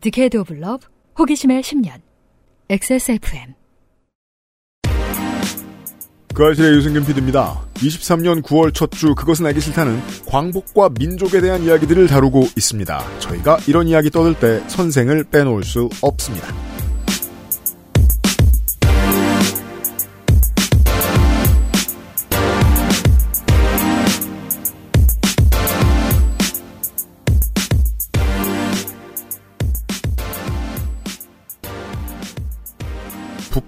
decade 0.00 0.36
of 0.38 0.52
love 0.54 0.86
호기심의 1.18 1.62
10년 1.62 2.00
XSFM 2.70 3.54
그알싫의 6.34 6.74
유승균 6.76 7.04
PD입니다. 7.04 7.60
23년 7.74 8.42
9월 8.42 8.72
첫 8.72 8.92
주 8.92 9.12
그것은 9.16 9.46
알기 9.46 9.60
싫다는 9.60 10.00
광복과 10.26 10.90
민족에 10.96 11.40
대한 11.40 11.64
이야기들을 11.64 12.06
다루고 12.06 12.44
있습니다. 12.56 13.18
저희가 13.18 13.58
이런 13.66 13.88
이야기 13.88 14.08
떠들 14.08 14.34
때 14.38 14.62
선생을 14.68 15.24
빼놓을 15.24 15.64
수 15.64 15.88
없습니다. 16.00 16.46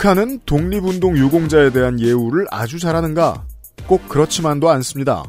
북한은 0.01 0.41
독립운동 0.47 1.15
유공자에 1.19 1.73
대한 1.73 2.01
예우를 2.01 2.47
아주 2.51 2.79
잘하는가? 2.79 3.45
꼭 3.87 4.09
그렇지만도 4.09 4.71
않습니다. 4.71 5.23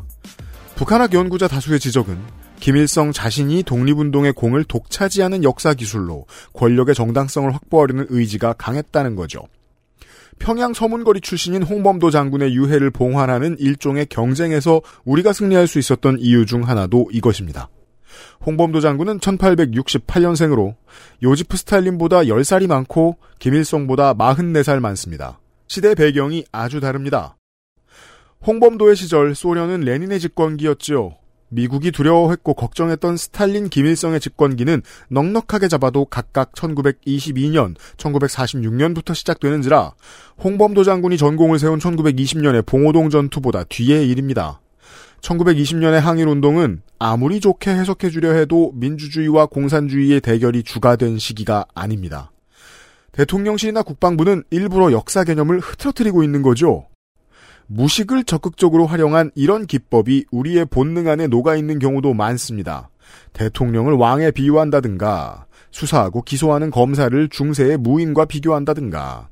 북한학 0.76 1.14
연구자 1.14 1.50
다수의 1.50 1.78
지적은 1.78 2.18
김일성 2.62 3.12
자신이 3.12 3.64
독립운동의 3.64 4.32
공을 4.32 4.64
독차지하는 4.64 5.44
역사 5.44 5.74
기술로 5.74 6.26
권력의 6.54 6.96
정당성을 6.96 7.54
확보하려는 7.54 8.06
의지가 8.08 8.54
강했다는 8.54 9.16
거죠. 9.18 9.42
평양 10.40 10.74
서문거리 10.74 11.20
출신인 11.20 11.64
홍범도 11.64 12.10
장군의 12.10 12.56
유해를 12.56 12.92
봉환하는 12.92 13.58
일종의 13.60 14.06
경쟁에서 14.06 14.80
우리가 15.04 15.34
승리할 15.34 15.68
수 15.68 15.80
있었던 15.80 16.20
이유 16.22 16.46
중 16.46 16.66
하나도 16.66 17.10
이것입니다. 17.12 17.68
홍범도 18.46 18.80
장군은 18.80 19.20
1868년생으로 19.20 20.76
요지프 21.24 21.58
스탈린보다 21.58 22.24
10살이 22.24 22.68
많고 22.68 23.18
김일성보다 23.40 24.13
44살 24.13 24.80
많습니다. 24.80 25.40
시대 25.68 25.96
배경이 25.96 26.46
아주 26.52 26.80
다릅니다. 26.80 27.38
홍범도의 28.46 28.96
시절 28.96 29.35
소련은 29.35 29.82
레닌의 29.82 30.20
집권기였지요. 30.20 31.16
미국이 31.52 31.91
두려워했고 31.91 32.54
걱정했던 32.54 33.18
스탈린 33.18 33.70
김일성의 33.70 34.20
집권기는 34.20 34.82
넉넉하게 35.10 35.68
잡아도 35.68 36.05
각각 36.05 36.54
1922년, 36.54 37.76
1946년부터 37.98 39.13
시작되는지라 39.13 39.94
홍범도 40.44 40.84
장군이 40.84 41.18
전공을 41.18 41.60
세운 41.60 41.80
1920년의 41.80 42.66
봉오동 42.66 43.10
전투보다 43.10 43.66
뒤의 43.66 44.10
일입니다. 44.10 44.62
1920년의 45.22 46.00
항일운동은 46.00 46.82
아무리 47.00 47.40
좋게 47.40 47.72
해석해주려 47.72 48.34
해도 48.34 48.72
민주주의와 48.76 49.46
공산주의의 49.46 50.22
대결이 50.22 50.63
주가 50.63 50.96
된 50.96 51.18
시기가 51.18 51.66
아닙니다. 51.74 52.32
대통령실이나 53.12 53.84
국방부는 53.84 54.44
일부러 54.50 54.91
역사 54.91 55.24
개념을 55.24 55.60
흐트러뜨리고 55.60 56.24
있는 56.24 56.41
거죠. 56.41 56.88
무식을 57.68 58.24
적극적으로 58.26 58.86
활용한 58.86 59.32
이런 59.36 59.66
기법이 59.66 60.26
우리의 60.32 60.66
본능 60.66 61.08
안에 61.08 61.28
녹아있는 61.28 61.80
경우도 61.80 62.13
많습니다. 62.13 62.90
대통령을 63.34 63.94
왕에 63.94 64.31
비유한다든가, 64.31 65.46
수사하고 65.72 66.22
기소하는 66.22 66.69
검사를 66.69 67.30
중세의 67.30 67.78
무인과 67.78 68.25
비교한다든가, 68.25 69.30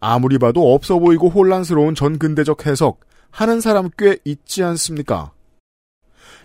아무리 0.00 0.38
봐도 0.38 0.72
없어 0.72 0.98
보이고 0.98 1.28
혼란스러운 1.28 1.94
전근대적 1.94 2.66
해석, 2.66 3.00
하는 3.34 3.60
사람 3.60 3.90
꽤 3.98 4.16
있지 4.24 4.62
않습니까? 4.62 5.32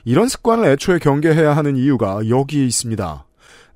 이런 0.06 0.28
습관을 0.28 0.66
애초에 0.72 0.98
경계해야 0.98 1.56
하는 1.56 1.76
이유가 1.76 2.28
여기에 2.28 2.66
있습니다. 2.66 3.26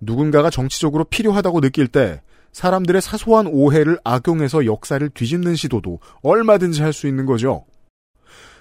누군가가 0.02 0.50
정치적으로 0.50 1.04
필요하다고 1.04 1.62
느낄 1.62 1.88
때 1.88 2.24
사람들의 2.54 3.04
사소한 3.04 3.46
오해를 3.46 4.00
악용해서 4.04 4.66
역사를 4.66 5.08
뒤집는 5.08 5.56
시도도 5.56 6.00
얼마든지 6.24 6.82
할 6.82 6.92
수 6.92 7.08
있는 7.08 7.28
거죠. 7.28 7.66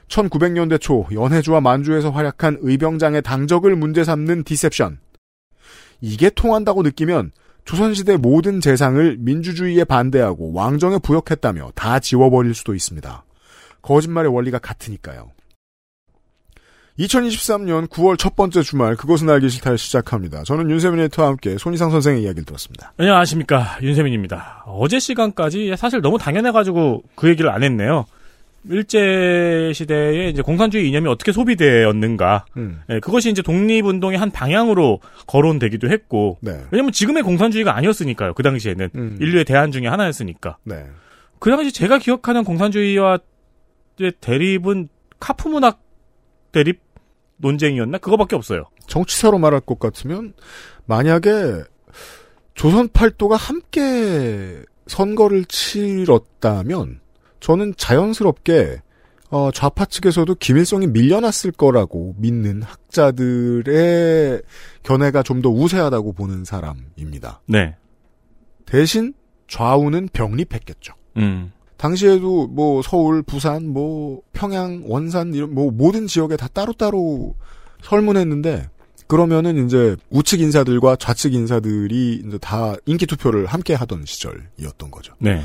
1900년대 0.08 0.78
초 0.78 1.06
연해주와 1.10 1.62
만주에서 1.62 2.10
활약한 2.10 2.58
의병장의 2.60 3.22
당적을 3.22 3.74
문제 3.74 4.04
삼는 4.04 4.44
디셉션. 4.44 4.98
이게 6.02 6.28
통한다고 6.28 6.82
느끼면 6.82 7.32
조선시대 7.64 8.18
모든 8.18 8.60
재상을 8.60 9.16
민주주의에 9.18 9.84
반대하고 9.84 10.52
왕정에 10.52 10.98
부역했다며 10.98 11.72
다 11.74 12.00
지워버릴 12.00 12.54
수도 12.54 12.74
있습니다. 12.74 13.24
거짓말의 13.82 14.32
원리가 14.32 14.58
같으니까요. 14.58 15.30
2023년 16.98 17.88
9월 17.88 18.18
첫 18.18 18.36
번째 18.36 18.62
주말 18.62 18.96
그것은 18.96 19.28
알기 19.28 19.48
싫다를 19.48 19.78
시작합니다. 19.78 20.42
저는 20.44 20.70
윤세민 20.70 21.00
에디터와 21.00 21.28
함께 21.28 21.56
손희상 21.58 21.90
선생의 21.90 22.22
이야기를 22.22 22.44
들었습니다. 22.44 22.92
안녕하십니까 22.98 23.78
윤세민입니다. 23.80 24.64
어제 24.66 24.98
시간까지 24.98 25.74
사실 25.76 26.00
너무 26.00 26.18
당연해가지고 26.18 27.02
그 27.14 27.28
얘기를 27.28 27.50
안 27.50 27.62
했네요. 27.62 28.04
일제 28.68 29.72
시대에 29.74 30.28
이제 30.28 30.40
공산주의 30.40 30.88
이념이 30.88 31.08
어떻게 31.08 31.32
소비되었는가. 31.32 32.44
음. 32.56 32.80
예, 32.90 33.00
그것이 33.00 33.30
이제 33.30 33.42
독립운동의 33.42 34.18
한 34.18 34.30
방향으로 34.30 35.00
거론되기도 35.26 35.90
했고. 35.90 36.38
네. 36.40 36.60
왜냐면 36.70 36.92
지금의 36.92 37.24
공산주의가 37.24 37.76
아니었으니까요. 37.76 38.34
그 38.34 38.42
당시에는 38.44 38.90
음. 38.94 39.16
인류의 39.20 39.44
대안 39.44 39.72
중에 39.72 39.88
하나였으니까. 39.88 40.58
네. 40.62 40.86
그 41.40 41.50
당시 41.50 41.72
제가 41.72 41.98
기억하는 41.98 42.44
공산주의와 42.44 43.18
대립은 44.20 44.88
카프 45.20 45.48
문학 45.48 45.82
대립 46.52 46.80
논쟁이었나? 47.36 47.98
그거밖에 47.98 48.36
없어요. 48.36 48.64
정치사로 48.86 49.38
말할 49.38 49.60
것 49.60 49.78
같으면 49.78 50.34
만약에 50.86 51.62
조선 52.54 52.88
팔도가 52.88 53.36
함께 53.36 54.62
선거를 54.86 55.44
치렀다면 55.46 57.00
저는 57.40 57.74
자연스럽게 57.76 58.82
어, 59.30 59.50
좌파 59.50 59.86
측에서도 59.86 60.34
김일성이 60.34 60.86
밀려났을 60.88 61.52
거라고 61.52 62.14
믿는 62.18 62.62
학자들의 62.62 64.42
견해가 64.82 65.22
좀 65.22 65.40
더 65.40 65.48
우세하다고 65.48 66.12
보는 66.12 66.44
사람입니다. 66.44 67.40
네. 67.46 67.74
대신 68.66 69.14
좌우는 69.48 70.10
병립했겠죠. 70.12 70.92
음. 71.16 71.50
당시에도 71.82 72.46
뭐 72.46 72.80
서울, 72.80 73.22
부산, 73.22 73.66
뭐 73.66 74.20
평양, 74.32 74.84
원산 74.86 75.34
이런 75.34 75.52
뭐 75.52 75.72
모든 75.72 76.06
지역에 76.06 76.36
다 76.36 76.46
따로따로 76.46 77.34
설문했는데 77.82 78.68
그러면은 79.08 79.66
이제 79.66 79.96
우측 80.10 80.40
인사들과 80.40 80.94
좌측 80.94 81.34
인사들이 81.34 82.22
이제 82.24 82.38
다 82.38 82.76
인기 82.86 83.04
투표를 83.06 83.46
함께 83.46 83.74
하던 83.74 84.04
시절이었던 84.06 84.92
거죠. 84.92 85.14
네. 85.18 85.42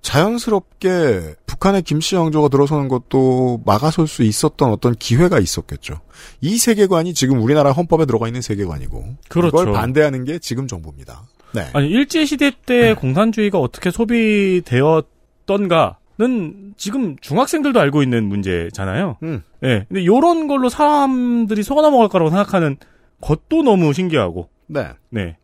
자연스럽게 0.00 1.34
북한의 1.46 1.82
김씨 1.82 2.14
왕조가 2.14 2.50
들어서는 2.50 2.86
것도 2.86 3.62
막아설 3.66 4.06
수 4.06 4.22
있었던 4.22 4.70
어떤 4.70 4.94
기회가 4.94 5.40
있었겠죠. 5.40 6.00
이 6.40 6.56
세계관이 6.56 7.14
지금 7.14 7.42
우리나라 7.42 7.72
헌법에 7.72 8.06
들어가 8.06 8.28
있는 8.28 8.42
세계관이고 8.42 9.16
그렇죠. 9.28 9.56
그걸 9.56 9.72
반대하는 9.72 10.22
게 10.22 10.38
지금 10.38 10.68
정부입니다. 10.68 11.24
네. 11.52 11.68
아니 11.72 11.88
일제 11.88 12.24
시대 12.26 12.52
때 12.64 12.94
공산주의가 12.94 13.58
어떻게 13.58 13.90
소비되었 13.90 15.17
던가는 15.48 16.74
지금 16.76 17.16
중학생들도 17.20 17.80
알고 17.80 18.04
있는 18.04 18.24
문제잖아요. 18.28 19.16
음. 19.24 19.42
예. 19.64 19.86
근데 19.88 20.06
요런 20.06 20.46
걸로 20.46 20.68
사람들이 20.68 21.64
속아 21.64 21.82
넘어갈 21.82 22.08
거라고 22.08 22.30
생각하는 22.30 22.76
것도 23.20 23.64
너무 23.64 23.92
신기하고. 23.92 24.48
네. 24.68 24.90
네. 25.10 25.36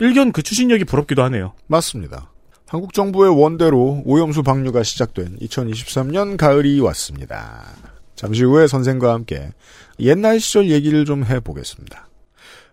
일견 0.00 0.32
그 0.32 0.42
추진력이 0.42 0.84
부럽기도 0.84 1.22
하네요. 1.22 1.54
맞습니다. 1.66 2.30
한국 2.66 2.92
정부의 2.92 3.38
원대로 3.38 4.02
오염수 4.04 4.42
방류가 4.42 4.82
시작된 4.82 5.38
2023년 5.40 6.36
가을이 6.36 6.80
왔습니다. 6.80 7.64
잠시 8.14 8.44
후에 8.44 8.66
선생과 8.66 9.12
함께 9.12 9.50
옛날 10.00 10.40
시절 10.40 10.70
얘기를 10.70 11.04
좀 11.04 11.24
해보겠습니다. 11.24 12.08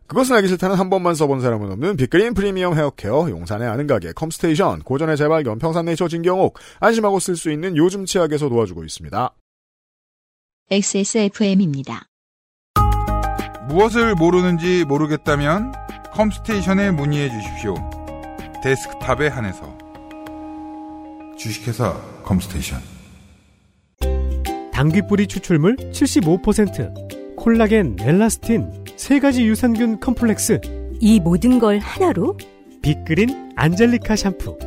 그것은 0.10 0.36
알기 0.36 0.48
싫다는 0.48 0.76
한 0.76 0.90
번만 0.90 1.14
써본 1.14 1.40
사람은 1.40 1.72
없는 1.72 1.96
빅그린 1.96 2.34
프리미엄 2.34 2.76
헤어케어, 2.76 3.30
용산의 3.30 3.68
아는 3.68 3.86
가게, 3.86 4.12
컴스테이션, 4.12 4.80
고전의 4.80 5.16
재발견, 5.18 5.60
평산네이처 5.60 6.08
진경옥, 6.08 6.58
안심하고 6.80 7.20
쓸 7.20 7.36
수 7.36 7.52
있는 7.52 7.78
요즘 7.78 8.06
치약에서 8.06 8.50
도와주고 8.50 8.84
있습니다. 8.84 9.30
XSFM입니다. 10.72 12.08
무엇을 13.68 14.16
모르는지 14.16 14.84
모르겠다면 14.86 15.74
컴스테이션에 16.12 16.90
문의해 16.90 17.30
주십시오. 17.30 17.76
데스크탑에 18.64 19.28
한해서 19.28 19.78
주식회사 21.38 21.94
컴스테이션 22.24 22.82
당귀뿌리 24.74 25.28
추출물 25.28 25.76
75%, 25.76 27.36
콜라겐, 27.36 27.98
엘라스틴, 28.00 28.89
세 29.00 29.18
가지 29.18 29.46
유산균 29.48 30.02
컴플렉스, 30.02 30.60
이 31.00 31.22
모든 31.22 31.58
걸 31.58 31.80
하나로 31.80 32.38
빅그린 32.82 33.54
안젤리카 33.56 34.18
샴푸. 34.18 34.60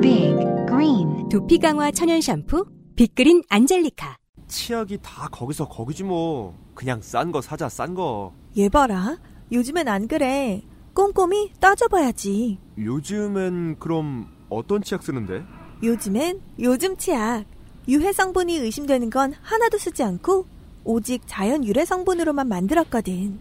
Green 0.00 1.28
두피 1.28 1.58
강화 1.58 1.90
천연 1.90 2.20
샴푸 2.20 2.64
빅그린 2.94 3.42
안젤리카. 3.48 4.16
치약이 4.46 4.98
다 5.02 5.28
거기서 5.32 5.68
거기지 5.68 6.04
뭐. 6.04 6.56
그냥 6.76 7.00
싼 7.02 7.32
거 7.32 7.40
사자 7.42 7.68
싼 7.68 7.94
거. 7.94 8.32
얘 8.56 8.68
봐라. 8.68 9.18
요즘엔 9.50 9.88
안 9.88 10.06
그래. 10.06 10.62
꼼꼼히 10.94 11.50
따져봐야지. 11.58 12.60
요즘엔 12.78 13.80
그럼 13.80 14.28
어떤 14.50 14.82
치약 14.82 15.02
쓰는데? 15.02 15.42
요즘엔 15.82 16.40
요즘 16.60 16.96
치약. 16.96 17.44
유해 17.88 18.12
성분이 18.12 18.58
의심되는 18.58 19.10
건 19.10 19.34
하나도 19.42 19.78
쓰지 19.78 20.04
않고 20.04 20.46
오직 20.84 21.22
자연 21.26 21.64
유래 21.64 21.84
성분으로만 21.84 22.48
만들었거든. 22.48 23.38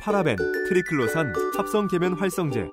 파라벤, 0.00 0.36
트리클로산, 0.68 1.32
합성 1.56 1.86
계면 1.88 2.14
활성제. 2.14 2.66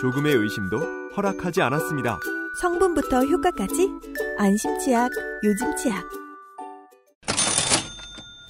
조금의 0.00 0.34
의심도 0.34 0.78
허락하지 1.16 1.62
않았습니다. 1.62 2.18
성분부터 2.62 3.24
효과까지 3.24 3.88
안심 4.38 4.78
치약, 4.78 5.10
요즘 5.44 5.76
치약. 5.76 6.04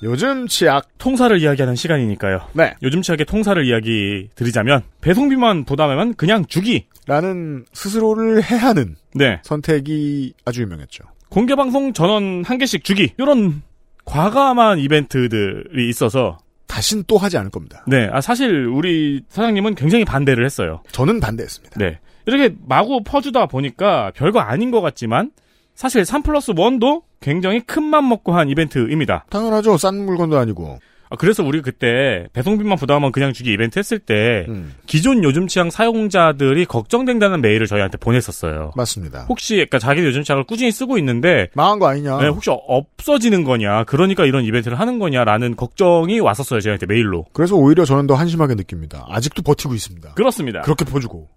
요즘 0.02 0.46
치약. 0.46 0.86
통사를 0.98 1.40
이야기하는 1.40 1.74
시간이니까요. 1.74 2.48
네. 2.52 2.74
요즘 2.82 3.00
치약의 3.00 3.24
통사를 3.24 3.64
이야기 3.64 4.28
드리자면 4.34 4.82
배송비만 5.00 5.64
부담하면 5.64 6.14
그냥 6.14 6.44
주기. 6.46 6.86
라는 7.06 7.64
스스로를 7.72 8.42
해하는 8.42 8.96
네. 9.14 9.40
선택이 9.42 10.34
아주 10.44 10.62
유명했죠. 10.62 11.04
공개 11.30 11.54
방송 11.54 11.92
전원 11.94 12.44
한 12.44 12.58
개씩 12.58 12.84
주기. 12.84 13.14
이런 13.18 13.62
과감한 14.06 14.78
이벤트들이 14.78 15.88
있어서 15.88 16.38
다신 16.66 17.04
또 17.06 17.18
하지 17.18 17.36
않을 17.38 17.50
겁니다. 17.50 17.84
네. 17.86 18.08
아, 18.12 18.20
사실 18.20 18.66
우리 18.66 19.22
사장님은 19.28 19.74
굉장히 19.74 20.04
반대를 20.04 20.44
했어요. 20.44 20.82
저는 20.92 21.20
반대했습니다. 21.20 21.78
네. 21.78 21.98
이렇게 22.26 22.54
마구 22.66 23.02
퍼주다 23.04 23.46
보니까 23.46 24.10
별거 24.14 24.40
아닌 24.40 24.70
것 24.70 24.80
같지만 24.80 25.30
사실 25.74 26.04
3 26.04 26.22
플러스 26.22 26.52
1도 26.52 27.02
굉장히 27.20 27.60
큰 27.60 27.84
맘 27.84 28.08
먹고 28.08 28.32
한 28.32 28.48
이벤트입니다. 28.48 29.26
당연하죠. 29.30 29.76
싼 29.76 29.94
물건도 30.04 30.38
아니고. 30.38 30.78
아, 31.08 31.16
그래서 31.16 31.44
우리 31.44 31.62
그때 31.62 32.26
배송비만 32.32 32.76
부담하면 32.78 33.12
그냥 33.12 33.32
주기 33.32 33.52
이벤트 33.52 33.78
했을 33.78 33.98
때 33.98 34.46
음, 34.48 34.74
기존 34.86 35.22
요즘 35.24 35.46
취향 35.46 35.70
사용자들이 35.70 36.64
걱정된다는 36.66 37.40
메일을 37.40 37.66
저희한테 37.66 37.98
보냈었어요. 37.98 38.72
맞습니다. 38.76 39.26
혹시 39.28 39.54
그러니까 39.54 39.78
자기 39.78 40.02
요즘 40.02 40.22
취향을 40.22 40.44
꾸준히 40.44 40.70
쓰고 40.72 40.98
있는데 40.98 41.48
망한 41.54 41.78
거 41.78 41.86
아니냐. 41.88 42.18
네, 42.18 42.28
혹시 42.28 42.50
없어지는 42.50 43.44
거냐 43.44 43.84
그러니까 43.84 44.24
이런 44.24 44.44
이벤트를 44.44 44.78
하는 44.80 44.98
거냐라는 44.98 45.56
걱정이 45.56 46.18
왔었어요 46.20 46.60
저희한테 46.60 46.86
메일로 46.86 47.26
그래서 47.32 47.56
오히려 47.56 47.84
저는 47.84 48.06
더 48.06 48.14
한심하게 48.14 48.54
느낍니다. 48.54 49.04
아직도 49.08 49.42
버티고 49.42 49.74
있습니다. 49.74 50.14
그렇습니다 50.14 50.62
그렇게 50.62 50.84
퍼주고. 50.84 51.28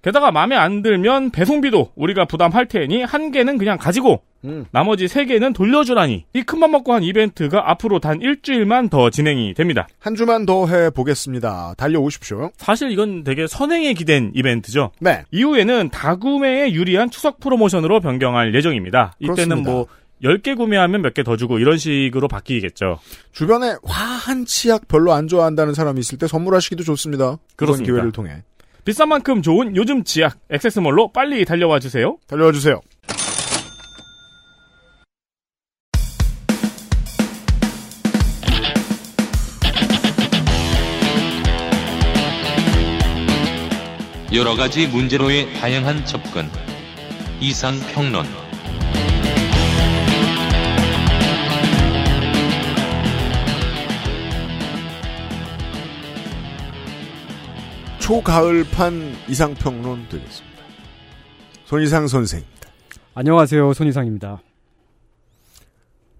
게다가 0.00 0.30
마음에 0.30 0.54
안 0.54 0.82
들면 0.82 1.30
배송비도 1.32 1.90
우리가 1.96 2.24
부담할 2.24 2.66
테니 2.66 3.02
한 3.02 3.32
개는 3.32 3.58
그냥 3.58 3.78
가지고 3.78 4.22
음. 4.44 4.64
나머지 4.70 5.08
세 5.08 5.24
개는 5.24 5.52
돌려주라니 5.52 6.24
이 6.32 6.42
큰맘 6.42 6.70
먹고 6.70 6.92
한 6.92 7.02
이벤트가 7.02 7.70
앞으로 7.70 7.98
단 7.98 8.20
일주일만 8.20 8.88
더 8.88 9.10
진행이 9.10 9.54
됩니다 9.54 9.88
한 9.98 10.14
주만 10.14 10.46
더 10.46 10.66
해보겠습니다. 10.66 11.74
달려오십시오. 11.76 12.50
사실 12.56 12.90
이건 12.90 13.24
되게 13.24 13.46
선행에 13.46 13.92
기댄 13.94 14.32
이벤트죠 14.34 14.90
네. 15.00 15.24
이후에는 15.30 15.90
다구매에 15.90 16.72
유리한 16.72 17.10
추석 17.10 17.40
프로모션으로 17.40 18.00
변경할 18.00 18.54
예정입니다 18.54 19.14
이때는 19.18 19.34
그렇습니다. 19.36 19.70
뭐 19.70 19.86
10개 20.22 20.56
구매하면 20.56 21.02
몇 21.02 21.14
개 21.14 21.22
더 21.22 21.36
주고 21.36 21.58
이런 21.58 21.78
식으로 21.78 22.26
바뀌겠죠 22.28 22.98
주변에 23.32 23.74
화한 23.84 24.46
치약 24.46 24.88
별로 24.88 25.12
안 25.12 25.28
좋아한다는 25.28 25.74
사람이 25.74 26.00
있을 26.00 26.18
때 26.18 26.26
선물하시기도 26.26 26.82
좋습니다. 26.84 27.38
그런. 27.56 27.82
기회를 27.82 28.10
통해. 28.12 28.42
비싼 28.84 29.08
만큼 29.10 29.42
좋은 29.42 29.76
요즘 29.76 30.02
지약 30.02 30.38
액세스몰로 30.50 31.12
빨리 31.12 31.44
달려와 31.44 31.78
주세요. 31.78 32.16
달려와 32.26 32.52
주세요. 32.52 32.80
여러 44.30 44.56
가지 44.56 44.86
문제로의 44.86 45.54
다양한 45.54 46.04
접근. 46.04 46.50
이상 47.40 47.74
평론. 47.94 48.26
초가을판 58.00 59.14
이상 59.28 59.54
평론 59.54 60.06
되겠습니다. 60.10 60.58
손이상 61.64 62.06
선생입니다. 62.06 62.68
안녕하세요. 63.14 63.72
손이상입니다. 63.72 64.42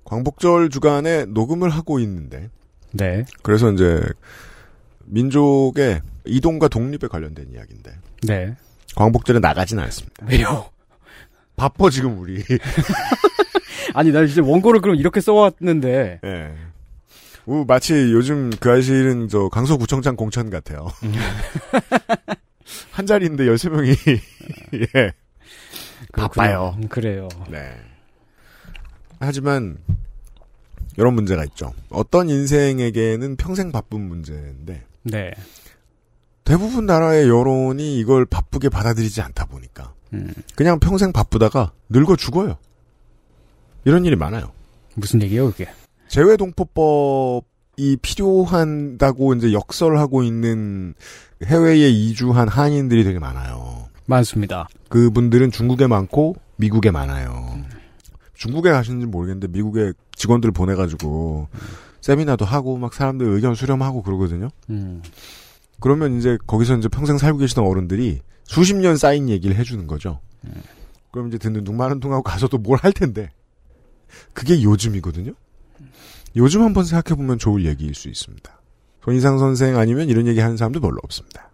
광복절 0.04 0.70
주간에 0.70 1.26
녹음을 1.26 1.68
하고 1.68 1.98
있는데 1.98 2.48
네. 2.92 3.26
그래서 3.42 3.70
이제 3.70 4.00
민족의 5.04 6.00
이동과 6.28 6.68
독립에 6.68 7.08
관련된 7.08 7.52
이야기인데 7.52 7.92
네. 8.22 8.54
광복절에 8.94 9.38
나가진 9.40 9.78
않습니다. 9.78 10.26
왜요? 10.26 10.70
바빠 11.56 11.90
지금 11.90 12.18
우리. 12.18 12.42
아니, 13.94 14.12
나 14.12 14.22
이제 14.22 14.40
원고를 14.40 14.80
그럼 14.80 14.96
이렇게 14.96 15.20
써왔는데. 15.20 16.20
예. 16.24 16.54
우, 17.46 17.64
마치 17.66 17.94
요즘 17.94 18.50
그 18.60 18.70
아실은 18.70 19.28
저 19.28 19.48
강서구청장 19.48 20.16
공천 20.16 20.50
같아요. 20.50 20.88
음. 21.02 21.12
한 22.92 23.06
자리인데 23.06 23.44
13명이 23.44 24.20
예. 24.94 25.12
바빠요. 26.12 26.76
음, 26.78 26.88
그래요. 26.88 27.28
네. 27.48 27.74
하지만 29.20 29.78
이런 30.96 31.14
문제가 31.14 31.44
있죠. 31.44 31.72
어떤 31.90 32.28
인생에게는 32.28 33.36
평생 33.36 33.72
바쁜 33.72 34.00
문제인데 34.08 34.84
네. 35.04 35.32
대부분 36.48 36.86
나라의 36.86 37.28
여론이 37.28 37.98
이걸 37.98 38.24
바쁘게 38.24 38.70
받아들이지 38.70 39.20
않다 39.20 39.44
보니까 39.44 39.92
음. 40.14 40.32
그냥 40.56 40.80
평생 40.80 41.12
바쁘다가 41.12 41.72
늙어 41.90 42.16
죽어요. 42.16 42.56
이런 43.84 44.06
일이 44.06 44.16
많아요. 44.16 44.50
무슨 44.94 45.20
얘기예요, 45.20 45.50
그게? 45.50 45.68
재외동포법이 46.08 47.98
필요한다고 48.00 49.34
이제 49.34 49.52
역설하고 49.52 50.22
있는 50.22 50.94
해외에 51.44 51.90
이주한 51.90 52.48
한인들이 52.48 53.04
되게 53.04 53.18
많아요. 53.18 53.86
많습니다. 54.06 54.68
그분들은 54.88 55.50
중국에 55.50 55.86
많고 55.86 56.36
미국에 56.56 56.90
많아요. 56.90 57.62
중국에 58.32 58.70
가시는지 58.70 59.04
모르겠는데 59.04 59.48
미국에 59.48 59.92
직원들 60.16 60.52
보내가지고 60.52 61.48
세미나도 62.00 62.46
하고 62.46 62.78
막 62.78 62.94
사람들 62.94 63.26
의견 63.26 63.54
수렴하고 63.54 64.02
그러거든요. 64.02 64.48
음. 64.70 65.02
그러면 65.80 66.18
이제 66.18 66.38
거기서 66.46 66.76
이제 66.76 66.88
평생 66.88 67.18
살고 67.18 67.38
계시던 67.38 67.64
어른들이 67.64 68.20
수십 68.44 68.74
년 68.76 68.96
쌓인 68.96 69.28
얘기를 69.28 69.56
해주는 69.56 69.86
거죠. 69.86 70.20
그럼 71.10 71.28
이제 71.28 71.38
듣는 71.38 71.64
눈마른 71.64 72.00
통하고 72.00 72.22
가서도 72.22 72.58
뭘 72.58 72.78
할 72.82 72.92
텐데 72.92 73.30
그게 74.32 74.62
요즘이거든요. 74.62 75.32
요즘 76.36 76.62
한번 76.62 76.84
생각해보면 76.84 77.38
좋을 77.38 77.64
얘기일 77.66 77.94
수 77.94 78.08
있습니다. 78.08 78.60
손이상 79.04 79.38
선생 79.38 79.76
아니면 79.78 80.08
이런 80.08 80.26
얘기 80.26 80.40
하는 80.40 80.56
사람도 80.56 80.80
별로 80.80 80.98
없습니다. 81.02 81.50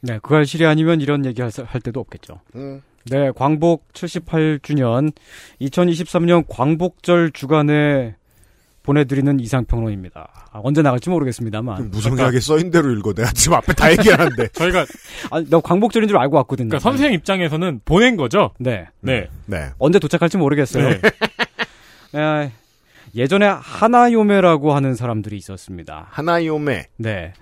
네, 0.00 0.18
그 0.22 0.34
알실이 0.34 0.64
아니면 0.66 1.00
이런 1.00 1.24
얘기 1.26 1.42
할, 1.42 1.50
할 1.64 1.80
때도 1.80 2.00
없겠죠. 2.00 2.40
음. 2.54 2.80
네, 3.10 3.30
광복 3.34 3.92
78주년 3.92 5.12
2023년 5.60 6.44
광복절 6.48 7.32
주간에 7.32 8.14
보내드리는 8.82 9.40
이상평론입니다. 9.40 10.28
아, 10.52 10.60
언제 10.62 10.82
나갈지 10.82 11.10
모르겠습니다만. 11.10 11.90
무성하게 11.90 12.40
써인 12.40 12.70
대로 12.70 12.90
읽어. 12.92 13.12
내가 13.12 13.30
지금 13.32 13.56
앞에 13.56 13.72
다 13.74 13.90
얘기하는데. 13.92 14.48
저희가 14.54 14.86
아, 15.30 15.42
나 15.48 15.60
광복절인 15.60 16.08
줄 16.08 16.18
알고 16.18 16.36
왔거든요. 16.38 16.68
그러니까 16.68 16.82
선생 16.82 17.12
입장에서는 17.12 17.80
보낸 17.84 18.16
거죠. 18.16 18.50
네. 18.58 18.86
네. 19.00 19.28
네. 19.46 19.70
언제 19.78 19.98
도착할지 19.98 20.38
모르겠어요. 20.38 20.88
네. 20.88 21.00
아, 22.18 22.50
예전에 23.14 23.46
하나요메라고 23.46 24.72
하는 24.72 24.94
사람들이 24.94 25.36
있었습니다. 25.36 26.06
하나요메. 26.10 26.86
네. 26.96 27.32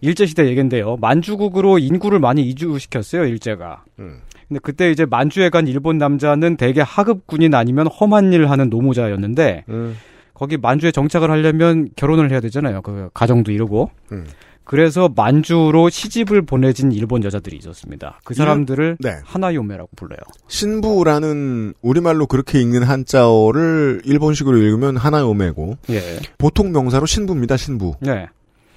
일제시대 0.00 0.46
얘긴데요. 0.46 0.96
만주국으로 0.96 1.78
인구를 1.78 2.18
많이 2.18 2.42
이주시켰어요, 2.48 3.24
일제가. 3.24 3.84
음. 3.98 4.20
근데 4.48 4.60
그때 4.62 4.90
이제 4.90 5.04
만주에 5.04 5.50
간 5.50 5.68
일본 5.68 5.98
남자는 5.98 6.56
대개 6.56 6.82
하급 6.84 7.26
군인 7.26 7.54
아니면 7.54 7.86
험한 7.86 8.32
일 8.32 8.50
하는 8.50 8.70
노무자였는데, 8.70 9.64
음. 9.68 9.98
거기 10.38 10.56
만주에 10.56 10.92
정착을 10.92 11.30
하려면 11.30 11.88
결혼을 11.96 12.30
해야 12.30 12.40
되잖아요. 12.40 12.82
그 12.82 13.10
가정도 13.12 13.50
이루고. 13.50 13.90
음. 14.12 14.24
그래서 14.62 15.08
만주로 15.14 15.88
시집을 15.88 16.42
보내진 16.42 16.92
일본 16.92 17.24
여자들이 17.24 17.56
있었습니다. 17.56 18.20
그 18.22 18.34
사람들을 18.34 18.98
네. 19.00 19.16
하나요메라고 19.24 19.88
불러요. 19.96 20.18
신부라는 20.46 21.72
우리말로 21.80 22.26
그렇게 22.26 22.60
읽는 22.60 22.82
한자어를 22.82 24.02
일본식으로 24.04 24.58
읽으면 24.58 24.98
하나요메고 24.98 25.78
예. 25.88 26.18
보통 26.36 26.70
명사로 26.72 27.06
신부입니다. 27.06 27.56
신부. 27.56 27.94
네. 28.00 28.26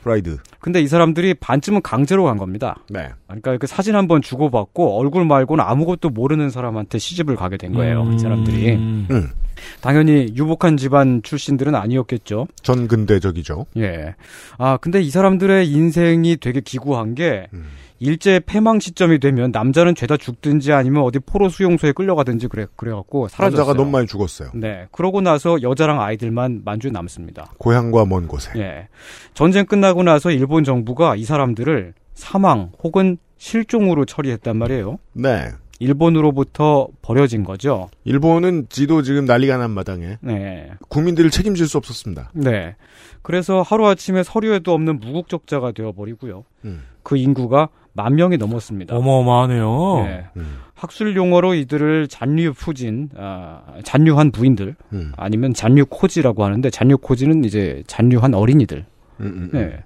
브라이드. 0.03 0.37
근데 0.59 0.81
이 0.81 0.87
사람들이 0.87 1.33
반쯤은 1.35 1.81
강제로 1.81 2.23
간 2.23 2.37
겁니다. 2.37 2.77
네. 2.89 3.09
그러니까 3.27 3.57
그 3.57 3.67
사진 3.67 3.95
한번 3.95 4.21
주고받고 4.21 4.97
얼굴 4.97 5.25
말고는 5.25 5.63
아무것도 5.63 6.09
모르는 6.09 6.49
사람한테 6.49 6.99
시집을 6.99 7.35
가게 7.35 7.57
된 7.57 7.73
거예요. 7.73 8.09
이 8.15 8.17
사람들이. 8.17 8.75
음. 8.75 9.29
음. 9.61 9.81
당연히 9.81 10.33
유복한 10.35 10.77
집안 10.77 11.21
출신들은 11.23 11.75
아니었겠죠. 11.75 12.47
전근대적이죠. 12.63 13.65
예. 13.77 14.15
아, 14.57 14.77
근데 14.77 15.01
이 15.01 15.09
사람들의 15.09 15.69
인생이 15.69 16.37
되게 16.37 16.61
기구한 16.61 17.15
게 17.15 17.47
음. 17.53 17.65
일제 17.99 18.41
패망 18.43 18.79
시점이 18.79 19.19
되면 19.19 19.51
남자는 19.51 19.93
죄다 19.93 20.17
죽든지 20.17 20.73
아니면 20.73 21.03
어디 21.03 21.19
포로 21.19 21.49
수용소에 21.49 21.91
끌려가든지 21.91 22.47
그래 22.47 22.65
그래갖고 22.75 23.27
사라졌어요. 23.27 23.59
남자가 23.59 23.77
너무 23.77 23.91
많이 23.91 24.07
죽었어요. 24.07 24.49
네. 24.55 24.87
그러고 24.91 25.21
나서 25.21 25.61
여자랑 25.61 26.01
아이들만 26.01 26.63
만주에 26.65 26.89
남습니다. 26.89 27.53
고향과 27.59 28.05
먼 28.05 28.27
곳에. 28.27 28.51
예. 28.55 28.87
전쟁 29.35 29.67
끝나고 29.67 30.01
나서 30.01 30.31
일본 30.31 30.63
정부가 30.63 31.15
이 31.15 31.23
사람들을 31.25 31.93
사망 32.15 32.71
혹은 32.83 33.17
실종으로 33.37 34.05
처리했단 34.05 34.57
말이에요. 34.57 34.97
네. 35.13 35.49
일본으로부터 35.81 36.87
버려진 37.01 37.43
거죠. 37.43 37.89
일본은 38.03 38.67
지도 38.69 39.01
지금 39.01 39.25
난리가 39.25 39.57
난 39.57 39.71
마당에 39.71 40.19
네. 40.21 40.69
국민들을 40.89 41.31
책임질 41.31 41.67
수 41.67 41.77
없었습니다. 41.77 42.29
네. 42.33 42.75
그래서 43.23 43.63
하루아침에 43.63 44.21
서류에도 44.21 44.73
없는 44.73 44.99
무국적자가 44.99 45.71
되어버리고요. 45.71 46.43
음. 46.65 46.83
그 47.01 47.17
인구가 47.17 47.69
만 47.93 48.15
명이 48.15 48.37
넘었습니다. 48.37 48.95
어마어마하네요. 48.95 50.03
네. 50.05 50.25
음. 50.37 50.59
학술 50.75 51.15
용어로 51.15 51.55
이들을 51.55 52.07
잔류 52.07 52.53
푸진, 52.53 53.09
아, 53.17 53.61
잔류한 53.83 54.31
부인들, 54.31 54.75
음. 54.93 55.11
아니면 55.17 55.53
잔류 55.53 55.85
코지라고 55.87 56.43
하는데, 56.43 56.69
잔류 56.69 56.97
코지는 56.99 57.43
이제 57.43 57.83
잔류한 57.87 58.33
어린이들. 58.33 58.85
음, 59.19 59.25
음, 59.25 59.49
음. 59.53 59.59
네. 59.59 59.83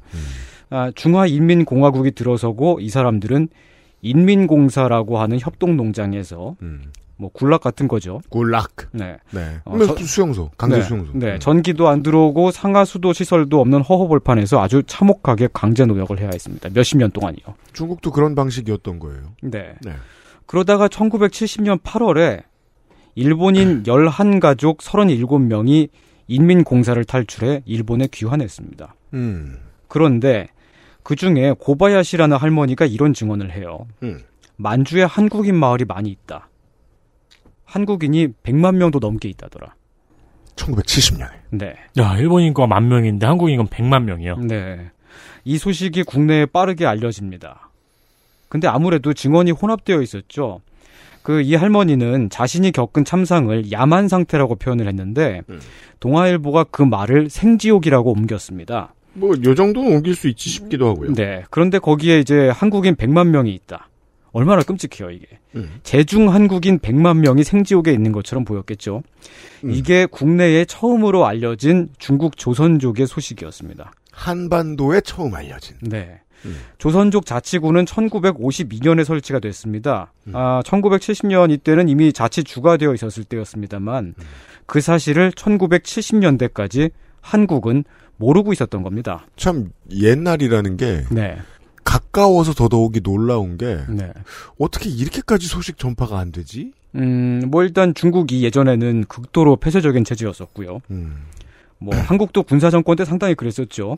아, 0.69 0.91
중화인민공화국이 0.93 2.11
들어서고 2.11 2.79
이 2.79 2.89
사람들은 2.89 3.49
인민공사라고 4.05 5.19
하는 5.19 5.39
협동농장에서 5.39 6.55
음. 6.61 6.91
뭐 7.17 7.29
굴락 7.31 7.61
같은 7.61 7.87
거죠. 7.87 8.19
굴락. 8.29 8.89
네. 8.91 9.17
네. 9.31 9.57
어, 9.63 9.77
뭐 9.77 9.85
저- 9.87 9.95
수용소, 10.03 10.51
강제 10.57 10.77
네. 10.77 10.81
수용소. 10.83 11.11
네. 11.15 11.33
음. 11.35 11.39
전기도 11.39 11.87
안 11.87 12.03
들어오고 12.03 12.51
상하 12.51 12.83
수도 12.83 13.13
시설도 13.13 13.61
없는 13.61 13.81
허허벌판에서 13.81 14.61
아주 14.61 14.83
참혹하게 14.85 15.47
강제 15.53 15.85
노역을 15.85 16.19
해야 16.19 16.29
했습니다. 16.33 16.69
몇십 16.73 16.97
년 16.97 17.11
동안이요. 17.11 17.45
중국도 17.73 18.11
그런 18.11 18.35
방식이었던 18.35 18.99
거예요. 18.99 19.21
네. 19.43 19.75
네. 19.81 19.93
그러다가 20.45 20.87
1970년 20.89 21.81
8월에 21.81 22.43
일본인 23.15 23.83
11가족 23.83 24.79
37명이 24.79 25.87
인민공사를 26.27 27.01
탈출해 27.05 27.61
일본에 27.65 28.07
귀환했습니다. 28.11 28.93
음. 29.13 29.57
그런데 29.87 30.47
그 31.05 31.15
중에 31.15 31.53
고바야시라는 31.59 32.35
할머니가 32.35 32.87
이런 32.87 33.13
증언을 33.13 33.51
해요. 33.51 33.85
음. 34.01 34.21
만주에 34.57 35.03
한국인 35.03 35.55
마을이 35.55 35.85
많이 35.85 36.09
있다. 36.09 36.49
한국인이 37.63 38.29
100만 38.41 38.77
명도 38.77 38.97
넘게 38.97 39.29
있다더라. 39.29 39.75
1970년에. 40.55 41.29
네. 41.51 41.75
야, 41.99 42.17
일본 42.17 42.41
인구가 42.41 42.65
만 42.65 42.87
명인데 42.87 43.23
한국 43.23 43.51
인구는 43.51 43.69
100만 43.69 44.01
명이요. 44.01 44.37
네. 44.37 44.89
이 45.43 45.59
소식이 45.59 46.01
국내에 46.05 46.47
빠르게 46.47 46.87
알려집니다. 46.87 47.69
근데 48.49 48.67
아무래도 48.67 49.13
증언이 49.13 49.51
혼합되어 49.51 50.01
있었죠. 50.01 50.61
그 51.21 51.43
이 51.43 51.53
할머니는 51.53 52.31
자신이 52.31 52.71
겪은 52.71 53.05
참상을 53.05 53.71
야만 53.71 54.07
상태라고 54.07 54.55
표현을 54.55 54.87
했는데 54.87 55.43
음. 55.49 55.59
동아일보가 55.99 56.63
그 56.71 56.81
말을 56.81 57.29
생지옥이라고 57.29 58.11
옮겼습니다. 58.11 58.95
뭐, 59.15 59.33
요 59.43 59.55
정도는 59.55 59.91
옮길 59.95 60.15
수 60.15 60.27
있지 60.27 60.49
싶기도 60.49 60.87
하고요. 60.87 61.13
네. 61.13 61.43
그런데 61.49 61.79
거기에 61.79 62.19
이제 62.19 62.49
한국인 62.49 62.95
100만 62.95 63.29
명이 63.29 63.53
있다. 63.53 63.89
얼마나 64.31 64.61
끔찍해요, 64.63 65.11
이게. 65.11 65.27
음. 65.55 65.79
재중 65.83 66.33
한국인 66.33 66.79
100만 66.79 67.19
명이 67.19 67.45
생지옥에 67.45 67.93
있는 67.93 68.11
것처럼 68.11 68.43
보였겠죠. 68.43 69.01
음. 69.63 69.71
이게 69.71 70.05
국내에 70.05 70.65
처음으로 70.65 71.25
알려진 71.25 71.87
중국 71.97 72.35
조선족의 72.35 73.07
소식이었습니다. 73.07 73.93
한반도에 74.11 75.01
처음 75.01 75.33
알려진. 75.35 75.77
네. 75.81 76.19
음. 76.43 76.59
조선족 76.77 77.25
자치구는 77.25 77.85
1952년에 77.85 79.05
설치가 79.05 79.39
됐습니다. 79.39 80.11
음. 80.27 80.35
아, 80.35 80.61
1970년 80.65 81.51
이때는 81.51 81.87
이미 81.87 82.11
자치주가 82.11 82.77
되어 82.77 82.93
있었을 82.93 83.23
때였습니다만 83.23 84.15
음. 84.17 84.23
그 84.65 84.81
사실을 84.81 85.31
1970년대까지 85.31 86.91
한국은 87.21 87.83
모르고 88.17 88.53
있었던 88.53 88.83
겁니다. 88.83 89.25
참, 89.35 89.71
옛날이라는 89.91 90.77
게, 90.77 91.03
네. 91.11 91.37
가까워서 91.83 92.53
더더욱이 92.53 93.01
놀라운 93.01 93.57
게, 93.57 93.77
네. 93.89 94.11
어떻게 94.59 94.89
이렇게까지 94.89 95.47
소식 95.47 95.77
전파가 95.77 96.19
안 96.19 96.31
되지? 96.31 96.71
음, 96.95 97.41
뭐 97.49 97.63
일단 97.63 97.93
중국이 97.93 98.43
예전에는 98.43 99.05
극도로 99.07 99.57
폐쇄적인 99.57 100.03
체제였었고요. 100.05 100.79
음. 100.91 101.17
뭐 101.77 101.93
한국도 101.95 102.43
군사 102.43 102.69
정권 102.69 102.95
때 102.95 103.03
상당히 103.03 103.35
그랬었죠. 103.35 103.97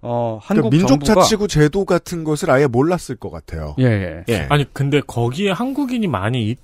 어, 0.00 0.38
한국 0.42 0.70
그러니까 0.70 0.70
민족 0.70 0.88
정부가 1.04 1.14
자치구 1.22 1.48
제도 1.48 1.84
같은 1.84 2.24
것을 2.24 2.50
아예 2.50 2.66
몰랐을 2.66 3.16
것 3.20 3.30
같아요. 3.30 3.74
예, 3.78 3.84
예. 3.84 4.24
예. 4.28 4.46
아니, 4.48 4.64
근데 4.72 5.00
거기에 5.06 5.50
한국인이 5.50 6.06
많이 6.06 6.54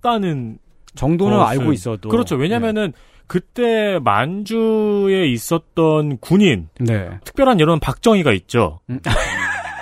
있다는 0.00 0.58
정도는 0.94 1.38
것을- 1.38 1.46
알고 1.46 1.72
있어도 1.72 2.08
그렇죠. 2.08 2.36
왜냐면은 2.36 2.92
그때 3.26 3.98
만주에 4.02 5.26
있었던 5.28 6.18
군인 6.18 6.68
네. 6.80 7.10
특별한 7.24 7.58
이런 7.60 7.80
박정희가 7.80 8.32
있죠. 8.32 8.80
음. 8.90 9.00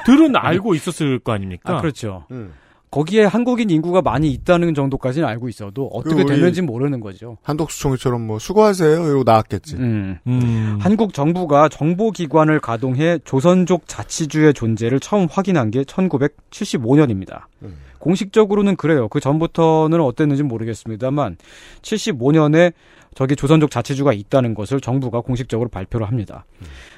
들은 0.06 0.36
알고 0.36 0.74
있었을 0.74 1.18
거 1.18 1.32
아닙니까? 1.32 1.76
아, 1.76 1.80
그렇죠. 1.80 2.24
음. 2.30 2.52
거기에 2.90 3.24
한국인 3.24 3.70
인구가 3.70 4.02
많이 4.02 4.30
있다는 4.30 4.72
정도까지는 4.72 5.26
알고 5.26 5.48
있어도 5.48 5.86
어떻게 5.88 6.14
그 6.14 6.20
우리- 6.22 6.26
됐는지 6.36 6.62
모르는 6.62 7.00
거죠. 7.00 7.38
한덕수 7.42 7.80
총리처럼 7.80 8.24
뭐, 8.24 8.38
수고하세요. 8.38 9.04
이러고 9.06 9.24
나왔겠지. 9.24 9.76
음. 9.76 10.18
음. 10.28 10.78
한국 10.80 11.12
정부가 11.12 11.68
정보기관을 11.68 12.60
가동해 12.60 13.18
조선족 13.24 13.88
자치주의 13.88 14.54
존재를 14.54 15.00
처음 15.00 15.26
확인한 15.28 15.72
게 15.72 15.82
1975년입니다. 15.82 17.42
음. 17.62 17.76
공식적으로는 17.98 18.76
그래요. 18.76 19.08
그 19.08 19.18
전부터는 19.18 20.00
어땠는지 20.00 20.42
모르겠습니다만 20.42 21.36
75년에 21.82 22.74
저기 23.14 23.37
조선족 23.37 23.71
자치주가 23.71 24.12
있다는 24.12 24.54
것을 24.54 24.80
정부가 24.80 25.21
공식적으로 25.21 25.68
발표를 25.68 26.06
합니다. 26.06 26.44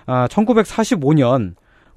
아, 0.07 0.27
1945년 0.29 1.55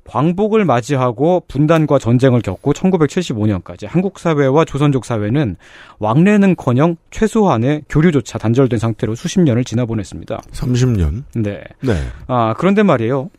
광복을 0.09 0.65
맞이하고 0.65 1.43
분단과 1.47 1.99
전쟁을 1.99 2.41
겪고 2.41 2.73
1975년까지 2.73 3.87
한국 3.87 4.17
사회와 4.17 4.65
조선족 4.65 5.05
사회는 5.05 5.55
왕래는커녕 5.99 6.95
최소한의 7.11 7.83
교류조차 7.89 8.39
단절된 8.39 8.79
상태로 8.79 9.13
수십 9.13 9.39
년을 9.39 9.63
지나보냈습니다. 9.63 10.41
30년. 10.51 11.23
네. 11.35 11.63
네. 11.81 11.93
아, 12.27 12.55
그런데 12.57 12.81
말이에요. 12.81 13.29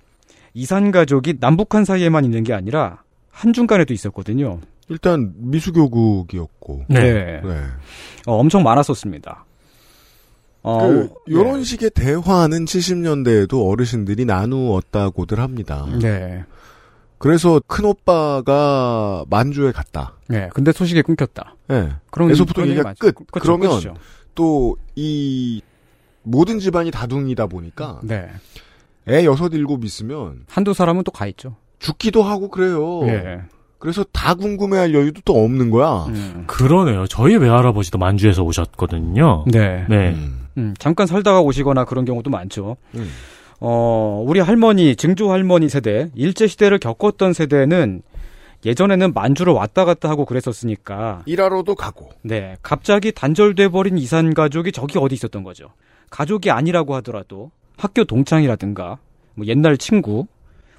이산 0.54 0.92
가족이 0.92 1.34
남북한 1.40 1.84
사이에만 1.84 2.24
있는 2.24 2.44
게 2.44 2.52
아니라 2.52 3.02
한중간에도 3.30 3.92
있었거든요. 3.92 4.60
일단, 4.88 5.32
미수교국이었고. 5.36 6.84
네. 6.88 7.40
네. 7.40 7.62
어, 8.26 8.36
엄청 8.36 8.62
많았었습니다. 8.62 9.44
어, 10.62 10.78
그, 10.88 11.10
요런 11.30 11.64
식의 11.64 11.90
대화는 11.94 12.64
70년대에도 12.66 13.68
어르신들이 13.70 14.24
나누었다고들 14.26 15.40
합니다. 15.40 15.86
네. 16.00 16.44
그래서 17.18 17.60
큰 17.66 17.84
오빠가 17.84 19.24
만주에 19.28 19.72
갔다. 19.72 20.14
네. 20.28 20.48
근데 20.54 20.72
소식이 20.72 21.02
끊겼다. 21.02 21.54
예. 21.70 21.90
그런 22.10 22.30
에서부터 22.30 22.62
그런 22.62 22.68
얘기가. 22.70 22.94
끝. 22.98 23.14
그렇죠, 23.30 23.58
그러면. 23.58 23.94
또, 24.34 24.76
이, 24.96 25.60
모든 26.22 26.58
집안이 26.58 26.90
다둥이다 26.90 27.46
보니까, 27.46 28.00
네. 28.02 28.28
애 29.08 29.24
여섯, 29.24 29.52
일곱 29.54 29.84
있으면, 29.84 30.44
한두 30.48 30.72
사람은 30.72 31.04
또 31.04 31.10
가 31.12 31.26
있죠. 31.26 31.56
죽기도 31.78 32.22
하고 32.22 32.48
그래요. 32.48 33.06
예. 33.08 33.40
그래서 33.78 34.04
다 34.12 34.34
궁금해할 34.34 34.94
여유도 34.94 35.22
또 35.24 35.42
없는 35.42 35.70
거야. 35.70 36.04
음. 36.08 36.44
그러네요. 36.46 37.06
저희 37.06 37.36
외할아버지도 37.36 37.96
만주에서 37.98 38.42
오셨거든요. 38.42 39.44
네. 39.50 39.86
네. 39.88 40.10
음. 40.10 40.39
음, 40.58 40.74
잠깐 40.78 41.06
살다가 41.06 41.40
오시거나 41.40 41.84
그런 41.84 42.04
경우도 42.04 42.30
많죠. 42.30 42.76
음. 42.94 43.10
어, 43.60 44.24
우리 44.26 44.40
할머니, 44.40 44.96
증조 44.96 45.30
할머니 45.30 45.68
세대, 45.68 46.10
일제 46.14 46.46
시대를 46.46 46.78
겪었던 46.78 47.32
세대는 47.32 48.02
예전에는 48.64 49.12
만주를 49.12 49.52
왔다 49.52 49.84
갔다 49.84 50.08
하고 50.08 50.24
그랬었으니까, 50.24 51.22
일하러도 51.26 51.74
가고. 51.74 52.10
네, 52.22 52.56
갑자기 52.62 53.12
단절돼 53.12 53.68
버린 53.68 53.96
이산 53.98 54.34
가족이 54.34 54.72
저기 54.72 54.98
어디 54.98 55.14
있었던 55.14 55.44
거죠. 55.44 55.68
가족이 56.10 56.50
아니라고 56.50 56.94
하더라도 56.96 57.50
학교 57.76 58.04
동창이라든가, 58.04 58.98
뭐 59.34 59.46
옛날 59.46 59.76
친구, 59.76 60.26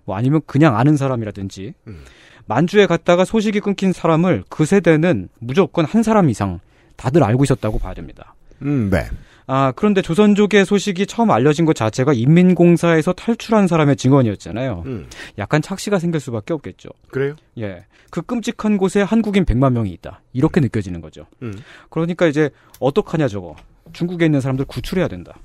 뭐 0.06 0.16
아니면 0.16 0.42
그냥 0.46 0.78
아는 0.78 0.98
사람이라든지, 0.98 1.74
음. 1.88 2.04
만주에 2.46 2.86
갔다가 2.86 3.26
소식이 3.26 3.60
끊긴 3.60 3.94
사람을 3.94 4.44
그 4.50 4.66
세대는 4.66 5.30
무조건 5.40 5.86
한 5.86 6.04
사람 6.04 6.30
이상 6.30 6.60
다들 6.98 7.24
알고 7.24 7.44
있었다고 7.44 7.80
봐야 7.80 7.94
됩니다. 7.94 8.36
음, 8.64 8.90
네. 8.92 9.06
아, 9.54 9.74
그런데 9.76 10.02
조선족의 10.02 10.64
소식이 10.64 11.08
처음 11.08 11.30
알려진 11.30 11.66
것 11.66 11.76
자체가 11.76 12.14
인민공사에서 12.14 13.12
탈출한 13.12 13.68
사람의 13.68 13.98
증언이었잖아요. 13.98 14.84
음. 14.86 15.08
약간 15.38 15.62
착시가 15.62 16.00
생길 16.00 16.22
수밖에 16.22 16.54
없겠죠. 16.54 16.88
그래요? 17.10 17.36
예. 17.58 17.84
그 18.12 18.22
끔찍한 18.22 18.78
곳에 18.78 19.02
한국인 19.02 19.44
100만 19.44 19.74
명이 19.74 19.92
있다. 19.92 20.22
이렇게 20.32 20.62
느껴지는 20.62 21.02
거죠. 21.02 21.26
음. 21.42 21.54
그러니까 21.90 22.28
이제 22.28 22.50
어떡하냐 22.80 23.28
저거. 23.28 23.58
중국에 23.92 24.24
있는 24.24 24.40
사람들 24.40 24.64
구출해야 24.64 25.10
된다. 25.10 25.38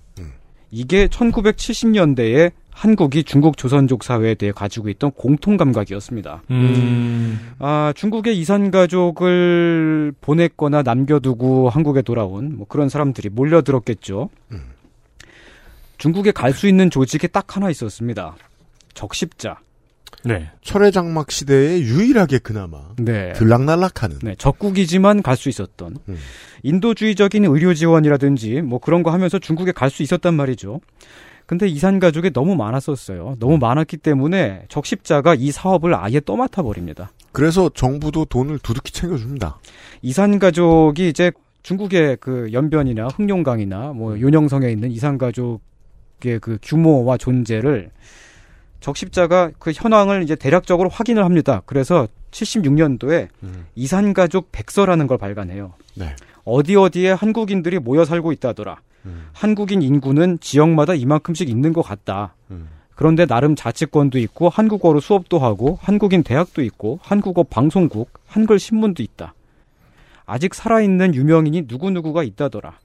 이게 0.71 1.09
1970년대에 1.09 2.53
한국이 2.76 3.25
중국 3.25 3.56
조선족 3.56 4.04
사회에 4.04 4.35
대해 4.35 4.52
가지고 4.52 4.90
있던 4.90 5.11
공통 5.12 5.56
감각이었습니다. 5.56 6.42
음. 6.50 7.54
아, 7.59 7.95
중국의 7.97 8.38
이산 8.38 8.71
가족을 8.71 10.12
보냈거나 10.21 10.83
남겨두고 10.83 11.71
한국에 11.71 12.02
돌아온 12.02 12.54
뭐 12.54 12.66
그런 12.68 12.90
사람들이 12.90 13.30
몰려들었겠죠. 13.30 14.28
중국에 15.97 16.33
갈 16.33 16.52
수 16.52 16.68
있는 16.68 16.90
조직이 16.90 17.28
딱 17.28 17.56
하나 17.56 17.71
있었습니다. 17.71 18.37
적십자. 18.92 19.59
네. 20.25 20.50
철의 20.61 20.92
장막 20.92 21.30
시대에 21.30 21.80
유일하게 21.80 22.40
그나마 22.40 22.90
네. 22.99 23.33
들락날락하는 23.33 24.18
네, 24.23 24.35
적국이지만 24.37 25.23
갈 25.23 25.37
수 25.37 25.49
있었던 25.49 25.97
음. 26.11 26.16
인도주의적인 26.62 27.47
의료 27.47 27.73
지원이라든지 27.73 28.61
뭐 28.61 28.80
그런 28.80 29.02
거 29.02 29.12
하면서 29.12 29.38
중국에 29.38 29.73
갈 29.73 29.88
수 29.88 30.02
있었단 30.02 30.35
말이죠. 30.35 30.80
근데 31.47 31.69
이산 31.69 32.00
가족이 32.00 32.33
너무 32.33 32.57
많았었어요. 32.57 33.37
너무 33.38 33.59
많았기 33.59 33.99
때문에 33.99 34.65
적십자가 34.69 35.37
이 35.37 35.53
사업을 35.53 35.95
아예 35.95 36.21
떠맡아 36.21 36.62
버립니다. 36.62 37.12
그래서 37.31 37.69
정부도 37.69 38.25
돈을 38.25 38.59
두둑히 38.59 38.93
챙겨줍니다. 38.93 39.59
이산 40.03 40.38
가족이 40.38 41.09
이제 41.09 41.31
중국의 41.62 42.19
그 42.21 42.53
연변이나 42.53 43.09
흑룡강이나 43.09 43.93
뭐 43.93 44.21
요녕성에 44.21 44.69
있는 44.71 44.91
이산 44.91 45.19
가족의 45.19 46.41
그 46.41 46.59
규모와 46.62 47.17
존재를 47.17 47.91
적십자가 48.81 49.50
그 49.59 49.73
현황을 49.73 50.23
이제 50.23 50.35
대략적으로 50.35 50.88
확인을 50.88 51.25
합니다. 51.25 51.62
그래서 51.67 52.09
76년도에 52.31 53.29
이산 53.75 54.15
가족 54.15 54.50
백서라는 54.53 55.07
걸 55.07 55.19
발간해요. 55.19 55.75
네. 55.95 56.15
어디 56.45 56.76
어디에 56.76 57.11
한국인들이 57.11 57.79
모여 57.79 58.05
살고 58.05 58.33
있다더라. 58.33 58.79
한국인 59.33 59.83
인구는 59.83 60.39
지역마다 60.41 60.95
이만큼씩 60.95 61.49
있는 61.49 61.73
것 61.73 61.83
같다. 61.83 62.35
그런데 62.95 63.27
나름 63.27 63.55
자치권도 63.55 64.19
있고 64.19 64.49
한국어로 64.49 65.01
수업도 65.01 65.39
하고 65.39 65.79
한국인 65.83 66.23
대학도 66.23 66.63
있고 66.63 66.99
한국어 67.03 67.43
방송국, 67.43 68.11
한글 68.27 68.59
신문도 68.59 69.03
있다. 69.03 69.35
아직 70.25 70.55
살아있는 70.55 71.15
유명인이 71.15 71.67
누구누구가 71.69 72.23
있다더라. 72.23 72.79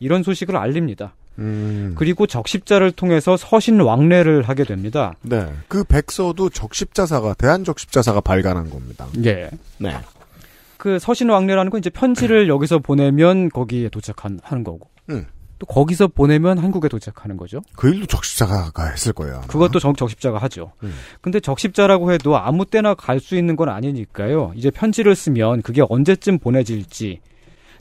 이런 0.00 0.22
소식을 0.22 0.56
알립니다. 0.56 1.14
음. 1.38 1.94
그리고 1.96 2.26
적십자를 2.26 2.92
통해서 2.92 3.36
서신 3.36 3.80
왕래를 3.80 4.42
하게 4.42 4.64
됩니다. 4.64 5.14
네. 5.22 5.46
그 5.68 5.84
백서도 5.84 6.50
적십자사가 6.50 7.34
대한 7.34 7.62
적십자사가 7.62 8.20
발간한 8.20 8.70
겁니다. 8.70 9.06
예. 9.24 9.50
네. 9.78 9.96
그 10.76 10.98
서신 10.98 11.28
왕래라는 11.28 11.70
건 11.70 11.78
이제 11.78 11.90
편지를 11.90 12.48
여기서 12.48 12.78
보내면 12.78 13.48
거기에 13.50 13.88
도착하는 13.88 14.64
거고. 14.64 14.88
음. 15.10 15.26
또 15.58 15.66
거기서 15.66 16.08
보내면 16.08 16.58
한국에 16.58 16.88
도착하는 16.88 17.36
거죠. 17.36 17.62
그 17.74 17.88
일도 17.88 18.06
적십자가 18.06 18.90
했을 18.90 19.12
거예요. 19.12 19.36
아마. 19.38 19.46
그것도 19.46 19.80
적, 19.80 19.96
적십자가 19.96 20.38
하죠. 20.38 20.72
음. 20.84 20.94
근데 21.20 21.40
적십자라고 21.40 22.12
해도 22.12 22.36
아무 22.38 22.64
때나 22.64 22.94
갈 22.94 23.18
수 23.20 23.36
있는 23.36 23.56
건 23.56 23.68
아니니까요. 23.68 24.52
이제 24.54 24.70
편지를 24.70 25.16
쓰면 25.16 25.62
그게 25.62 25.82
언제쯤 25.88 26.38
보내질지, 26.38 27.20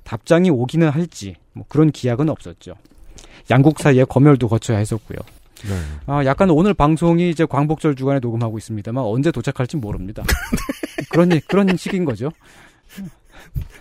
답장이 0.03 0.49
오기는 0.49 0.89
할지, 0.89 1.35
뭐 1.53 1.65
그런 1.69 1.91
기약은 1.91 2.29
없었죠. 2.29 2.73
양국 3.51 3.79
사이에 3.79 4.03
검열도 4.05 4.47
거쳐야 4.47 4.77
했었고요. 4.79 5.19
네. 5.69 5.75
아, 6.07 6.25
약간 6.25 6.49
오늘 6.49 6.73
방송이 6.73 7.29
이제 7.29 7.45
광복절 7.45 7.95
주간에 7.95 8.19
녹음하고 8.19 8.57
있습니다만 8.57 9.03
언제 9.03 9.31
도착할지 9.31 9.77
모릅니다. 9.77 10.23
그런, 11.11 11.29
그런 11.47 11.77
식인 11.77 12.05
거죠. 12.05 12.31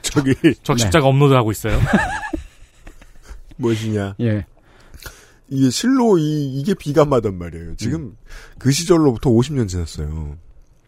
저기 0.02 0.34
적십자가 0.62 1.06
업로드하고 1.06 1.50
있어요. 1.50 1.78
무엇이냐? 3.56 4.16
예. 4.20 4.46
이게 5.48 5.70
실로 5.70 6.18
이 6.18 6.58
이게 6.58 6.74
비감하단 6.74 7.38
말이에요. 7.38 7.76
지금 7.76 8.16
그 8.58 8.70
시절로부터 8.70 9.30
50년 9.30 9.68
지났어요. 9.68 10.36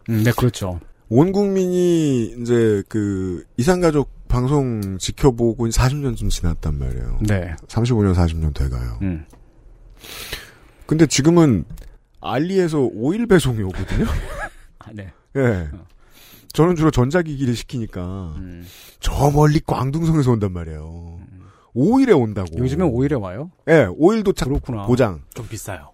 음, 0.09 0.23
네, 0.23 0.31
그렇죠. 0.35 0.79
온 1.07 1.31
국민이 1.31 2.35
이제 2.41 2.83
그 2.87 3.43
이산가족 3.57 4.27
방송 4.27 4.97
지켜보고 4.99 5.67
40년쯤 5.67 6.29
지났단 6.29 6.77
말이에요. 6.77 7.19
네. 7.27 7.55
35년, 7.67 8.13
40년 8.13 8.53
돼가요. 8.53 8.99
음. 9.01 9.25
근데 10.85 11.05
지금은 11.07 11.65
알리에서 12.21 12.79
오일 12.93 13.25
배송이 13.27 13.61
오거든요. 13.63 14.05
아, 14.79 14.91
네. 14.93 15.11
예. 15.35 15.69
저는 16.53 16.75
주로 16.75 16.91
전자기기를 16.91 17.55
시키니까 17.55 18.33
음. 18.37 18.65
저 18.99 19.31
멀리 19.31 19.59
광둥성에서 19.65 20.31
온단 20.31 20.51
말이에요. 20.51 21.18
오일에 21.79 22.11
온다고. 22.11 22.57
요즘엔 22.57 22.87
오일에 22.89 23.15
와요? 23.15 23.51
예, 23.69 23.87
오일도 23.89 24.33
참 24.33 24.49
그렇구나. 24.49 24.85
보장. 24.85 25.21
좀 25.33 25.47
비싸요. 25.47 25.91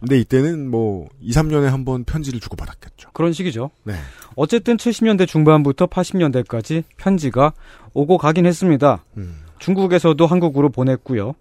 근데 0.00 0.18
이때는 0.20 0.70
뭐 0.70 1.08
2, 1.20 1.30
3년에 1.32 1.64
한 1.64 1.84
번 1.84 2.04
편지를 2.04 2.38
주고 2.40 2.54
받았겠죠. 2.56 3.10
그런 3.14 3.32
식이죠. 3.32 3.70
네. 3.84 3.94
어쨌든 4.36 4.76
70년대 4.76 5.26
중반부터 5.26 5.86
80년대까지 5.86 6.84
편지가 6.98 7.52
오고 7.94 8.18
가긴 8.18 8.46
했습니다. 8.46 9.02
음. 9.16 9.36
중국에서도 9.58 10.24
한국으로 10.24 10.68
보냈고요. 10.68 11.34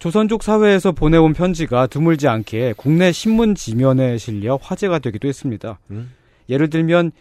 조선족 0.00 0.42
사회에서 0.42 0.90
보내온 0.92 1.34
편지가 1.34 1.86
드물지 1.86 2.26
않게 2.26 2.74
국내 2.76 3.12
신문 3.12 3.54
지면에 3.54 4.16
실려 4.18 4.58
화제가 4.60 4.98
되기도 4.98 5.28
했습니다. 5.28 5.78
음. 5.90 6.10
예를 6.48 6.68
들면 6.70 7.12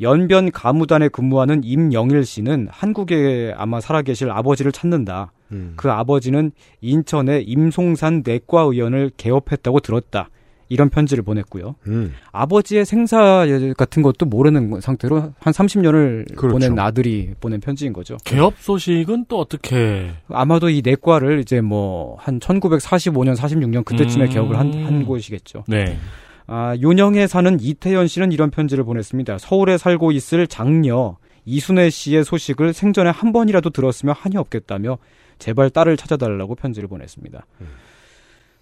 연변 0.00 0.50
가무단에 0.50 1.08
근무하는 1.08 1.62
임영일 1.64 2.24
씨는 2.24 2.68
한국에 2.70 3.54
아마 3.56 3.80
살아계실 3.80 4.30
아버지를 4.30 4.72
찾는다. 4.72 5.32
음. 5.52 5.74
그 5.76 5.90
아버지는 5.90 6.52
인천의 6.80 7.44
임송산 7.44 8.22
내과 8.24 8.62
의원을 8.62 9.10
개업했다고 9.16 9.80
들었다. 9.80 10.28
이런 10.70 10.88
편지를 10.88 11.22
보냈고요. 11.22 11.76
음. 11.86 12.14
아버지의 12.32 12.86
생사 12.86 13.46
같은 13.76 14.02
것도 14.02 14.24
모르는 14.26 14.80
상태로 14.80 15.34
한 15.38 15.52
30년을 15.52 16.34
그렇죠. 16.34 16.48
보낸 16.54 16.78
아들이 16.78 17.34
보낸 17.38 17.60
편지인 17.60 17.92
거죠. 17.92 18.16
개업 18.24 18.54
소식은 18.58 19.26
또 19.28 19.38
어떻게? 19.38 20.10
아마도 20.28 20.70
이 20.70 20.80
내과를 20.82 21.40
이제 21.40 21.60
뭐 21.60 22.16
한 22.18 22.40
1945년, 22.40 23.36
46년 23.36 23.84
그때쯤에 23.84 24.24
음. 24.24 24.30
개업을 24.30 24.58
한, 24.58 24.72
한 24.84 25.04
곳이겠죠. 25.04 25.64
네. 25.68 25.98
아, 26.46 26.76
요령에 26.80 27.26
사는 27.26 27.58
이태현 27.60 28.06
씨는 28.06 28.32
이런 28.32 28.50
편지를 28.50 28.84
보냈습니다. 28.84 29.38
서울에 29.38 29.78
살고 29.78 30.12
있을 30.12 30.46
장녀 30.46 31.16
이순애 31.46 31.90
씨의 31.90 32.24
소식을 32.24 32.72
생전에 32.72 33.10
한 33.10 33.32
번이라도 33.32 33.70
들었으면 33.70 34.14
한이 34.18 34.36
없겠다며 34.36 34.98
제발 35.38 35.70
딸을 35.70 35.96
찾아달라고 35.96 36.54
편지를 36.54 36.88
보냈습니다. 36.88 37.46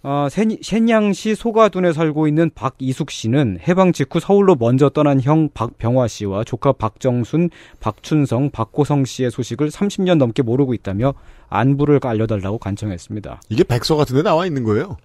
아, 0.05 0.29
세- 0.31 0.59
선양시 0.61 1.37
소가둔에 1.37 1.93
살고 1.93 2.27
있는 2.27 2.51
박이숙 2.55 3.11
씨는 3.13 3.59
해방 3.69 3.93
직후 3.93 4.19
서울로 4.19 4.57
먼저 4.59 4.89
떠난 4.89 5.21
형 5.21 5.49
박병화 5.55 6.09
씨와 6.09 6.43
조카 6.43 6.73
박정순, 6.73 7.51
박춘성, 7.79 8.51
박고성 8.51 9.05
씨의 9.05 9.31
소식을 9.31 9.69
30년 9.71 10.17
넘게 10.17 10.43
모르고 10.43 10.75
있다며 10.75 11.15
안부를 11.51 12.01
알려달라고 12.03 12.59
간청했습니다. 12.59 13.43
이게 13.49 13.63
백서 13.63 13.95
같은 13.95 14.17
데 14.17 14.23
나와 14.25 14.45
있는 14.45 14.65
거예요. 14.65 14.97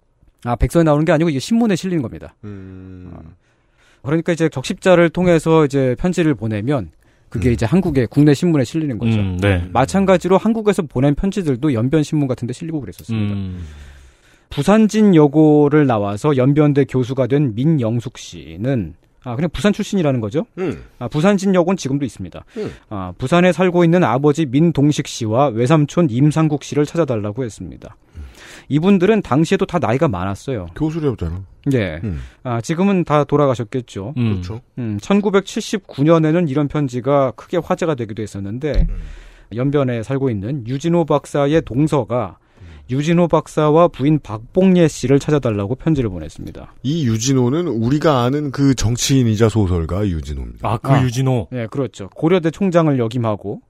아, 0.44 0.56
백서에 0.56 0.84
나오는 0.84 1.04
게 1.06 1.12
아니고 1.12 1.30
이게 1.30 1.40
신문에 1.40 1.76
실린 1.76 2.02
겁니다. 2.02 2.36
음. 2.44 3.12
그러니까 4.02 4.32
이제 4.32 4.48
적십자를 4.48 5.10
통해서 5.10 5.66
이제 5.66 5.96
편지를 6.00 6.34
보내면 6.34 6.92
그게 7.30 7.52
이제 7.52 7.66
한국의 7.66 8.08
국내 8.08 8.34
신문에 8.34 8.64
실리는 8.64 8.98
거죠. 8.98 9.20
음, 9.20 9.38
네. 9.42 9.68
마찬가지로 9.74 10.38
한국에서 10.38 10.84
보낸 10.84 11.14
편지들도 11.14 11.74
연변 11.74 12.04
신문 12.04 12.28
같은 12.28 12.48
데 12.48 12.54
실리고 12.54 12.80
그랬었습니다. 12.80 13.34
음. 13.34 13.66
부산진 14.50 15.14
여고를 15.14 15.88
나와서 15.88 16.38
연변대 16.38 16.86
교수가 16.86 17.28
된 17.28 17.54
민영숙 17.54 18.18
씨는 18.18 18.96
아 19.24 19.36
그냥 19.36 19.50
부산 19.52 19.74
출신이라는 19.74 20.22
거죠. 20.22 20.46
음. 20.58 20.84
아, 21.00 21.10
부산진 21.10 21.54
여고는 21.54 21.76
지금도 21.76 22.06
있습니다. 22.06 22.46
음. 22.56 22.72
아, 22.90 23.12
부산에 23.18 23.52
살고 23.52 23.84
있는 23.84 24.06
아버지 24.06 24.46
민동식 24.46 25.06
씨와 25.06 25.48
외삼촌 25.48 26.08
임상국 26.10 26.64
씨를 26.64 26.86
찾아달라고 26.86 27.44
했습니다. 27.44 27.98
이분들은 28.70 29.22
당시에도 29.22 29.66
다 29.66 29.80
나이가 29.80 30.08
많았어요. 30.08 30.68
교수래잖아. 30.76 31.44
네. 31.66 32.00
음. 32.04 32.20
아, 32.44 32.62
지금은 32.62 33.04
다 33.04 33.24
돌아가셨겠죠. 33.24 34.14
음. 34.18 34.32
그렇죠. 34.32 34.62
음, 34.78 34.98
1979년에는 35.02 36.50
이런 36.50 36.68
편지가 36.68 37.32
크게 37.32 37.58
화제가 37.58 37.96
되기도 37.96 38.22
했었는데 38.22 38.88
연변에 39.56 40.04
살고 40.04 40.30
있는 40.30 40.68
유진호 40.68 41.06
박사의 41.06 41.62
동서가 41.64 42.38
유진호 42.90 43.28
박사와 43.28 43.90
부인 43.90 44.20
박봉예 44.20 44.88
씨를 44.88 45.20
찾아달라고 45.20 45.76
편지를 45.76 46.10
보냈습니다. 46.10 46.74
이 46.84 47.06
유진호는 47.06 47.68
우리가 47.68 48.22
아는 48.24 48.52
그 48.52 48.76
정치인이자 48.76 49.50
소설가 49.50 50.08
유진호입니다. 50.08 50.68
아, 50.68 50.78
그 50.78 51.04
유진호. 51.04 51.50
네, 51.52 51.68
그렇죠. 51.68 52.10
고려대 52.16 52.50
총장을 52.50 52.98
역임하고 52.98 53.62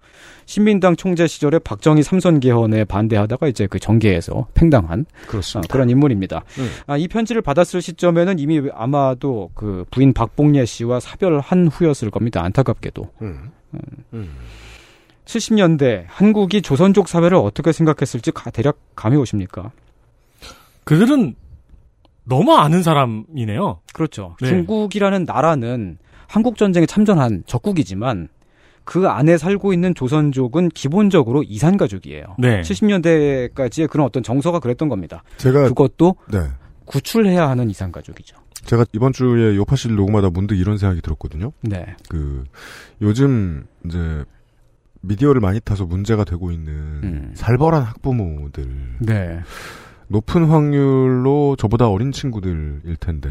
신민당 0.47 0.95
총재 0.95 1.27
시절에 1.27 1.59
박정희 1.59 2.01
삼선 2.03 2.39
개헌에 2.39 2.85
반대하다가 2.85 3.47
이제 3.49 3.67
그 3.67 3.79
정계에서 3.79 4.47
팽당한. 4.53 5.05
아, 5.59 5.61
그런 5.69 5.89
인물입니다. 5.89 6.41
음. 6.57 6.69
아, 6.87 6.95
이 6.95 7.09
편지를 7.09 7.41
받았을 7.41 7.81
시점에는 7.81 8.39
이미 8.39 8.61
아마도 8.73 9.51
그 9.53 9.83
부인 9.91 10.13
박봉예 10.13 10.63
씨와 10.63 11.01
사별한 11.01 11.67
후였을 11.67 12.09
겁니다. 12.09 12.41
안타깝게도. 12.43 13.09
음. 13.23 13.51
음. 14.13 14.29
70년대 15.25 16.05
한국이 16.07 16.61
조선족 16.61 17.09
사회를 17.09 17.35
어떻게 17.37 17.73
생각했을지 17.73 18.31
가- 18.31 18.49
대략 18.49 18.77
감이 18.95 19.17
오십니까? 19.17 19.71
그들은 20.85 21.35
너무 22.23 22.55
아는 22.55 22.83
사람이네요. 22.83 23.81
그렇죠. 23.93 24.37
네. 24.41 24.47
중국이라는 24.47 25.25
나라는 25.25 25.97
한국 26.27 26.55
전쟁에 26.57 26.85
참전한 26.85 27.43
적국이지만 27.45 28.29
그 28.87 29.09
안에 29.09 29.37
살고 29.37 29.73
있는 29.73 29.93
조선족은 29.93 30.69
기본적으로 30.69 31.43
이산 31.43 31.75
가족이에요. 31.75 32.23
네. 32.39 32.61
70년대까지의 32.61 33.89
그런 33.89 34.07
어떤 34.07 34.23
정서가 34.23 34.59
그랬던 34.59 34.87
겁니다. 34.87 35.23
제가 35.35 35.67
그것도 35.67 36.15
네. 36.31 36.39
구출해야 36.85 37.49
하는 37.49 37.69
이산 37.69 37.91
가족이죠. 37.91 38.37
제가 38.63 38.85
이번 38.93 39.11
주에 39.11 39.57
요파실 39.57 39.93
녹음하다 39.93 40.29
문득 40.29 40.55
이런 40.55 40.77
생각이 40.77 41.01
들었거든요. 41.01 41.51
네. 41.61 41.85
그 42.07 42.45
요즘 43.01 43.65
이제 43.85 44.23
미디어를 45.01 45.41
많이 45.41 45.59
타서 45.59 45.85
문제가 45.85 46.23
되고 46.23 46.49
있는 46.49 46.73
음. 47.03 47.31
살벌한 47.35 47.83
학부모들 47.83 48.95
네. 49.01 49.41
높은 50.07 50.45
확률로 50.45 51.57
저보다 51.57 51.89
어린 51.89 52.13
친구들일 52.13 52.95
텐데 53.01 53.29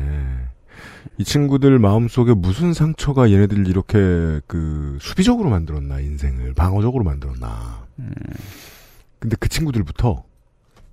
이 1.19 1.25
친구들 1.25 1.79
마음속에 1.79 2.35
무슨 2.35 2.73
상처가 2.73 3.31
얘네들 3.31 3.69
이렇게 3.69 4.41
그 4.47 4.99
수비적으로 5.01 5.51
만들었나 5.51 6.01
인생을 6.01 6.55
방어적으로 6.55 7.05
만들었나 7.05 7.87
근데 9.19 9.37
그 9.39 9.49
친구들부터 9.49 10.25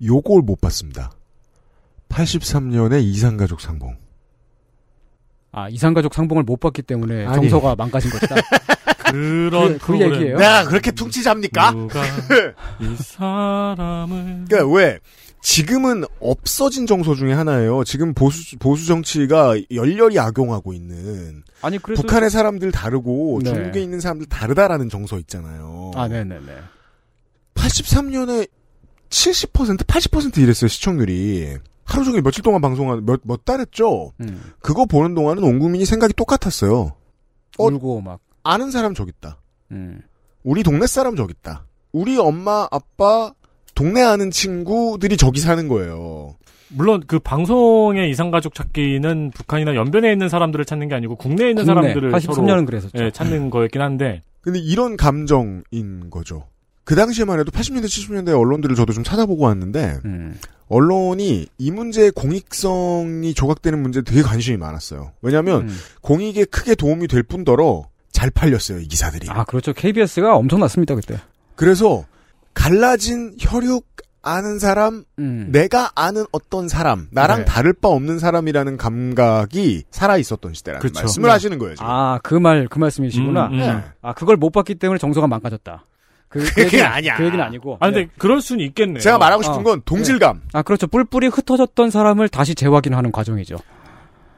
요걸 0.03 0.41
못 0.43 0.61
봤습니다 0.61 1.11
83년의 2.09 3.03
이상가족 3.03 3.61
상봉 3.61 3.97
아, 5.55 5.69
이산 5.69 5.93
가족 5.93 6.15
상봉을 6.15 6.43
못 6.43 6.59
받기 6.59 6.81
때문에 6.81 7.25
아니. 7.27 7.35
정서가 7.35 7.75
망가진 7.75 8.09
것이다. 8.09 8.35
그런 9.11 9.77
그, 9.77 9.91
그 9.93 10.01
얘기예요. 10.01 10.37
내가 10.39 10.63
그렇게 10.65 10.89
퉁치 10.89 11.21
잡니까? 11.21 11.71
누가 11.71 12.01
이 12.81 12.95
사람을 12.97 14.45
그러니까 14.49 14.75
왜 14.75 14.99
지금은 15.43 16.05
없어진 16.21 16.87
정서 16.87 17.15
중에 17.15 17.33
하나예요. 17.33 17.83
지금 17.83 18.13
보수 18.13 18.57
보수 18.57 18.87
정치가 18.87 19.55
열렬히 19.71 20.17
악용하고 20.17 20.71
있는 20.73 21.43
아니 21.61 21.77
그래도 21.77 22.01
북한의 22.01 22.29
사람들 22.29 22.71
다르고 22.71 23.41
네. 23.43 23.53
중국에 23.53 23.81
있는 23.81 23.99
사람들 23.99 24.27
다르다라는 24.27 24.87
정서 24.87 25.19
있잖아요. 25.19 25.91
아, 25.95 26.07
네, 26.07 26.23
네, 26.23 26.39
네. 26.39 26.55
83년에 27.55 28.49
70% 29.09 29.85
80% 29.85 30.37
이랬어요 30.37 30.69
시청률이. 30.69 31.57
하루 31.83 32.05
종일 32.05 32.21
며칠 32.21 32.41
동안 32.41 32.61
방송한 32.61 33.05
몇몇 33.05 33.43
달 33.43 33.59
했죠. 33.59 34.13
음. 34.21 34.53
그거 34.59 34.85
보는 34.85 35.13
동안은 35.13 35.43
온 35.43 35.59
국민이 35.59 35.83
생각이 35.83 36.13
똑같았어요. 36.13 36.93
어, 37.57 37.65
울고 37.65 37.99
막 37.99 38.21
아는 38.43 38.71
사람 38.71 38.93
저기 38.95 39.11
있다. 39.17 39.41
음. 39.71 40.01
우리 40.43 40.63
동네 40.63 40.87
사람 40.87 41.17
저기 41.17 41.33
있다. 41.37 41.65
우리 41.91 42.17
엄마 42.17 42.65
아빠 42.71 43.33
동네 43.75 44.01
아는 44.01 44.31
친구들이 44.31 45.17
저기 45.17 45.39
사는 45.39 45.67
거예요. 45.67 46.35
물론 46.69 47.03
그 47.05 47.19
방송의 47.19 48.09
이상가족 48.09 48.55
찾기는 48.55 49.31
북한이나 49.35 49.75
연변에 49.75 50.11
있는 50.11 50.27
사람들을 50.27 50.65
찾는 50.65 50.87
게 50.87 50.95
아니고 50.95 51.15
국내에 51.15 51.49
있는 51.49 51.65
국내, 51.65 51.81
사람들을 51.81 52.11
83년은 52.11 52.47
서로 52.47 52.65
그랬었죠. 52.65 53.03
예, 53.03 53.11
찾는 53.11 53.49
거였긴 53.49 53.81
한데 53.81 54.23
근데 54.41 54.59
이런 54.59 54.97
감정인 54.97 56.09
거죠. 56.09 56.47
그 56.83 56.95
당시에만 56.95 57.39
해도 57.39 57.51
80년대, 57.51 57.85
70년대 57.85 58.37
언론들을 58.37 58.75
저도 58.75 58.91
좀 58.91 59.03
찾아보고 59.03 59.43
왔는데, 59.43 59.99
음. 60.03 60.37
언론이 60.67 61.47
이 61.57 61.71
문제의 61.71 62.11
공익성이 62.11 63.33
조각되는 63.33 63.81
문제에 63.81 64.01
되게 64.01 64.21
관심이 64.21 64.57
많았어요. 64.57 65.11
왜냐하면 65.21 65.69
음. 65.69 65.77
공익에 66.01 66.45
크게 66.45 66.75
도움이 66.75 67.07
될 67.07 67.23
뿐더러 67.23 67.87
잘 68.11 68.29
팔렸어요, 68.29 68.79
이 68.79 68.87
기사들이. 68.87 69.27
아, 69.29 69.45
그렇죠. 69.45 69.71
KBS가 69.71 70.35
엄청났습니다, 70.35 70.95
그때. 70.95 71.17
그래서 71.55 72.05
갈라진 72.53 73.35
혈육 73.39 73.87
아는 74.25 74.57
사람, 74.57 75.03
음. 75.19 75.49
내가 75.51 75.91
아는 75.95 76.25
어떤 76.31 76.69
사람, 76.69 77.07
나랑 77.11 77.39
네. 77.39 77.45
다를 77.45 77.73
바 77.73 77.89
없는 77.89 78.19
사람이라는 78.19 78.77
감각이 78.77 79.83
살아 79.91 80.17
있었던 80.17 80.53
시대라는 80.53 80.81
그쵸. 80.81 81.01
말씀을 81.01 81.27
네. 81.27 81.31
하시는 81.31 81.59
거예요. 81.59 81.75
지금. 81.75 81.85
아, 81.89 82.19
그 82.23 82.35
말, 82.35 82.69
그 82.69 82.79
말씀이시구나. 82.79 83.47
음, 83.47 83.53
음. 83.53 83.57
네. 83.59 83.83
아, 84.01 84.13
그걸 84.13 84.37
못 84.37 84.51
받기 84.51 84.75
때문에 84.75 84.97
정서가 84.97 85.27
망가졌다. 85.27 85.85
그, 86.29 86.39
그 86.39 86.45
그게 86.45 86.63
얘기는, 86.63 86.85
아니야. 86.85 87.17
그 87.17 87.25
얘기는 87.25 87.43
아니고. 87.43 87.77
아 87.79 87.87
근데 87.87 88.05
네. 88.05 88.09
그럴 88.17 88.41
수는 88.41 88.65
있겠네요. 88.65 88.99
제가 88.99 89.17
말하고 89.17 89.43
싶은 89.43 89.59
어. 89.59 89.63
건 89.63 89.81
동질감. 89.85 90.41
아, 90.53 90.63
그렇죠. 90.63 90.87
뿔뿔이 90.87 91.27
흩어졌던 91.27 91.91
사람을 91.91 92.29
다시 92.29 92.55
재확인하는 92.55 93.11
과정이죠. 93.11 93.57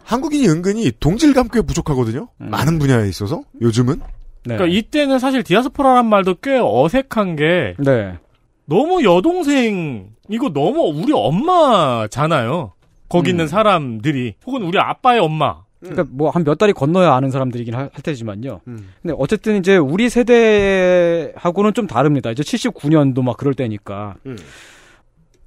한국인이 0.03 0.49
은근히 0.49 0.91
동질감 0.99 1.49
꽤 1.53 1.61
부족하거든요. 1.61 2.27
음. 2.41 2.49
많은 2.49 2.79
분야에 2.79 3.07
있어서 3.07 3.43
요즘은. 3.61 4.01
네. 4.45 4.55
그러니까 4.55 4.77
이때는 4.77 5.19
사실 5.19 5.43
디아스포라란 5.43 6.07
말도 6.07 6.35
꽤 6.41 6.59
어색한 6.61 7.35
게 7.35 7.75
네. 7.79 8.17
너무 8.65 9.03
여동생 9.03 10.09
이거 10.29 10.49
너무 10.49 10.81
우리 10.81 11.13
엄마잖아요. 11.13 12.73
거기 13.09 13.29
있는 13.29 13.45
음. 13.45 13.47
사람들이 13.47 14.35
혹은 14.45 14.63
우리 14.63 14.79
아빠의 14.79 15.19
엄마. 15.19 15.63
그러니까 15.79 16.05
뭐한 16.09 16.43
몇 16.43 16.57
달이 16.57 16.73
건너야 16.73 17.13
아는 17.13 17.29
사람들이긴 17.29 17.75
할, 17.75 17.89
할 17.93 18.01
테지만요. 18.01 18.61
음. 18.67 18.89
근데 19.01 19.15
어쨌든 19.19 19.57
이제 19.57 19.77
우리 19.77 20.09
세대하고는 20.09 21.73
좀 21.73 21.85
다릅니다. 21.85 22.31
이제 22.31 22.41
79년도 22.41 23.23
막 23.23 23.37
그럴 23.37 23.53
때니까. 23.53 24.15
음. 24.25 24.35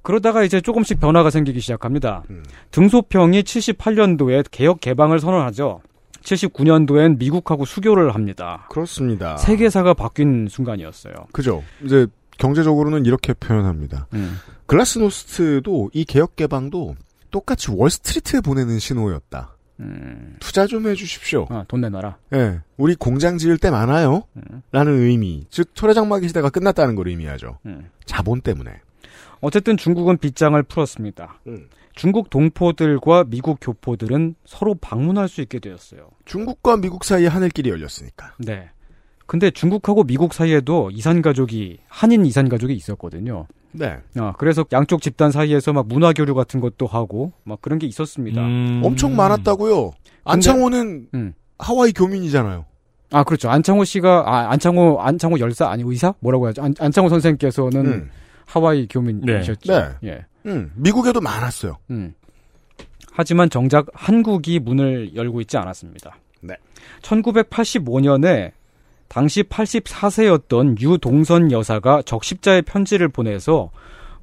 그러다가 0.01 0.43
이제 0.43 0.61
조금씩 0.61 0.99
변화가 0.99 1.29
생기기 1.29 1.59
시작합니다. 1.59 2.23
음. 2.29 2.43
등소평이 2.71 3.43
78년도에 3.43 4.45
개혁 4.49 4.79
개방을 4.79 5.19
선언하죠. 5.19 5.81
79년도엔 6.21 7.17
미국하고 7.17 7.65
수교를 7.65 8.13
합니다. 8.15 8.67
그렇습니다. 8.69 9.37
세계사가 9.37 9.93
바뀐 9.93 10.47
순간이었어요. 10.49 11.13
그죠. 11.31 11.63
이제 11.83 12.07
경제적으로는 12.37 13.05
이렇게 13.05 13.33
표현합니다. 13.33 14.07
음. 14.13 14.37
글라스노스트도 14.65 15.91
이 15.93 16.05
개혁 16.05 16.35
개방도 16.35 16.95
똑같이 17.31 17.71
월스트리트에 17.71 18.41
보내는 18.41 18.79
신호였다. 18.79 19.55
음. 19.81 20.35
투자 20.39 20.67
좀 20.67 20.87
해주십시오. 20.87 21.47
아, 21.49 21.63
돈 21.67 21.81
내놔라. 21.81 22.17
예, 22.33 22.59
우리 22.77 22.95
공장 22.95 23.37
지을 23.37 23.57
때 23.57 23.69
많아요. 23.69 24.23
음. 24.35 24.61
라는 24.71 24.99
의미, 24.99 25.45
즉 25.49 25.73
토레장마기 25.73 26.27
시대가 26.27 26.49
끝났다는 26.49 26.95
걸 26.95 27.07
의미하죠. 27.07 27.59
음. 27.65 27.89
자본 28.05 28.41
때문에. 28.41 28.81
어쨌든 29.41 29.77
중국은 29.77 30.17
빗장을 30.17 30.61
풀었습니다. 30.63 31.39
음. 31.47 31.67
중국 31.99 32.29
동포들과 32.29 33.25
미국 33.27 33.57
교포들은 33.59 34.35
서로 34.45 34.73
방문할 34.73 35.27
수 35.27 35.41
있게 35.41 35.59
되었어요. 35.59 36.07
중국과 36.23 36.77
미국 36.77 37.03
사이에 37.03 37.27
하늘길이 37.27 37.69
열렸으니까. 37.69 38.35
네. 38.37 38.69
근데 39.25 39.51
중국하고 39.51 40.05
미국 40.05 40.33
사이에도 40.33 40.91
이산 40.93 41.21
가족이 41.21 41.79
한인 41.89 42.25
이산 42.25 42.47
가족이 42.47 42.73
있었거든요. 42.73 43.47
네. 43.73 43.97
아, 44.15 44.31
그래서 44.37 44.63
양쪽 44.71 45.01
집단 45.01 45.29
사이에서 45.31 45.73
막 45.73 45.89
문화 45.89 46.13
교류 46.13 46.35
같은 46.35 46.61
것도 46.61 46.87
하고 46.87 47.33
막 47.43 47.61
그런 47.61 47.79
게 47.79 47.87
있었습니다. 47.87 48.43
음. 48.43 48.81
엄청 48.81 49.17
많았다고요. 49.17 49.91
안창호는 50.23 51.07
음. 51.13 51.33
하와이 51.57 51.91
교민이잖아요. 51.91 52.63
아, 53.11 53.23
그렇죠. 53.25 53.49
안창호 53.49 53.83
씨가 53.83 54.23
아, 54.25 54.51
안창호 54.51 55.01
안창호 55.01 55.39
열사 55.41 55.67
아니 55.69 55.83
의사? 55.85 56.13
뭐라고 56.21 56.45
해야죠? 56.45 56.63
안, 56.63 56.73
안창호 56.79 57.09
선생께서는 57.09 57.85
음. 57.85 58.09
하와이 58.45 58.87
교민이셨죠. 58.87 59.73
네. 59.73 59.89
예. 60.05 60.25
음, 60.49 60.71
미국에도 60.75 61.21
많았어요. 61.21 61.77
음. 61.91 62.13
하지만 63.11 63.49
정작 63.49 63.87
한국이 63.93 64.59
문을 64.59 65.15
열고 65.15 65.41
있지 65.41 65.57
않았습니다. 65.57 66.15
네. 66.41 66.55
1985년에 67.01 68.51
당시 69.07 69.43
84세였던 69.43 70.79
유동선 70.79 71.51
여사가 71.51 72.03
적십자의 72.03 72.61
편지를 72.61 73.09
보내서 73.09 73.71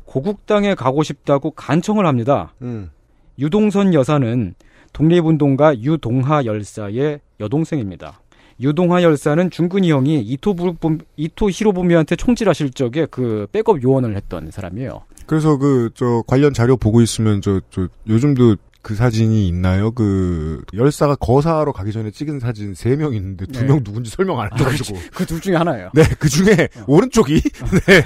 고국당에 0.04 0.74
가고 0.74 1.02
싶다고 1.02 1.50
간청을 1.50 2.06
합니다. 2.06 2.54
음. 2.62 2.90
유동선 3.38 3.92
여사는 3.92 4.54
독립운동가 4.92 5.82
유동하 5.82 6.44
열사의 6.44 7.20
여동생입니다. 7.40 8.20
유동하 8.60 9.02
열사는 9.02 9.50
중근이 9.50 9.90
형이 9.90 10.20
이토 10.22 10.54
부르- 10.54 10.74
이토 11.16 11.50
히로부미한테 11.50 12.16
총질하실 12.16 12.70
적에 12.70 13.06
그 13.10 13.46
백업 13.52 13.82
요원을 13.82 14.16
했던 14.16 14.50
사람이에요. 14.50 15.02
그래서 15.26 15.56
그, 15.58 15.90
저, 15.94 16.22
관련 16.26 16.52
자료 16.54 16.76
보고 16.76 17.00
있으면, 17.02 17.42
저, 17.42 17.60
저, 17.70 17.88
요즘도 18.08 18.56
그 18.80 18.94
사진이 18.94 19.48
있나요? 19.48 19.90
그, 19.90 20.62
열사가 20.72 21.16
거사하러 21.16 21.72
가기 21.72 21.90
전에 21.90 22.12
찍은 22.12 22.38
사진 22.38 22.74
세 22.74 22.94
명 22.96 23.12
있는데 23.14 23.44
두 23.46 23.60
네. 23.62 23.66
명 23.66 23.82
누군지 23.82 24.08
설명 24.10 24.38
안 24.40 24.48
해가지고. 24.56 24.96
그둘 25.12 25.40
중에 25.40 25.56
하나예요. 25.56 25.90
네, 25.92 26.02
그 26.20 26.28
중에 26.28 26.68
오른쪽이, 26.86 27.40
네. 27.86 28.02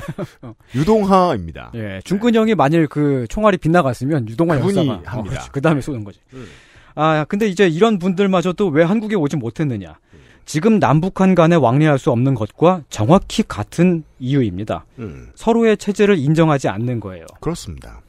유동하입니다. 0.74 1.72
예, 1.74 2.00
중근 2.04 2.34
형이 2.34 2.54
만일 2.54 2.86
그 2.86 3.26
총알이 3.28 3.58
빗나갔으면 3.58 4.28
유동하 4.28 4.58
열사가 4.58 5.02
합니다. 5.04 5.46
그 5.52 5.60
다음에 5.60 5.80
쏘는 5.82 6.02
거지. 6.04 6.18
음. 6.32 6.46
아, 6.94 7.24
근데 7.28 7.46
이제 7.46 7.68
이런 7.68 7.98
분들마저도 7.98 8.68
왜 8.68 8.82
한국에 8.82 9.14
오지 9.14 9.36
못했느냐? 9.36 9.98
지금 10.44 10.78
남북한 10.78 11.34
간에 11.34 11.56
왕래할 11.56 11.98
수 11.98 12.10
없는 12.10 12.34
것과 12.34 12.82
정확히 12.90 13.42
같은 13.46 14.04
이유입니다. 14.18 14.84
음, 14.98 15.30
서로의 15.34 15.76
체제를 15.76 16.18
인정하지 16.18 16.68
않는 16.68 17.00
거예요. 17.00 17.26
그렇습니다. 17.40 18.00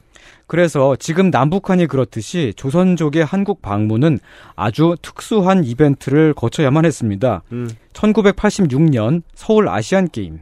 그래서 0.46 0.96
지금 0.96 1.30
남북한이 1.30 1.86
그렇듯이 1.86 2.52
조선족의 2.56 3.24
한국 3.24 3.62
방문은 3.62 4.18
아주 4.54 4.96
특수한 5.00 5.64
이벤트를 5.64 6.34
거쳐야만 6.34 6.84
했습니다. 6.84 7.42
음. 7.52 7.70
1986년 7.94 9.22
서울 9.34 9.68
아시안 9.68 10.08
게임. 10.08 10.40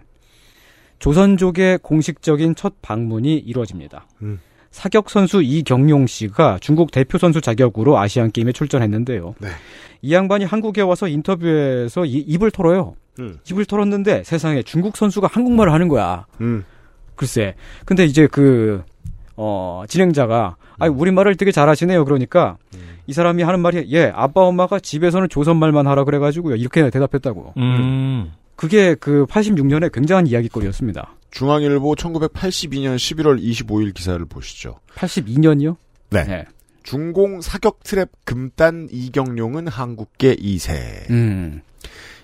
조선족의 0.98 1.78
공식적인 1.82 2.54
첫 2.56 2.74
방문이 2.82 3.36
이루어집니다. 3.36 4.06
음. 4.22 4.40
사격 4.70 5.10
선수 5.10 5.42
이경용 5.42 6.06
씨가 6.06 6.58
중국 6.60 6.90
대표 6.92 7.18
선수 7.18 7.40
자격으로 7.40 7.98
아시안 7.98 8.30
게임에 8.30 8.52
출전했는데요. 8.52 9.34
네. 9.40 9.48
이 10.02 10.14
양반이 10.14 10.44
한국에 10.44 10.80
와서 10.80 11.08
인터뷰에서 11.08 12.04
이- 12.04 12.18
입을 12.26 12.50
털어요. 12.50 12.94
음. 13.18 13.38
입을 13.50 13.64
털었는데 13.66 14.22
세상에 14.24 14.62
중국 14.62 14.96
선수가 14.96 15.28
한국말을 15.30 15.72
하는 15.72 15.88
거야. 15.88 16.26
음. 16.40 16.64
글쎄. 17.16 17.54
근데 17.84 18.04
이제 18.04 18.26
그, 18.30 18.82
어, 19.36 19.82
진행자가, 19.88 20.56
아 20.78 20.86
우리말을 20.86 21.36
되게 21.36 21.50
잘하시네요. 21.52 22.04
그러니까, 22.06 22.56
이 23.06 23.12
사람이 23.12 23.42
하는 23.42 23.60
말이, 23.60 23.86
예, 23.90 24.10
아빠, 24.14 24.42
엄마가 24.42 24.78
집에서는 24.80 25.28
조선말만 25.28 25.86
하라 25.86 26.04
그래가지고요. 26.04 26.56
이렇게 26.56 26.88
대답했다고. 26.88 27.54
음. 27.58 28.32
그게 28.56 28.94
그 28.94 29.26
86년에 29.26 29.92
굉장한 29.92 30.26
이야기거리였습니다. 30.28 31.14
중앙일보 31.30 31.94
1982년 31.94 32.96
11월 32.96 33.42
25일 33.42 33.94
기사를 33.94 34.24
보시죠. 34.26 34.80
82년이요? 34.96 35.76
네. 36.10 36.44
중공 36.82 37.40
사격 37.40 37.80
트랩 37.82 38.08
금단 38.24 38.88
이경룡은 38.90 39.68
한국계 39.68 40.36
2세. 40.36 41.10
음. 41.10 41.62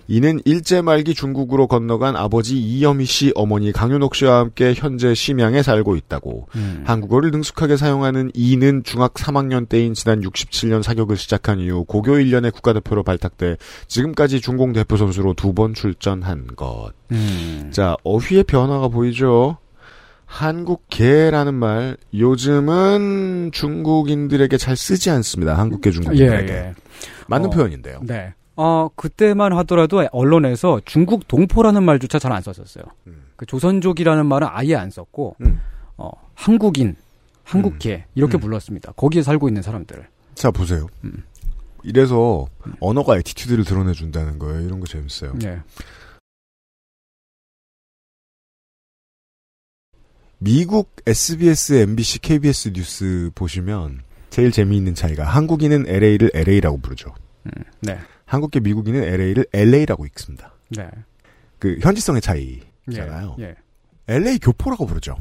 이는 0.07 0.39
일제 0.45 0.81
말기 0.81 1.13
중국으로 1.13 1.67
건너간 1.67 2.15
아버지 2.15 2.57
이여미 2.57 3.05
씨 3.05 3.31
어머니 3.35 3.71
강윤옥 3.71 4.15
씨와 4.15 4.39
함께 4.39 4.73
현재 4.75 5.13
심양에 5.13 5.61
살고 5.63 5.95
있다고. 5.97 6.47
음. 6.55 6.83
한국어를 6.85 7.31
능숙하게 7.31 7.75
사용하는 7.77 8.31
이는 8.33 8.83
중학 8.83 9.13
3학년 9.15 9.67
때인 9.67 9.93
지난 9.93 10.21
67년 10.21 10.81
사격을 10.83 11.17
시작한 11.17 11.59
이후 11.59 11.83
고교 11.83 12.13
1년의 12.13 12.53
국가대표로 12.53 13.03
발탁돼 13.03 13.57
지금까지 13.87 14.39
중공 14.41 14.73
대표 14.73 14.95
선수로 14.97 15.33
두 15.33 15.53
번 15.53 15.73
출전한 15.73 16.47
것. 16.55 16.91
음. 17.11 17.69
자, 17.73 17.95
어휘의 18.03 18.43
변화가 18.43 18.89
보이죠? 18.89 19.57
한국계라는 20.25 21.53
말 21.53 21.97
요즘은 22.13 23.51
중국인들에게 23.53 24.57
잘 24.57 24.75
쓰지 24.77 25.09
않습니다. 25.09 25.57
한국계 25.57 25.89
중국인들에게. 25.91 26.53
예, 26.53 26.57
예. 26.57 26.73
맞는 27.27 27.47
어, 27.47 27.49
표현인데요. 27.49 27.99
네. 28.03 28.33
어, 28.57 28.89
그때만 28.95 29.53
하더라도 29.59 30.05
언론에서 30.11 30.81
중국 30.85 31.27
동포라는 31.27 31.83
말조차 31.83 32.19
잘 32.19 32.31
안 32.31 32.41
썼었어요. 32.41 32.83
그 33.35 33.45
조선족이라는 33.45 34.25
말은 34.25 34.47
아예 34.51 34.75
안 34.75 34.89
썼고, 34.89 35.35
음. 35.41 35.59
어, 35.97 36.09
한국인, 36.33 36.95
한국계, 37.43 38.05
이렇게 38.15 38.37
음. 38.37 38.39
불렀습니다. 38.41 38.91
거기에 38.93 39.21
살고 39.21 39.47
있는 39.47 39.61
사람들. 39.61 40.07
자, 40.35 40.51
보세요. 40.51 40.87
이래서 41.83 42.47
언어가 42.79 43.15
attitude를 43.17 43.63
드러내준다는 43.63 44.39
거예요. 44.39 44.61
이런 44.61 44.79
거 44.79 44.87
재밌어요. 44.87 45.33
네. 45.35 45.61
미국 50.39 50.95
SBS, 51.05 51.73
MBC, 51.73 52.19
KBS 52.19 52.73
뉴스 52.73 53.31
보시면 53.33 54.01
제일 54.29 54.51
재미있는 54.51 54.93
차이가 54.93 55.23
한국인은 55.23 55.85
LA를 55.87 56.31
LA라고 56.33 56.79
부르죠. 56.79 57.13
네. 57.81 57.97
한국계 58.27 58.59
미국인은 58.59 59.03
LA를 59.03 59.45
LA라고 59.53 60.05
읽습니다. 60.07 60.53
네. 60.69 60.87
그 61.57 61.79
현지성의 61.81 62.21
차이잖아요. 62.21 63.37
예. 63.39 63.43
예. 63.45 63.55
LA 64.07 64.37
교포라고 64.39 64.85
부르죠. 64.85 65.15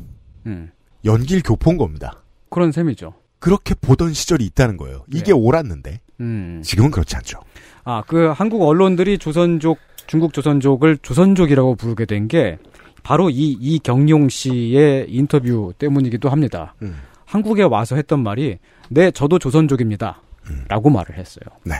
음. 0.45 0.71
연길 1.05 1.42
교포인 1.42 1.79
겁니다. 1.79 2.23
그런 2.51 2.71
셈이죠. 2.73 3.14
그렇게 3.38 3.75
보던 3.75 4.12
시절이 4.12 4.45
있다는 4.47 4.77
거예요. 4.77 5.05
이게 5.12 5.33
옳았는데 5.33 6.01
음. 6.21 6.61
지금은 6.64 6.90
그렇지 6.90 7.16
않죠. 7.16 7.40
아, 7.85 8.03
그 8.07 8.27
한국 8.35 8.62
언론들이 8.62 9.19
조선족, 9.19 9.79
중국 10.07 10.33
조선족을 10.33 10.99
조선족이라고 10.99 11.77
부르게 11.77 12.05
된 12.05 12.29
게 12.29 12.59
바로 13.03 13.31
이 13.31 13.53
이경용 13.61 14.29
씨의 14.29 15.07
인터뷰 15.09 15.73
때문이기도 15.79 16.29
합니다. 16.29 16.75
음. 16.83 16.97
한국에 17.25 17.62
와서 17.62 17.95
했던 17.95 18.21
말이 18.23 18.59
네, 18.88 19.11
저도 19.12 19.38
조선족입니다. 19.38 20.21
라고 20.69 20.90
말을 20.90 21.16
했어요. 21.16 21.45
네. 21.64 21.75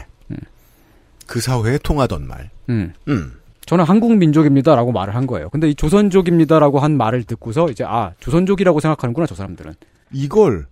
그 1.27 1.41
사회에 1.41 1.77
통하던 1.77 2.27
말. 2.27 2.49
음. 2.69 2.93
음. 3.07 3.33
저는 3.65 3.83
한국 3.83 4.15
민족입니다라고 4.15 4.93
말을 4.93 5.13
한 5.13 5.27
거예요. 5.27 5.49
근데 5.49 5.69
이 5.69 5.75
조선족입니다라고 5.75 6.79
한 6.79 6.95
말을 6.97 7.25
듣고서 7.25 7.69
이제 7.69 7.83
아, 7.85 8.13
조선족이라고 8.19 8.79
생각하는구나, 8.79 9.27
저 9.27 9.35
사람들은. 9.35 9.73
이걸 10.13 10.67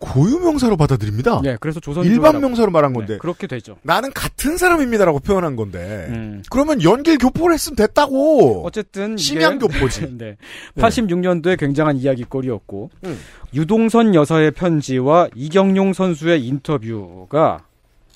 고유명사로 0.00 0.76
받아들입니다. 0.76 1.42
예, 1.44 1.58
그래서 1.60 1.78
조선족 1.78 2.10
일반 2.10 2.40
명사로 2.40 2.70
말한 2.70 2.94
건데 2.94 3.18
그렇게 3.18 3.46
되죠. 3.46 3.76
나는 3.82 4.10
같은 4.12 4.56
사람입니다라고 4.56 5.18
표현한 5.20 5.56
건데 5.56 6.06
음. 6.08 6.42
그러면 6.50 6.82
연길 6.82 7.18
교포를 7.18 7.54
했으면 7.54 7.76
됐다고. 7.76 8.64
어쨌든 8.64 9.16
심양 9.16 9.58
교포지. 9.58 10.16
네. 10.16 10.36
86년도에 10.76 11.58
굉장한 11.58 11.96
이야기거리였고 11.98 12.90
음. 13.04 13.18
유동선 13.54 14.14
여사의 14.14 14.52
편지와 14.52 15.28
이경용 15.34 15.92
선수의 15.92 16.46
인터뷰가 16.46 17.64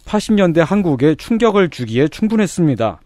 80년대 0.07 0.59
한국에 0.59 1.15
충격을 1.15 1.71
주기에 1.71 2.09
충분했습니다. 2.09 3.01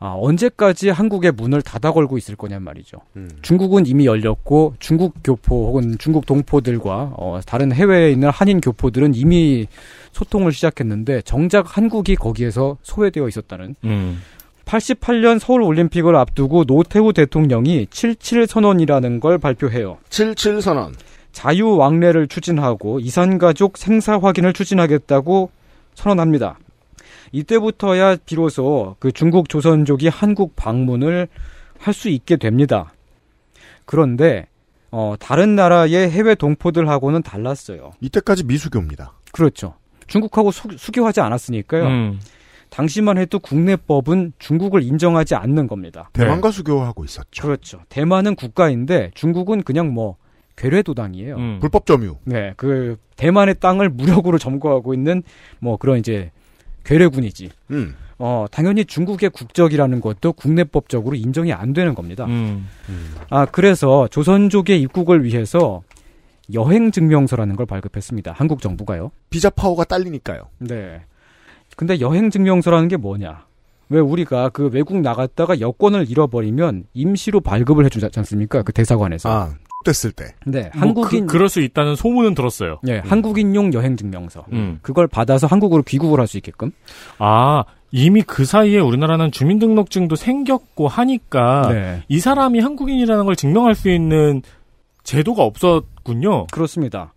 아, 0.00 0.14
언제까지 0.16 0.90
한국의 0.90 1.32
문을 1.32 1.60
닫아 1.60 1.92
걸고 1.92 2.18
있을 2.18 2.36
거냔 2.36 2.62
말이죠. 2.62 2.98
음. 3.16 3.28
중국은 3.42 3.86
이미 3.86 4.06
열렸고 4.06 4.74
중국 4.78 5.14
교포 5.24 5.66
혹은 5.66 5.96
중국 5.98 6.24
동포들과 6.24 7.14
어, 7.16 7.40
다른 7.44 7.72
해외에 7.72 8.12
있는 8.12 8.30
한인 8.30 8.60
교포들은 8.60 9.14
이미 9.16 9.66
소통을 10.12 10.52
시작했는데 10.52 11.22
정작 11.22 11.76
한국이 11.76 12.14
거기에서 12.14 12.76
소외되어 12.82 13.26
있었다는 13.26 13.74
음. 13.84 14.22
88년 14.64 15.38
서울 15.40 15.62
올림픽을 15.62 16.14
앞두고 16.14 16.64
노태우 16.64 17.12
대통령이 17.12 17.88
77 17.90 18.46
선언이라는 18.46 19.18
걸 19.18 19.38
발표해요. 19.38 19.98
77 20.10 20.62
선언. 20.62 20.94
자유 21.32 21.76
왕래를 21.76 22.28
추진하고 22.28 23.00
이산 23.00 23.38
가족 23.38 23.78
생사 23.78 24.18
확인을 24.18 24.52
추진하겠다고 24.52 25.50
선언합니다. 25.98 26.58
이때부터야 27.32 28.16
비로소 28.24 28.96
그 29.00 29.10
중국 29.12 29.48
조선족이 29.48 30.08
한국 30.08 30.54
방문을 30.56 31.28
할 31.78 31.94
수 31.94 32.08
있게 32.08 32.36
됩니다. 32.36 32.92
그런데 33.84 34.46
어, 34.90 35.14
다른 35.18 35.54
나라의 35.54 36.10
해외 36.10 36.34
동포들하고는 36.34 37.22
달랐어요. 37.22 37.92
이때까지 38.00 38.44
미수교입니다. 38.44 39.12
그렇죠. 39.32 39.74
중국하고 40.06 40.50
수, 40.50 40.68
수교하지 40.76 41.20
않았으니까요. 41.20 41.86
음. 41.86 42.20
당시만 42.70 43.16
해도 43.18 43.38
국내법은 43.38 44.32
중국을 44.38 44.82
인정하지 44.82 45.34
않는 45.34 45.66
겁니다. 45.68 46.10
대만과 46.12 46.50
수교하고 46.50 47.04
있었죠. 47.04 47.42
그렇죠. 47.42 47.80
대만은 47.88 48.34
국가인데 48.34 49.10
중국은 49.14 49.62
그냥 49.62 49.92
뭐 49.92 50.16
괴뢰도당이에요. 50.58 51.36
음. 51.36 51.58
불법 51.60 51.86
점유. 51.86 52.16
네, 52.24 52.52
그 52.56 52.96
대만의 53.16 53.56
땅을 53.60 53.88
무력으로 53.88 54.38
점거하고 54.38 54.92
있는 54.92 55.22
뭐 55.60 55.76
그런 55.76 55.98
이제 55.98 56.30
괴뢰군이지. 56.84 57.50
음. 57.70 57.94
어, 58.18 58.46
당연히 58.50 58.84
중국의 58.84 59.30
국적이라는 59.30 60.00
것도 60.00 60.32
국내법적으로 60.32 61.14
인정이 61.14 61.52
안 61.52 61.72
되는 61.72 61.94
겁니다. 61.94 62.24
음. 62.26 62.68
아, 63.30 63.46
그래서 63.46 64.08
조선족의 64.08 64.80
입국을 64.82 65.24
위해서 65.24 65.82
여행 66.52 66.90
증명서라는 66.90 67.54
걸 67.54 67.66
발급했습니다. 67.66 68.32
한국 68.32 68.60
정부가요. 68.60 69.12
비자 69.30 69.50
파워가 69.50 69.84
딸리니까요. 69.84 70.42
네. 70.58 71.02
근데 71.76 72.00
여행 72.00 72.30
증명서라는 72.30 72.88
게 72.88 72.96
뭐냐? 72.96 73.46
왜 73.90 74.00
우리가 74.00 74.48
그 74.48 74.68
외국 74.72 75.00
나갔다가 75.00 75.60
여권을 75.60 76.10
잃어버리면 76.10 76.84
임시로 76.94 77.40
발급을 77.40 77.84
해주지 77.84 78.08
않습니까? 78.16 78.62
그 78.62 78.72
대사관에서. 78.72 79.30
아, 79.30 79.54
됐을 79.88 80.12
때. 80.12 80.34
네, 80.46 80.70
뭐 80.74 80.82
한국인 80.82 81.26
그, 81.26 81.32
그럴 81.32 81.48
수 81.48 81.60
있다는 81.60 81.96
소문은 81.96 82.34
들었어요. 82.34 82.78
네, 82.82 83.00
한국인용 83.04 83.72
여행 83.72 83.96
증명서. 83.96 84.44
음. 84.52 84.78
그걸 84.82 85.06
받아서 85.08 85.46
한국으로 85.46 85.82
귀국을 85.82 86.20
할 86.20 86.28
수 86.28 86.36
있게끔. 86.36 86.72
아, 87.18 87.64
이미 87.90 88.20
그 88.20 88.44
사이에 88.44 88.78
우리나라는 88.80 89.32
주민등록증도 89.32 90.14
생겼고 90.14 90.88
하니까 90.88 91.68
네. 91.72 92.02
이 92.08 92.20
사람이 92.20 92.60
한국인이라는 92.60 93.24
걸 93.24 93.34
증명할 93.34 93.74
수 93.74 93.88
있는 93.88 94.42
제도가 95.04 95.42
없었군요. 95.42 96.48
그렇습니다. 96.48 97.14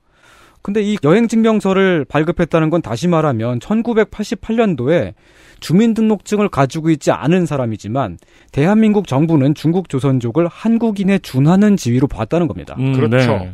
근데 0.62 0.82
이 0.82 0.98
여행 1.04 1.28
증명서를 1.28 2.06
발급했다는 2.06 2.70
건 2.70 2.82
다시 2.82 3.08
말하면 3.08 3.60
1988년도에 3.60 5.14
주민등록증을 5.60 6.50
가지고 6.50 6.90
있지 6.90 7.12
않은 7.12 7.46
사람이지만 7.46 8.18
대한민국 8.52 9.08
정부는 9.08 9.56
중국 9.56 9.90
조선족을 9.90 10.48
한국인에 10.48 11.20
준하는 11.20 11.78
지위로 11.78 12.08
봤다는 12.08 12.48
겁니다. 12.48 12.76
음, 12.80 12.94
그렇죠. 12.94 13.32
네. 13.32 13.54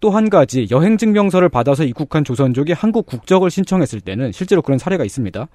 또한 0.00 0.30
가지 0.30 0.68
여행 0.70 0.96
증명서를 0.96 1.48
받아서 1.48 1.84
입국한 1.84 2.24
조선족이 2.24 2.72
한국 2.72 3.06
국적을 3.06 3.50
신청했을 3.50 4.00
때는 4.00 4.32
실제로 4.32 4.62
그런 4.62 4.78
사례가 4.78 5.04
있습니다. 5.04 5.48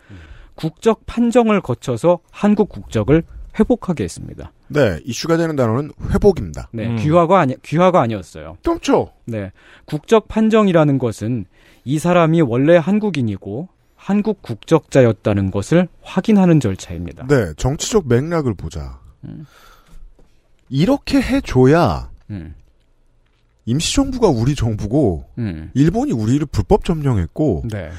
국적 0.56 1.06
판정을 1.06 1.62
거쳐서 1.62 2.20
한국 2.32 2.70
국적을 2.70 3.24
회복하게 3.60 4.04
했습니다. 4.04 4.52
네, 4.68 5.00
이슈가 5.06 5.38
되는 5.38 5.56
단어는 5.56 5.92
회복입니다. 6.12 6.70
네, 6.72 6.88
음. 6.88 6.96
귀화가 6.98 7.40
아니 7.40 7.56
귀화가 7.62 8.02
아니었어요. 8.02 8.58
그렇죠. 8.64 9.12
네. 9.26 9.52
국적 9.86 10.28
판정이라는 10.28 10.98
것은 10.98 11.46
이 11.86 12.00
사람이 12.00 12.42
원래 12.42 12.78
한국인이고 12.78 13.70
한국 13.96 14.42
국적자였다는 14.42 15.52
것을 15.52 15.88
확인하는 16.02 16.60
절차입니다. 16.60 17.28
네, 17.28 17.54
정치적 17.56 18.08
맥락을 18.08 18.54
보자. 18.54 19.00
음. 19.24 19.46
이렇게 20.70 21.22
해줘야 21.22 22.10
음. 22.30 22.56
임시정부가 23.66 24.28
우리 24.28 24.56
정부고 24.56 25.26
음. 25.38 25.72
일본이 25.74 26.12
우리를 26.12 26.46
불법 26.48 26.84
점령했고 26.84 27.64
네. 27.72 27.92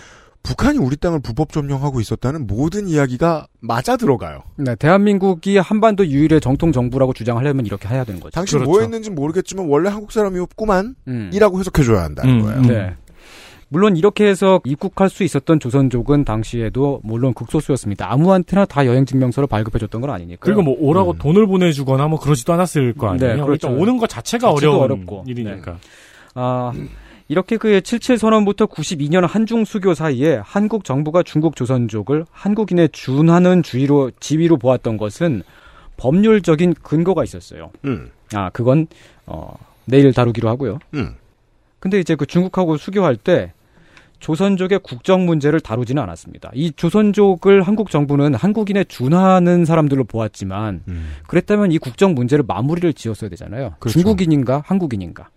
북한이 0.44 0.78
우리 0.78 0.96
땅을 0.96 1.20
불법 1.20 1.52
점령하고 1.52 2.00
있었다는 2.00 2.46
모든 2.46 2.87
이야기가 2.87 3.46
맞아 3.61 3.96
들어가요. 3.96 4.42
네, 4.57 4.76
대한민국이 4.76 5.57
한반도 5.57 6.07
유일의 6.07 6.40
정통 6.42 6.70
정부라고 6.70 7.14
주장하려면 7.14 7.64
이렇게 7.64 7.88
해야 7.88 8.04
되는 8.04 8.20
거죠. 8.20 8.30
당신 8.30 8.62
뭐 8.62 8.80
했는지 8.80 9.11
모르겠지만 9.11 9.66
원래 9.68 9.88
한국 9.88 10.12
사람이었구만 10.12 10.96
음. 11.09 11.30
이라고 11.33 11.59
해석해줘야 11.59 12.02
한다는 12.02 12.42
거예요. 12.42 12.61
네. 12.62 12.94
물론 13.68 13.96
이렇게 13.96 14.26
해서 14.26 14.61
입국할 14.64 15.09
수 15.09 15.24
있었던 15.24 15.59
조선족은 15.59 16.26
당시에도 16.26 17.00
물론 17.02 17.33
극소수였습니다. 17.33 18.12
아무한테나 18.12 18.66
다 18.66 18.85
여행 18.85 19.07
증명서를 19.07 19.46
발급해 19.46 19.78
줬던 19.78 20.02
건 20.02 20.11
아니니까. 20.11 20.40
그리고 20.44 20.61
뭐 20.61 20.76
오라고 20.78 21.14
돈을 21.14 21.46
보내주거나 21.46 22.07
뭐 22.07 22.20
그러지도 22.20 22.52
않았을 22.52 22.92
거 22.92 23.09
아니에요. 23.09 23.37
네, 23.37 23.42
그렇죠. 23.42 23.68
일단 23.68 23.80
오는 23.80 23.96
것 23.96 24.09
자체가 24.09 24.52
어려운 24.52 24.80
어렵고. 24.83 25.24
일이니까. 25.26 25.78
아, 26.35 26.72
이렇게 27.29 27.57
그 27.57 27.81
77선언부터 27.81 28.69
92년 28.69 29.27
한중 29.27 29.65
수교 29.65 29.95
사이에 29.95 30.41
한국 30.43 30.85
정부가 30.85 31.23
중국 31.23 31.57
조선족을 31.57 32.27
한국인의 32.31 32.91
준하는 32.93 33.63
주의로 33.63 34.11
지위로 34.21 34.59
보았던 34.59 34.99
것은 34.99 35.43
법률적인 35.97 36.75
근거가 36.83 37.25
있었어요. 37.25 37.71
음. 37.85 38.11
아, 38.35 38.51
그건 38.51 38.87
어, 39.27 39.55
내일 39.87 40.13
다루기로 40.13 40.49
하고요. 40.49 40.79
음. 40.95 41.15
근데 41.79 41.99
이제 41.99 42.15
그 42.15 42.27
중국하고 42.27 42.77
수교할 42.77 43.17
때 43.17 43.53
조선족의 44.19 44.81
국정 44.83 45.27
문제를 45.27 45.61
다루지는 45.61 46.03
않았습니다. 46.03 46.51
이 46.55 46.73
조선족을 46.73 47.63
한국 47.63 47.91
정부는 47.91 48.35
한국인의 48.35 48.87
준하는 48.87 49.67
사람들로 49.67 50.05
보았지만 50.05 50.81
그랬다면 51.27 51.73
이 51.73 51.79
국정 51.79 52.15
문제를 52.15 52.43
마무리를 52.47 52.95
지었어야 52.95 53.29
되잖아요. 53.29 53.75
그렇죠. 53.81 53.99
중국인인가 53.99 54.63
한국인인가. 54.67 55.29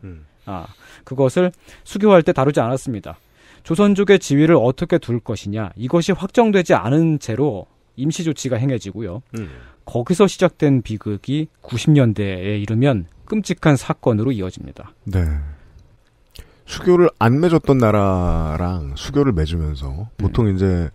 아, 0.48 0.66
그것을 1.04 1.52
수교할 1.84 2.24
때 2.24 2.34
다루지 2.34 2.60
않았습니다. 2.60 3.18
조선족의 3.64 4.20
지위를 4.20 4.56
어떻게 4.56 4.98
둘 4.98 5.20
것이냐 5.20 5.72
이것이 5.76 6.14
확정되지 6.14 6.74
않은 6.74 7.20
채로 7.20 7.68
임시 7.98 8.24
조치가 8.24 8.56
행해지고요. 8.56 9.22
음. 9.38 9.50
거기서 9.86 10.28
시작된 10.28 10.82
비극이 10.82 11.48
90년대에 11.62 12.62
이르면 12.62 13.08
끔찍한 13.26 13.76
사건으로 13.76 14.32
이어집니다. 14.32 14.94
네. 15.06 15.20
수교를 16.66 17.10
안 17.20 17.40
맺었던 17.40 17.78
나라랑 17.78 18.94
수교를 18.96 19.32
맺으면서 19.32 20.10
보통 20.18 20.54
이제 20.54 20.90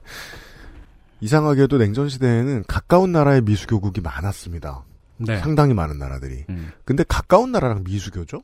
이상하게도 1.21 1.79
냉전 1.79 2.09
시대에는 2.09 2.65
가까운 2.67 3.12
나라의 3.12 3.43
미수교국이 3.43 4.01
많았습니다. 4.01 4.85
네. 5.19 5.38
상당히 5.38 5.73
많은 5.73 5.99
나라들이. 5.99 6.45
음. 6.51 6.73
근데 6.85 7.05
가까운 7.07 7.53
나라랑 7.53 7.85
미수교죠? 7.85 8.43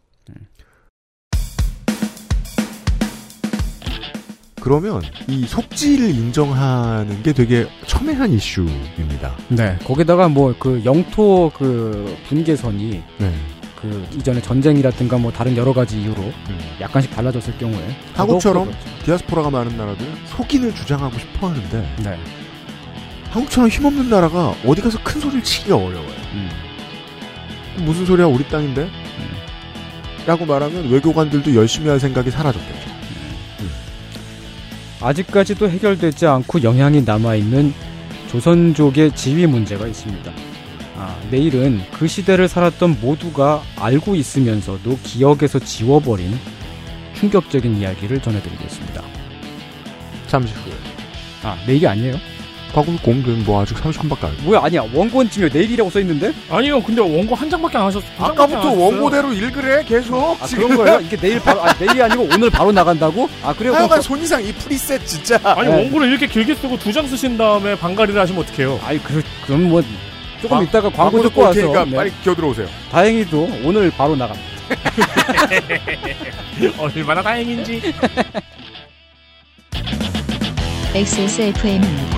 그러면 4.68 5.00
이 5.28 5.46
속지를 5.46 6.10
인정하는 6.10 7.22
게 7.22 7.32
되게 7.32 7.66
첨예한 7.86 8.34
이슈입니다. 8.34 9.34
네. 9.48 9.78
거기다가 9.82 10.28
뭐 10.28 10.54
그 10.58 10.82
영토 10.84 11.50
그 11.56 12.14
분계선이 12.28 13.02
네. 13.18 13.32
그 13.80 14.06
이전에 14.16 14.42
전쟁이라든가 14.42 15.16
뭐 15.16 15.32
다른 15.32 15.56
여러 15.56 15.72
가지 15.72 16.00
이유로 16.02 16.22
약간씩 16.80 17.10
달라졌을 17.14 17.56
경우에 17.58 17.78
음. 17.78 17.94
한국처럼 18.12 18.64
그렇죠. 18.66 19.04
디아스포라가 19.04 19.50
많은 19.50 19.76
나라들은 19.76 20.12
속인을 20.26 20.74
주장하고 20.74 21.18
싶어 21.18 21.48
하는데 21.48 21.88
네. 22.02 22.18
한국처럼 23.30 23.70
힘없는 23.70 24.10
나라가 24.10 24.54
어디 24.66 24.82
가서 24.82 24.98
큰 25.02 25.20
소리를 25.20 25.42
치기가 25.44 25.76
어려워요. 25.76 26.10
음. 26.34 26.50
무슨 27.84 28.04
소리야 28.04 28.26
우리 28.26 28.46
땅인데? 28.48 28.90
라고 30.26 30.44
말하면 30.44 30.90
외교관들도 30.90 31.54
열심히 31.54 31.88
할 31.88 31.98
생각이 32.00 32.30
사라졌겠죠. 32.30 32.87
아직까지도 35.00 35.68
해결되지 35.68 36.26
않고 36.26 36.62
영향이 36.62 37.02
남아있는 37.02 37.72
조선족의 38.28 39.14
지위 39.14 39.46
문제가 39.46 39.86
있습니다. 39.86 40.32
아, 40.96 41.16
내일은 41.30 41.80
그 41.92 42.08
시대를 42.08 42.48
살았던 42.48 43.00
모두가 43.00 43.62
알고 43.76 44.16
있으면서도 44.16 44.98
기억에서 45.02 45.58
지워버린 45.60 46.36
충격적인 47.14 47.76
이야기를 47.76 48.20
전해드리겠습니다. 48.20 49.02
잠시 50.26 50.52
후에. 50.54 50.72
아, 51.44 51.56
내일이 51.66 51.86
아니에요? 51.86 52.16
과금 52.74 52.96
공든 52.98 53.44
뭐 53.44 53.62
아직 53.62 53.76
30분밖에 53.78 54.24
안 54.24 54.36
뭐야, 54.42 54.60
아니야. 54.62 54.82
원고는 54.92 55.30
지금 55.30 55.48
내일이라고 55.52 55.90
써 55.90 55.98
있는데? 56.00 56.32
아니요, 56.50 56.80
근데 56.82 57.00
원고 57.00 57.34
한 57.34 57.48
장밖에 57.50 57.78
안 57.78 57.86
하셨. 57.86 58.00
두 58.00 58.06
장밖에 58.18 58.32
아까부터 58.32 58.58
안 58.58 58.64
하셨어요. 58.66 58.84
원고대로 58.84 59.32
읽으래 59.32 59.82
계속. 59.84 60.36
아, 60.42 60.46
그런 60.46 60.76
거예요? 60.76 61.00
이게 61.00 61.16
내일 61.16 61.40
바로, 61.40 61.62
아, 61.64 61.72
내일이 61.78 62.02
아니고 62.02 62.28
오늘 62.32 62.50
바로 62.50 62.70
나간다고? 62.70 63.28
아, 63.42 63.52
그래요? 63.54 63.72
하여간 63.74 64.02
손이상 64.02 64.44
이 64.44 64.52
프리셋 64.52 65.06
진짜. 65.06 65.40
아니 65.42 65.68
네. 65.68 65.74
원고를 65.76 66.08
이렇게 66.08 66.26
길게 66.26 66.54
쓰고 66.56 66.78
두 66.78 66.92
장 66.92 67.06
쓰신 67.06 67.36
다음에 67.38 67.74
반가리를 67.76 68.20
하시면 68.20 68.42
어떡해요? 68.42 68.78
아이, 68.84 68.98
그, 68.98 69.22
그럼 69.46 69.68
뭐, 69.68 69.82
조금 70.42 70.56
광- 70.58 70.64
이따가 70.64 70.88
광고 70.90 71.22
듣고 71.22 71.40
와서. 71.42 71.54
테니까 71.60 71.84
네. 71.86 71.96
빨리 71.96 72.12
기어 72.22 72.34
들어오세요. 72.34 72.68
다행히도 72.92 73.48
오늘 73.64 73.90
바로 73.90 74.14
나갑니다. 74.14 74.48
얼마나 76.78 77.22
다행인지. 77.22 77.92
XSFM입니다. 80.94 82.17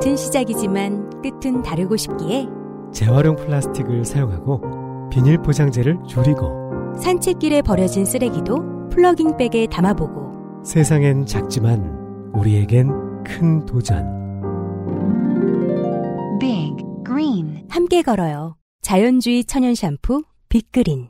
같은 0.00 0.16
시작이지만 0.16 1.20
끝은 1.20 1.60
다르고 1.60 1.94
싶기에 1.94 2.46
재활용 2.90 3.36
플라스틱을 3.36 4.06
사용하고 4.06 5.10
비닐 5.10 5.36
포장재를 5.36 5.98
줄이고 6.08 6.96
산책길에 6.98 7.60
버려진 7.60 8.06
쓰레기도 8.06 8.88
플러깅백에 8.88 9.66
담아보고 9.70 10.64
세상엔 10.64 11.26
작지만 11.26 12.30
우리에겐 12.32 12.88
큰 13.24 13.66
도전. 13.66 14.06
Big 16.40 16.76
Green 17.04 17.66
함께 17.68 18.00
걸어요. 18.00 18.56
자연주의 18.80 19.44
천연 19.44 19.74
샴푸 19.74 20.22
빅그린 20.48 21.09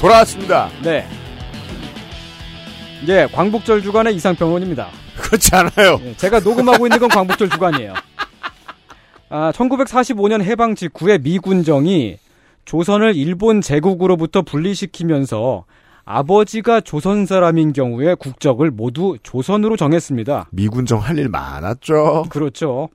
돌아왔습니다. 0.00 0.68
네. 0.82 1.06
예, 3.08 3.26
광복절 3.32 3.82
주간의 3.82 4.14
이상평론입니다. 4.16 4.88
그렇지 5.16 5.54
않아요. 5.54 6.00
예, 6.04 6.14
제가 6.16 6.40
녹음하고 6.40 6.86
있는 6.86 6.98
건 6.98 7.08
광복절 7.08 7.48
주간이에요. 7.48 7.94
아, 9.30 9.52
1945년 9.52 10.42
해방 10.42 10.74
직후에 10.74 11.18
미군정이 11.18 12.18
조선을 12.64 13.16
일본 13.16 13.60
제국으로부터 13.60 14.42
분리시키면서 14.42 15.64
아버지가 16.04 16.80
조선 16.80 17.26
사람인 17.26 17.72
경우에 17.74 18.14
국적을 18.14 18.70
모두 18.70 19.18
조선으로 19.22 19.76
정했습니다. 19.76 20.48
미군정 20.52 21.00
할 21.00 21.18
일 21.18 21.28
많았죠. 21.28 22.26
그렇죠. 22.30 22.88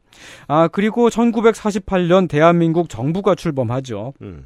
아, 0.47 0.67
그리고 0.71 1.09
1948년 1.09 2.27
대한민국 2.27 2.89
정부가 2.89 3.36
출범하죠. 3.36 4.13
음. 4.21 4.45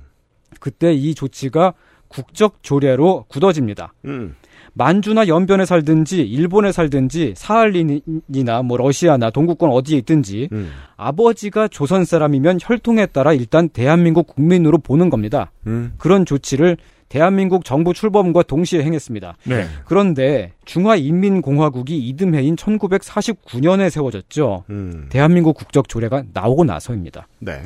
그때 0.59 0.93
이 0.93 1.13
조치가 1.15 1.73
국적 2.07 2.63
조례로 2.63 3.25
굳어집니다. 3.27 3.93
음. 4.05 4.35
만주나 4.73 5.27
연변에 5.27 5.65
살든지 5.65 6.21
일본에 6.21 6.71
살든지 6.71 7.33
사할린이나 7.35 8.61
뭐 8.63 8.77
러시아나 8.77 9.31
동구권 9.31 9.71
어디에 9.71 9.97
있든지 9.99 10.49
음. 10.51 10.71
아버지가 10.95 11.67
조선 11.67 12.05
사람이면 12.05 12.59
혈통에 12.61 13.07
따라 13.07 13.33
일단 13.33 13.69
대한민국 13.69 14.27
국민으로 14.27 14.77
보는 14.77 15.09
겁니다. 15.09 15.51
음. 15.65 15.93
그런 15.97 16.25
조치를 16.25 16.77
대한민국 17.09 17.65
정부 17.65 17.93
출범과 17.93 18.43
동시에 18.43 18.83
행했습니다. 18.83 19.37
네. 19.45 19.65
그런데 19.85 20.53
중화인민공화국이 20.65 21.97
이듬해인 21.97 22.55
1949년에 22.55 23.89
세워졌죠. 23.89 24.65
음. 24.69 25.07
대한민국 25.09 25.55
국적 25.55 25.87
조례가 25.87 26.25
나오고 26.33 26.65
나서입니다. 26.65 27.27
네. 27.39 27.63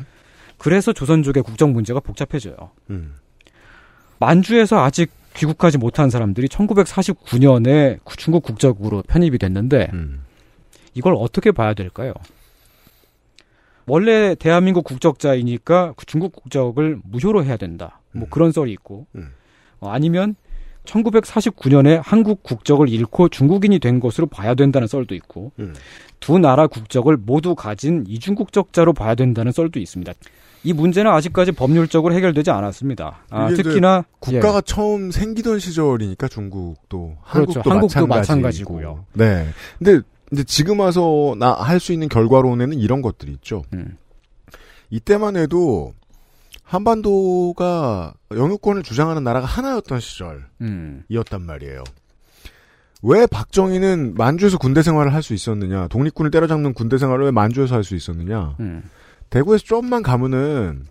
그래서 0.57 0.93
조선족의 0.93 1.41
국적 1.43 1.71
문제가 1.71 1.99
복잡해져요. 1.99 2.55
음. 4.21 4.27
만주에서 4.27 4.83
아직 4.83 5.11
귀국하지 5.33 5.77
못한 5.77 6.09
사람들이 6.09 6.47
1949년에 6.47 7.99
중국 8.17 8.43
국적으로 8.43 9.03
편입이 9.07 9.37
됐는데 9.37 9.89
음. 9.93 10.23
이걸 10.93 11.15
어떻게 11.17 11.51
봐야 11.51 11.73
될까요? 11.73 12.13
원래 13.87 14.35
대한민국 14.35 14.83
국적자이니까 14.83 15.93
그 15.95 16.05
중국 16.05 16.33
국적을 16.33 16.99
무효로 17.03 17.43
해야 17.43 17.57
된다. 17.57 17.99
뭐 18.11 18.27
그런 18.29 18.51
썰이 18.51 18.71
있고 18.73 19.07
음. 19.15 19.31
어, 19.79 19.89
아니면 19.89 20.35
1949년에 20.85 22.01
한국 22.03 22.43
국적을 22.43 22.89
잃고 22.89 23.29
중국인이 23.29 23.79
된 23.79 23.99
것으로 23.99 24.27
봐야 24.27 24.55
된다는 24.55 24.87
썰도 24.87 25.15
있고 25.15 25.51
음. 25.59 25.73
두 26.19 26.39
나라 26.39 26.67
국적을 26.67 27.17
모두 27.17 27.55
가진 27.55 28.03
이중국적자로 28.07 28.93
봐야 28.93 29.15
된다는 29.15 29.51
썰도 29.51 29.79
있습니다. 29.79 30.13
이 30.63 30.73
문제는 30.73 31.09
아직까지 31.11 31.53
법률적으로 31.53 32.13
해결되지 32.13 32.51
않았습니다. 32.51 33.23
아, 33.31 33.49
특히나 33.49 34.03
국가가 34.19 34.57
예. 34.57 34.61
처음 34.63 35.09
생기던 35.11 35.59
시절이니까 35.59 36.27
중국도 36.27 37.17
그렇죠. 37.31 37.59
한국도, 37.61 37.69
한국도 37.71 38.07
마찬가지고. 38.07 38.75
마찬가지고요. 38.75 39.05
네. 39.13 39.47
근데 39.79 40.01
이제 40.31 40.43
지금 40.43 40.79
와서 40.79 41.35
나 41.39 41.53
할 41.55 41.79
수 41.79 41.93
있는 41.93 42.07
결과론에는 42.09 42.77
이런 42.77 43.01
것들이 43.01 43.31
있죠. 43.33 43.63
음. 43.73 43.97
이때만 44.91 45.35
해도 45.35 45.93
한반도가 46.63 48.13
영유권을 48.35 48.83
주장하는 48.83 49.23
나라가 49.23 49.45
하나였던 49.45 49.99
시절이었단 49.99 50.51
음. 50.61 51.45
말이에요. 51.45 51.83
왜 53.03 53.25
박정희는 53.25 54.13
만주에서 54.15 54.57
군대 54.57 54.81
생활을 54.83 55.13
할 55.13 55.23
수 55.23 55.33
있었느냐? 55.33 55.87
독립군을 55.87 56.29
때려잡는 56.31 56.73
군대 56.73 56.97
생활을 56.97 57.25
왜 57.25 57.31
만주에서 57.31 57.73
할 57.75 57.83
수 57.83 57.95
있었느냐? 57.95 58.55
음. 58.59 58.83
대구에서 59.31 59.63
좀만 59.65 60.03
가면은 60.03 60.85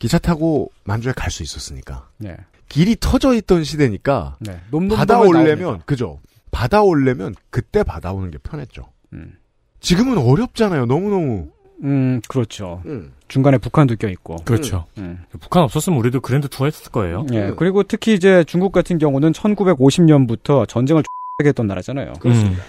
기차 0.00 0.18
타고 0.18 0.72
만주에 0.84 1.12
갈 1.14 1.30
수 1.30 1.44
있었으니까. 1.44 2.08
네. 2.18 2.36
길이 2.68 2.96
터져 2.98 3.34
있던 3.34 3.62
시대니까 3.62 4.36
네. 4.40 4.60
받아 4.96 5.20
올려면. 5.20 5.82
그죠. 5.86 6.18
받아 6.50 6.82
올려면 6.82 7.34
그때 7.50 7.82
받아오는 7.84 8.30
게 8.30 8.38
편했죠. 8.38 8.88
음. 9.12 9.36
지금은 9.80 10.18
어렵잖아요. 10.18 10.86
너무 10.86 11.10
너무. 11.10 11.48
음, 11.84 12.20
그렇죠. 12.28 12.82
음. 12.86 13.12
중간에 13.28 13.58
북한도 13.58 13.96
껴있고. 13.96 14.36
그렇죠. 14.44 14.86
음. 14.98 15.24
북한 15.40 15.62
없었으면 15.64 15.98
우리도 15.98 16.20
그랜드 16.20 16.48
투어 16.48 16.66
했을 16.66 16.90
거예요. 16.90 17.26
예, 17.32 17.52
그리고 17.56 17.82
특히 17.82 18.14
이제 18.14 18.44
중국 18.44 18.72
같은 18.72 18.98
경우는 18.98 19.32
1950년부터 19.32 20.68
전쟁을 20.68 21.02
X하게 21.40 21.48
했던 21.50 21.66
나라잖아요. 21.66 22.14
그렇습니다. 22.20 22.62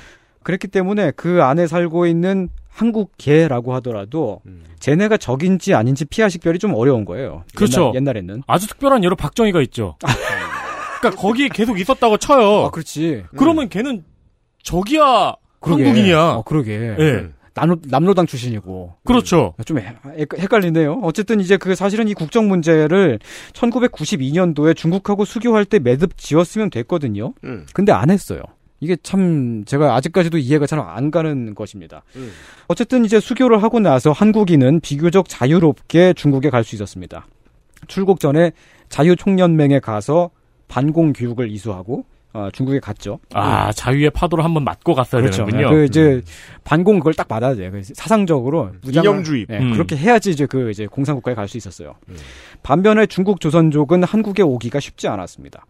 그랬기 0.43 0.67
때문에 0.67 1.11
그 1.15 1.41
안에 1.43 1.67
살고 1.67 2.05
있는 2.07 2.49
한국계라고 2.69 3.73
하더라도 3.75 4.41
쟤네가 4.79 5.17
적인지 5.17 5.73
아닌지 5.73 6.05
피하 6.05 6.27
식별이 6.29 6.59
좀 6.59 6.73
어려운 6.73 7.05
거예요. 7.05 7.43
그렇죠. 7.55 7.91
옛날, 7.95 8.17
에는 8.17 8.43
아주 8.47 8.67
특별한 8.67 9.03
예로 9.03 9.15
박정희가 9.15 9.61
있죠. 9.63 9.95
그러니까 10.99 11.21
거기 11.21 11.49
계속 11.49 11.79
있었다고 11.79 12.17
쳐요. 12.17 12.65
아, 12.65 12.69
그렇지. 12.71 13.25
그러면 13.37 13.69
걔는 13.69 14.03
적이야 14.63 15.35
그러게. 15.59 15.83
한국인이야. 15.85 16.19
어, 16.19 16.41
그러게. 16.43 16.95
예. 16.97 17.27
남로, 17.55 17.77
남로당 17.85 18.25
출신이고. 18.25 18.95
그렇죠. 19.05 19.53
좀 19.65 19.77
헷- 19.77 19.95
헷- 20.17 20.39
헷갈리네요. 20.39 21.01
어쨌든 21.03 21.39
이제 21.39 21.55
그 21.57 21.75
사실은 21.75 22.07
이 22.07 22.13
국정 22.15 22.47
문제를 22.47 23.19
1992년도에 23.51 24.75
중국하고 24.75 25.25
수교할 25.25 25.65
때 25.65 25.79
매듭 25.79 26.17
지었으면 26.17 26.69
됐거든요. 26.69 27.33
음. 27.43 27.65
근데 27.73 27.91
안 27.91 28.09
했어요. 28.09 28.41
이게 28.84 28.97
참 29.01 29.63
제가 29.65 29.95
아직까지도 29.95 30.38
이해가 30.38 30.67
잘 30.67 30.73
안 30.84 31.09
가는 31.11 31.55
것입니다. 31.55 32.03
음. 32.17 32.31
어쨌든 32.67 33.05
이제 33.05 33.19
수교를 33.21 33.63
하고 33.63 33.79
나서 33.79 34.11
한국인은 34.11 34.81
비교적 34.81 35.29
자유롭게 35.29 36.13
중국에 36.13 36.49
갈 36.49 36.63
수 36.65 36.75
있었습니다. 36.75 37.25
출국 37.88 38.19
전에 38.19 38.51
자유총연맹에 38.89 39.79
가서 39.79 40.29
반공 40.67 41.13
교육을 41.13 41.49
이수하고 41.49 42.05
어, 42.34 42.49
중국에 42.51 42.79
갔죠. 42.79 43.19
아 43.34 43.71
자유의 43.71 44.09
파도를 44.09 44.43
한번 44.43 44.63
맞고 44.65 44.93
갔어야 44.95 45.21
그렇죠. 45.21 45.45
되는군요. 45.45 45.69
그 45.69 45.86
이제 45.86 46.21
반공 46.63 46.97
그걸 46.99 47.13
딱 47.13 47.27
받아야 47.27 47.55
돼요. 47.55 47.71
그 47.71 47.81
사상적으로 47.84 48.71
이념주의. 48.84 49.45
예, 49.49 49.59
음. 49.59 49.71
그렇게 49.73 49.95
해야지 49.95 50.31
이제 50.31 50.45
그 50.45 50.69
이제 50.71 50.86
공산국가에 50.88 51.36
갈 51.36 51.47
수 51.47 51.57
있었어요. 51.57 51.93
반면에 52.63 53.05
중국 53.05 53.39
조선족은 53.39 54.03
한국에 54.03 54.41
오기가 54.43 54.79
쉽지 54.79 55.07
않았습니다. 55.07 55.65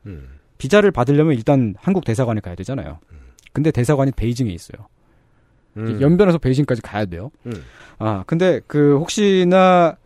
음. 0.63 0.67
비자를 0.67 0.91
받으려면 0.91 1.35
일단 1.35 1.75
한국 1.77 2.05
대사관에 2.05 2.39
가야 2.39 2.55
되잖아요. 2.55 2.99
근데 3.51 3.69
대사관이 3.69 4.11
베이징에 4.13 4.49
있어요. 4.51 4.87
음. 5.75 5.99
연변에서 6.01 6.37
베이징까지 6.37 6.81
가야 6.81 7.05
돼요. 7.05 7.31
음. 7.45 7.53
아, 7.99 8.23
근데 8.25 8.61
그 8.65 8.97
혹시나 8.97 9.97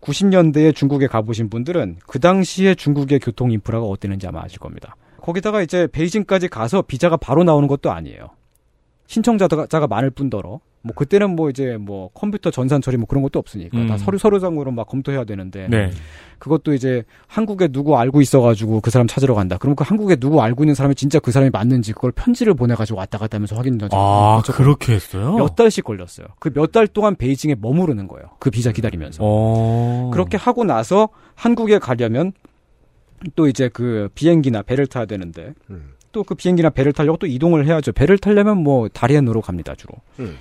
90년대에 0.00 0.74
중국에 0.74 1.08
가보신 1.08 1.50
분들은 1.50 1.96
그 2.06 2.20
당시에 2.20 2.76
중국의 2.76 3.18
교통 3.18 3.50
인프라가 3.50 3.86
어땠는지 3.86 4.28
아마 4.28 4.42
아실 4.42 4.60
겁니다. 4.60 4.94
거기다가 5.20 5.62
이제 5.62 5.88
베이징까지 5.90 6.48
가서 6.48 6.82
비자가 6.82 7.16
바로 7.16 7.42
나오는 7.42 7.66
것도 7.66 7.90
아니에요. 7.90 8.28
신청자가 9.06 9.86
많을 9.88 10.10
뿐더러 10.10 10.60
뭐 10.82 10.94
그때는 10.94 11.34
뭐 11.34 11.50
이제 11.50 11.76
뭐 11.76 12.08
컴퓨터 12.14 12.50
전산 12.50 12.80
처리 12.80 12.96
뭐 12.96 13.06
그런 13.06 13.22
것도 13.22 13.38
없으니까 13.38 13.76
음. 13.76 13.86
다 13.88 13.98
서류 13.98 14.16
서류상으로 14.18 14.70
막 14.70 14.86
검토해야 14.86 15.24
되는데 15.24 15.66
네. 15.68 15.90
그것도 16.38 16.72
이제 16.72 17.02
한국에 17.26 17.68
누구 17.68 17.98
알고 17.98 18.20
있어가지고 18.20 18.80
그 18.80 18.90
사람 18.90 19.08
찾으러 19.08 19.34
간다. 19.34 19.58
그럼 19.58 19.74
그 19.74 19.82
한국에 19.84 20.16
누구 20.16 20.40
알고 20.40 20.62
있는 20.62 20.74
사람이 20.76 20.94
진짜 20.94 21.18
그 21.18 21.32
사람이 21.32 21.50
맞는지 21.50 21.92
그걸 21.92 22.12
편지를 22.12 22.54
보내가지고 22.54 22.98
왔다 22.98 23.18
갔다 23.18 23.36
하면서 23.36 23.56
확인하죠. 23.56 23.96
아 23.96 24.40
그렇게 24.46 24.92
했어요? 24.94 25.34
몇 25.36 25.56
달씩 25.56 25.84
걸렸어요. 25.84 26.28
그 26.38 26.50
몇 26.50 26.70
달 26.70 26.86
동안 26.86 27.16
베이징에 27.16 27.56
머무르는 27.60 28.06
거예요. 28.06 28.28
그 28.38 28.50
비자 28.50 28.70
기다리면서. 28.72 29.18
어. 29.22 30.10
그렇게 30.12 30.36
하고 30.36 30.62
나서 30.64 31.08
한국에 31.34 31.78
가려면 31.80 32.32
또 33.34 33.48
이제 33.48 33.68
그 33.72 34.08
비행기나 34.14 34.62
배를 34.62 34.86
타야 34.86 35.04
되는데 35.06 35.54
음. 35.70 35.94
또그 36.12 36.36
비행기나 36.36 36.70
배를 36.70 36.92
타려고 36.92 37.18
또 37.18 37.26
이동을 37.26 37.66
해야죠. 37.66 37.92
배를 37.92 38.16
타려면 38.18 38.58
뭐 38.58 38.88
다리안으로 38.88 39.40
갑니다 39.40 39.74
주로. 39.74 39.94
음. 40.20 40.36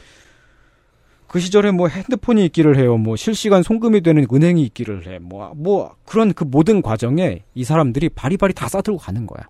그 1.28 1.40
시절에 1.40 1.72
뭐 1.72 1.88
핸드폰이 1.88 2.46
있기를 2.46 2.78
해요. 2.78 2.98
뭐 2.98 3.16
실시간 3.16 3.64
송금이 3.64 4.02
되는 4.02 4.26
은행이 4.32 4.64
있기를 4.64 5.08
해. 5.08 5.20
뭐, 5.20 5.52
뭐 5.56 5.96
그런 6.06 6.34
그 6.34 6.44
모든 6.44 6.82
과정에 6.82 7.44
이 7.54 7.64
사람들이 7.64 8.10
바리바리 8.10 8.54
다 8.54 8.68
싸들고 8.70 8.98
가는 9.00 9.28
거야. 9.28 9.44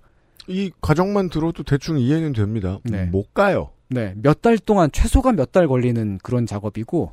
이 0.48 0.72
과정만 0.82 1.30
들어도 1.30 1.64
대충 1.64 2.00
이해는 2.00 2.34
됩니다. 2.34 2.80
네. 2.84 3.06
못 3.06 3.34
가요. 3.34 3.70
네. 3.90 4.14
몇 4.22 4.42
달 4.42 4.58
동안 4.58 4.90
최소가 4.92 5.34
몇 5.34 5.52
달 5.52 5.68
걸리는 5.68 6.20
그런 6.24 6.46
작업이고 6.46 7.12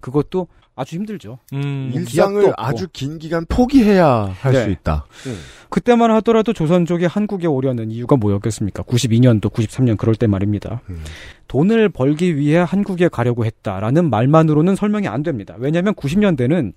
그것도 0.00 0.48
아주 0.76 0.96
힘들죠. 0.96 1.38
음. 1.54 1.88
뭐 1.90 2.00
일상을. 2.00 2.52
아주 2.58 2.86
긴 2.92 3.18
기간 3.18 3.46
포기해야 3.48 4.36
할수 4.40 4.66
네. 4.66 4.72
있다. 4.72 5.06
그때만 5.70 6.10
하더라도 6.16 6.52
조선 6.52 6.84
족이 6.84 7.06
한국에 7.06 7.46
오려는 7.46 7.90
이유가 7.90 8.16
뭐였겠습니까? 8.16 8.82
92년도, 8.82 9.50
93년 9.50 9.96
그럴 9.96 10.14
때 10.14 10.26
말입니다. 10.26 10.82
음. 10.90 11.02
돈을 11.48 11.88
벌기 11.88 12.36
위해 12.36 12.58
한국에 12.58 13.08
가려고 13.08 13.46
했다라는 13.46 14.10
말만으로는 14.10 14.76
설명이 14.76 15.08
안 15.08 15.22
됩니다. 15.22 15.54
왜냐하면 15.58 15.94
90년대는 15.94 16.74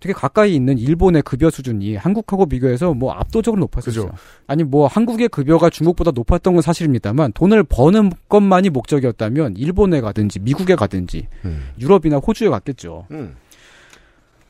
되게 0.00 0.14
가까이 0.14 0.54
있는 0.54 0.78
일본의 0.78 1.22
급여 1.22 1.50
수준이 1.50 1.96
한국하고 1.96 2.46
비교해서 2.46 2.94
뭐 2.94 3.12
압도적으로 3.12 3.60
높았었죠. 3.60 4.06
그죠. 4.06 4.14
아니 4.46 4.64
뭐 4.64 4.86
한국의 4.86 5.28
급여가 5.28 5.68
중국보다 5.68 6.10
높았던 6.12 6.54
건 6.54 6.62
사실입니다만 6.62 7.32
돈을 7.32 7.64
버는 7.64 8.10
것만이 8.28 8.70
목적이었다면 8.70 9.56
일본에 9.56 10.00
가든지 10.00 10.40
미국에 10.40 10.74
가든지 10.74 11.28
음. 11.44 11.68
유럽이나 11.78 12.16
호주에 12.16 12.48
갔겠죠. 12.48 13.06
음. 13.10 13.36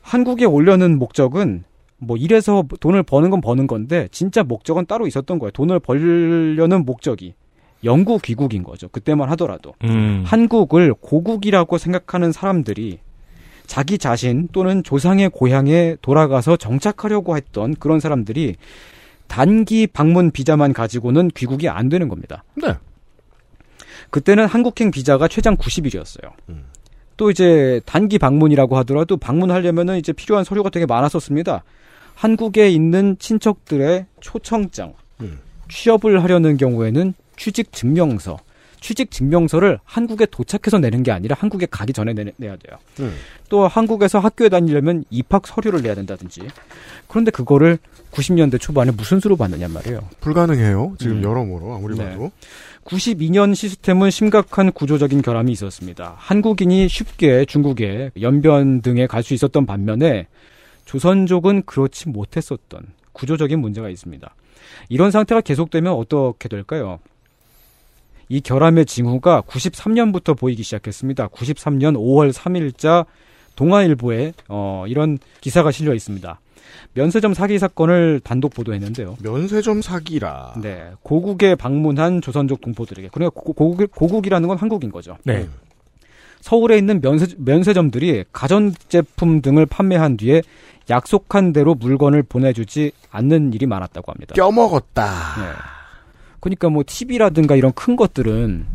한국에 0.01 0.45
오려는 0.45 0.97
목적은 0.97 1.65
뭐 1.97 2.17
이래서 2.17 2.63
돈을 2.79 3.03
버는 3.03 3.29
건 3.29 3.41
버는 3.41 3.67
건데 3.67 4.07
진짜 4.11 4.43
목적은 4.43 4.85
따로 4.87 5.05
있었던 5.05 5.37
거예요. 5.37 5.51
돈을 5.51 5.79
벌려는 5.79 6.85
목적이 6.85 7.35
영구 7.83 8.19
귀국인 8.19 8.63
거죠. 8.63 8.87
그때만 8.89 9.29
하더라도 9.31 9.73
음. 9.83 10.23
한국을 10.25 10.93
고국이라고 10.93 11.77
생각하는 11.77 12.31
사람들이 12.31 12.99
자기 13.71 13.97
자신 13.97 14.49
또는 14.51 14.83
조상의 14.83 15.29
고향에 15.29 15.95
돌아가서 16.01 16.57
정착하려고 16.57 17.37
했던 17.37 17.73
그런 17.73 18.01
사람들이 18.01 18.57
단기 19.29 19.87
방문 19.87 20.31
비자만 20.31 20.73
가지고는 20.73 21.29
귀국이 21.29 21.69
안 21.69 21.87
되는 21.87 22.09
겁니다. 22.09 22.43
네. 22.55 22.73
그때는 24.09 24.45
한국행 24.45 24.91
비자가 24.91 25.29
최장 25.29 25.55
90일이었어요. 25.55 26.33
음. 26.49 26.65
또 27.15 27.31
이제 27.31 27.79
단기 27.85 28.19
방문이라고 28.19 28.75
하더라도 28.79 29.15
방문하려면은 29.15 29.99
이제 29.99 30.11
필요한 30.11 30.43
서류가 30.43 30.69
되게 30.69 30.85
많았었습니다. 30.85 31.63
한국에 32.15 32.69
있는 32.69 33.15
친척들의 33.19 34.05
초청장, 34.19 34.95
음. 35.21 35.39
취업을 35.69 36.21
하려는 36.21 36.57
경우에는 36.57 37.13
취직 37.37 37.71
증명서, 37.71 38.37
취직 38.81 39.11
증명서를 39.11 39.79
한국에 39.85 40.25
도착해서 40.25 40.79
내는 40.79 41.03
게 41.03 41.11
아니라 41.11 41.37
한국에 41.39 41.67
가기 41.69 41.93
전에 41.93 42.13
내, 42.13 42.25
내야 42.35 42.57
돼요. 42.57 42.77
음. 42.99 43.15
또 43.47 43.67
한국에서 43.67 44.19
학교에 44.19 44.49
다니려면 44.49 45.05
입학 45.09 45.47
서류를 45.47 45.81
내야 45.83 45.95
된다든지. 45.95 46.41
그런데 47.07 47.31
그거를 47.31 47.77
90년대 48.11 48.59
초반에 48.59 48.91
무슨 48.91 49.19
수로 49.19 49.37
받느냐 49.37 49.67
말이에요. 49.69 50.01
불가능해요. 50.19 50.95
지금 50.99 51.17
음. 51.17 51.23
여러모로 51.23 51.73
아무리 51.75 51.95
네. 51.95 52.09
봐도. 52.09 52.31
92년 52.83 53.53
시스템은 53.53 54.09
심각한 54.09 54.71
구조적인 54.71 55.21
결함이 55.21 55.51
있었습니다. 55.51 56.15
한국인이 56.17 56.87
쉽게 56.89 57.45
중국에 57.45 58.09
연변 58.19 58.81
등에 58.81 59.05
갈 59.05 59.21
수 59.21 59.35
있었던 59.35 59.67
반면에 59.67 60.25
조선족은 60.85 61.63
그렇지 61.67 62.09
못했었던 62.09 62.81
구조적인 63.13 63.59
문제가 63.59 63.89
있습니다. 63.89 64.35
이런 64.89 65.11
상태가 65.11 65.41
계속되면 65.41 65.93
어떻게 65.93 66.49
될까요? 66.49 66.99
이 68.31 68.39
결함의 68.39 68.85
징후가 68.85 69.41
93년부터 69.41 70.37
보이기 70.37 70.63
시작했습니다. 70.63 71.27
93년 71.27 71.97
5월 71.97 72.31
3일자 72.31 73.05
동아일보에 73.57 74.31
어, 74.47 74.85
이런 74.87 75.19
기사가 75.41 75.71
실려 75.71 75.93
있습니다. 75.93 76.39
면세점 76.93 77.33
사기 77.33 77.59
사건을 77.59 78.21
단독 78.23 78.53
보도했는데요. 78.53 79.17
면세점 79.21 79.81
사기라. 79.81 80.53
네, 80.61 80.91
고국에 81.03 81.55
방문한 81.55 82.21
조선족 82.21 82.61
동포들에게 82.61 83.09
그러니까 83.11 83.37
고, 83.37 83.51
고국, 83.51 83.91
고국 83.91 84.25
이라는 84.25 84.47
건 84.47 84.57
한국인 84.57 84.91
거죠. 84.91 85.17
네. 85.25 85.49
서울에 86.39 86.77
있는 86.77 87.01
면세, 87.01 87.35
면세점들이 87.37 88.23
가전제품 88.31 89.41
등을 89.41 89.65
판매한 89.65 90.15
뒤에 90.15 90.41
약속한 90.89 91.51
대로 91.51 91.75
물건을 91.75 92.23
보내주지 92.23 92.93
않는 93.11 93.51
일이 93.51 93.65
많았다고 93.65 94.09
합니다. 94.09 94.35
껴먹었다. 94.35 95.05
네. 95.37 95.80
그러니까 96.41 96.69
뭐 96.69 96.83
TV라든가 96.85 97.55
이런 97.55 97.71
큰 97.71 97.95
것들은 97.95 98.65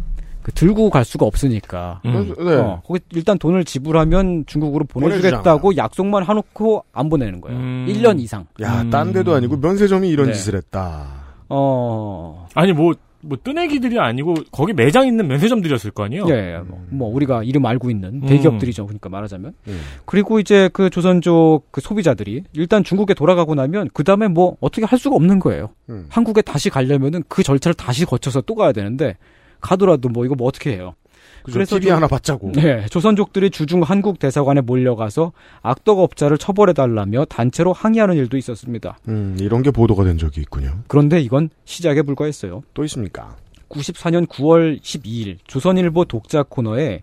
그 0.42 0.52
들고 0.52 0.90
갈 0.90 1.04
수가 1.04 1.26
없으니까. 1.26 2.00
음. 2.04 2.32
네. 2.38 2.54
어, 2.54 2.80
거기 2.86 3.00
일단 3.10 3.36
돈을 3.36 3.64
지불하면 3.64 4.44
중국으로 4.46 4.84
보내주겠다고 4.84 5.76
약속만 5.76 6.24
해놓고 6.24 6.84
안 6.92 7.08
보내는 7.10 7.40
거예요. 7.40 7.58
음. 7.58 7.86
1년 7.88 8.20
이상. 8.20 8.46
야, 8.62 8.82
음. 8.82 8.90
딴 8.90 9.12
데도 9.12 9.34
아니고 9.34 9.56
면세점이 9.56 10.08
이런 10.08 10.28
네. 10.28 10.32
짓을 10.34 10.54
했다. 10.54 11.08
어, 11.48 12.46
아니 12.54 12.72
뭐, 12.72 12.94
뭐 13.20 13.38
뜨내기들이 13.42 13.98
아니고 13.98 14.34
거기 14.50 14.72
매장 14.72 15.06
있는 15.06 15.26
면세점들이었을 15.28 15.90
거 15.90 16.04
아니에요? 16.04 16.26
예, 16.28 16.58
뭐, 16.66 16.84
뭐 16.90 17.14
우리가 17.14 17.42
이름 17.42 17.66
알고 17.66 17.90
있는 17.90 18.22
음. 18.22 18.26
대기업들이죠. 18.26 18.86
그러니까 18.86 19.08
말하자면. 19.08 19.54
음. 19.68 19.80
그리고 20.04 20.38
이제 20.38 20.70
그 20.72 20.90
조선족 20.90 21.72
그 21.72 21.80
소비자들이 21.80 22.44
일단 22.52 22.84
중국에 22.84 23.14
돌아가고 23.14 23.54
나면 23.54 23.88
그 23.92 24.04
다음에 24.04 24.28
뭐 24.28 24.56
어떻게 24.60 24.84
할 24.86 24.98
수가 24.98 25.16
없는 25.16 25.38
거예요. 25.40 25.70
음. 25.88 26.06
한국에 26.08 26.42
다시 26.42 26.70
가려면은 26.70 27.22
그 27.28 27.42
절차를 27.42 27.74
다시 27.74 28.04
거쳐서 28.04 28.42
또 28.42 28.54
가야 28.54 28.72
되는데 28.72 29.16
가더라도 29.60 30.08
뭐 30.08 30.24
이거 30.24 30.34
뭐 30.34 30.46
어떻게 30.46 30.72
해요. 30.72 30.94
그래서 31.52 31.76
TV 31.76 31.88
조- 31.88 31.94
하나 31.96 32.06
받자고. 32.06 32.52
네, 32.52 32.86
조선족들이 32.86 33.50
주중 33.50 33.82
한국 33.82 34.18
대사관에 34.18 34.60
몰려가서 34.60 35.32
악덕업자를 35.62 36.38
처벌해 36.38 36.72
달라며 36.72 37.24
단체로 37.26 37.72
항의하는 37.72 38.16
일도 38.16 38.36
있었습니다. 38.36 38.98
음, 39.08 39.36
이런 39.40 39.62
게 39.62 39.70
보도가 39.70 40.04
된 40.04 40.18
적이 40.18 40.42
있군요. 40.42 40.78
그런데 40.88 41.20
이건 41.20 41.50
시작에 41.64 42.02
불과했어요. 42.02 42.62
또 42.74 42.84
있습니까? 42.84 43.36
94년 43.68 44.26
9월 44.28 44.80
12일 44.80 45.38
조선일보 45.46 46.04
독자 46.04 46.42
코너에 46.42 47.02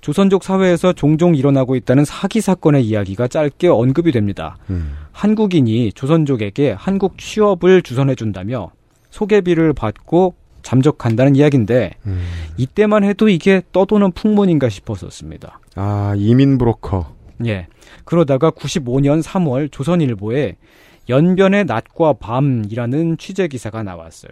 조선족 0.00 0.44
사회에서 0.44 0.92
종종 0.92 1.34
일어나고 1.34 1.74
있다는 1.74 2.04
사기 2.04 2.40
사건의 2.40 2.86
이야기가 2.86 3.26
짧게 3.28 3.66
언급이 3.68 4.12
됩니다. 4.12 4.56
음. 4.70 4.94
한국인이 5.12 5.92
조선족에게 5.92 6.70
한국 6.78 7.18
취업을 7.18 7.82
주선해 7.82 8.14
준다며 8.14 8.70
소개비를 9.10 9.72
받고 9.72 10.34
잠적한다는 10.68 11.34
이야기인데 11.34 11.92
음. 12.04 12.22
이때만 12.58 13.02
해도 13.02 13.30
이게 13.30 13.62
떠도는 13.72 14.12
풍문인가 14.12 14.68
싶었었습니다. 14.68 15.60
아, 15.76 16.12
이민 16.18 16.58
브로커. 16.58 17.06
예. 17.46 17.68
그러다가 18.04 18.50
95년 18.50 19.22
3월 19.22 19.72
조선일보에 19.72 20.56
연변의 21.08 21.64
낮과 21.64 22.14
밤이라는 22.14 23.16
취재 23.16 23.48
기사가 23.48 23.82
나왔어요. 23.82 24.30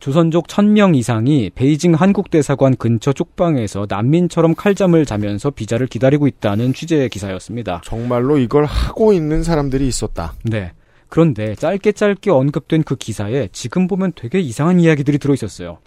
조선족 0.00 0.46
1000명 0.46 0.96
이상이 0.96 1.50
베이징 1.54 1.92
한국대사관 1.92 2.76
근처 2.76 3.12
쪽방에서 3.12 3.86
난민처럼 3.90 4.54
칼잠을 4.54 5.04
자면서 5.04 5.50
비자를 5.50 5.86
기다리고 5.86 6.26
있다는 6.26 6.72
취재 6.72 7.08
기사였습니다. 7.08 7.82
정말로 7.84 8.38
이걸 8.38 8.64
하고 8.64 9.12
있는 9.12 9.42
사람들이 9.42 9.86
있었다. 9.86 10.32
네. 10.44 10.72
그런데 11.08 11.54
짧게 11.54 11.92
짧게 11.92 12.30
언급된 12.30 12.82
그 12.82 12.96
기사에 12.96 13.48
지금 13.52 13.86
보면 13.86 14.12
되게 14.14 14.40
이상한 14.40 14.80
이야기들이 14.80 15.18
들어있었어요. 15.18 15.78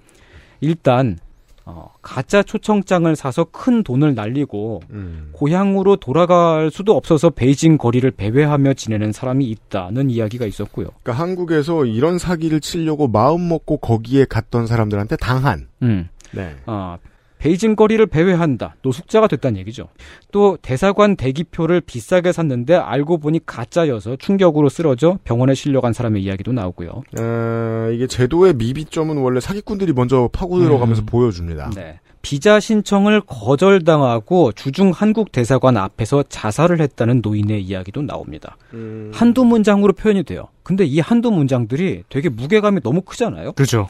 일단 0.62 1.18
어, 1.64 1.94
가짜 2.02 2.42
초청장을 2.42 3.16
사서 3.16 3.46
큰 3.46 3.84
돈을 3.84 4.16
날리고 4.16 4.82
음. 4.92 5.30
고향으로 5.32 5.98
돌아갈 5.98 6.72
수도 6.72 6.96
없어서 6.96 7.30
베이징 7.30 7.78
거리를 7.78 8.10
배회하며 8.12 8.74
지내는 8.74 9.12
사람이 9.12 9.46
있다는 9.46 10.10
이야기가 10.10 10.46
있었고요. 10.48 10.88
그러니까 11.04 11.24
한국에서 11.24 11.86
이런 11.86 12.18
사기를 12.18 12.62
치려고 12.62 13.08
마음 13.08 13.48
먹고 13.48 13.78
거기에 13.78 14.26
갔던 14.26 14.66
사람들한테 14.66 15.18
당한. 15.18 15.68
음. 15.84 16.10
네. 16.32 16.56
아, 16.66 16.98
베이징 17.42 17.76
거리를 17.76 18.06
배회한다. 18.06 18.76
노숙자가 18.84 19.26
됐다는 19.26 19.60
얘기죠. 19.62 19.88
또 20.32 20.60
대사관 20.62 21.16
대기표를 21.16 21.82
비싸게 21.82 22.32
샀는데 22.32 22.76
알고 22.76 23.18
보니 23.18 23.40
가짜여서 23.48 24.18
충격으로 24.18 24.70
쓰러져 24.70 25.18
병원에 25.24 25.56
실려간 25.56 25.92
사람의 25.92 26.22
이야기도 26.22 26.52
나오고요. 26.52 27.02
아, 27.18 27.90
이게 27.92 28.06
제도의 28.06 28.54
미비점은 28.54 29.18
원래 29.18 29.40
사기꾼들이 29.40 29.92
먼저 29.94 30.30
파고 30.32 30.60
들어가면서 30.60 31.02
음. 31.02 31.06
보여줍니다. 31.08 31.72
네. 31.76 32.00
비자 32.22 32.60
신청을 32.60 33.22
거절당하고 33.22 34.52
주중 34.52 34.92
한국 34.92 35.32
대사관 35.32 35.78
앞에서 35.78 36.24
자살을 36.30 36.80
했다는 36.80 37.22
노인의 37.24 37.64
이야기도 37.64 38.04
나옵니다. 38.04 38.58
음. 38.76 39.12
한두 39.16 39.46
문장으로 39.46 39.94
표현이 39.94 40.24
돼요. 40.26 40.50
근데 40.62 40.86
이 40.86 41.00
한두 41.00 41.32
문장들이 41.32 42.04
되게 42.08 42.30
무게감이 42.30 42.82
너무 42.82 43.02
크잖아요. 43.02 43.54
그렇죠. 43.54 43.88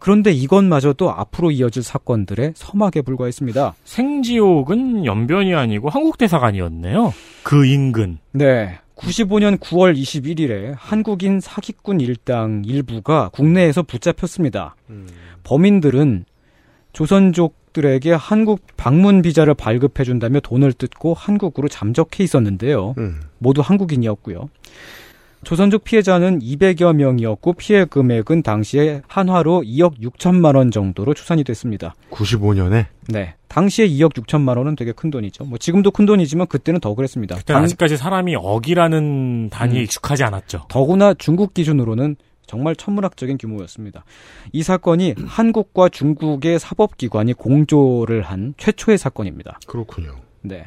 그런데 0.00 0.30
이것마저도 0.30 1.10
앞으로 1.10 1.50
이어질 1.50 1.82
사건들의 1.82 2.52
서막에 2.54 3.02
불과했습니다. 3.02 3.74
생지옥은 3.84 5.04
연변이 5.04 5.54
아니고 5.54 5.88
한국 5.88 6.18
대사관이었네요. 6.18 7.12
그 7.42 7.66
인근. 7.66 8.18
네. 8.32 8.78
95년 8.96 9.58
9월 9.58 9.96
21일에 9.96 10.74
한국인 10.76 11.40
사기꾼 11.40 12.00
일당 12.00 12.62
일부가 12.66 13.28
국내에서 13.32 13.82
붙잡혔습니다. 13.82 14.74
범인들은 15.44 16.24
조선족들에게 16.92 18.12
한국 18.12 18.60
방문 18.76 19.22
비자를 19.22 19.54
발급해준다며 19.54 20.40
돈을 20.40 20.72
뜯고 20.72 21.14
한국으로 21.14 21.68
잠적해 21.68 22.24
있었는데요. 22.24 22.94
음. 22.98 23.20
모두 23.38 23.60
한국인이었고요. 23.60 24.48
조선족 25.44 25.84
피해자는 25.84 26.40
200여 26.40 26.94
명이었고 26.94 27.52
피해 27.54 27.84
금액은 27.84 28.42
당시에 28.42 29.02
한화로 29.06 29.62
2억 29.62 30.00
6천만 30.00 30.56
원 30.56 30.70
정도로 30.70 31.14
추산이 31.14 31.44
됐습니다. 31.44 31.94
95년에 32.10 32.86
네. 33.08 33.34
당시에 33.48 33.88
2억 33.88 34.12
6천만 34.14 34.58
원은 34.58 34.76
되게 34.76 34.92
큰 34.92 35.10
돈이죠. 35.10 35.44
뭐 35.44 35.56
지금도 35.58 35.90
큰 35.92 36.06
돈이지만 36.06 36.48
그때는 36.48 36.80
더 36.80 36.94
그랬습니다. 36.94 37.36
그때 37.36 37.54
당- 37.54 37.62
아직까지 37.62 37.96
사람이 37.96 38.36
억이라는 38.36 39.48
단위에 39.50 39.78
음. 39.78 39.82
익숙하지 39.84 40.24
않았죠. 40.24 40.66
더구나 40.68 41.14
중국 41.14 41.54
기준으로는 41.54 42.16
정말 42.46 42.74
천문학적인 42.74 43.36
규모였습니다. 43.38 44.04
이 44.52 44.62
사건이 44.62 45.14
한국과 45.26 45.90
중국의 45.90 46.58
사법기관이 46.58 47.34
공조를 47.34 48.22
한 48.22 48.54
최초의 48.56 48.96
사건입니다. 48.98 49.58
그렇군요. 49.66 50.14
네. 50.40 50.64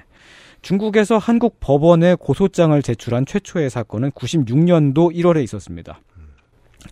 중국에서 0.61 1.17
한국 1.17 1.59
법원에 1.59 2.15
고소장을 2.15 2.79
제출한 2.81 3.25
최초의 3.25 3.69
사건은 3.69 4.11
96년도 4.11 5.13
1월에 5.13 5.43
있었습니다. 5.43 5.99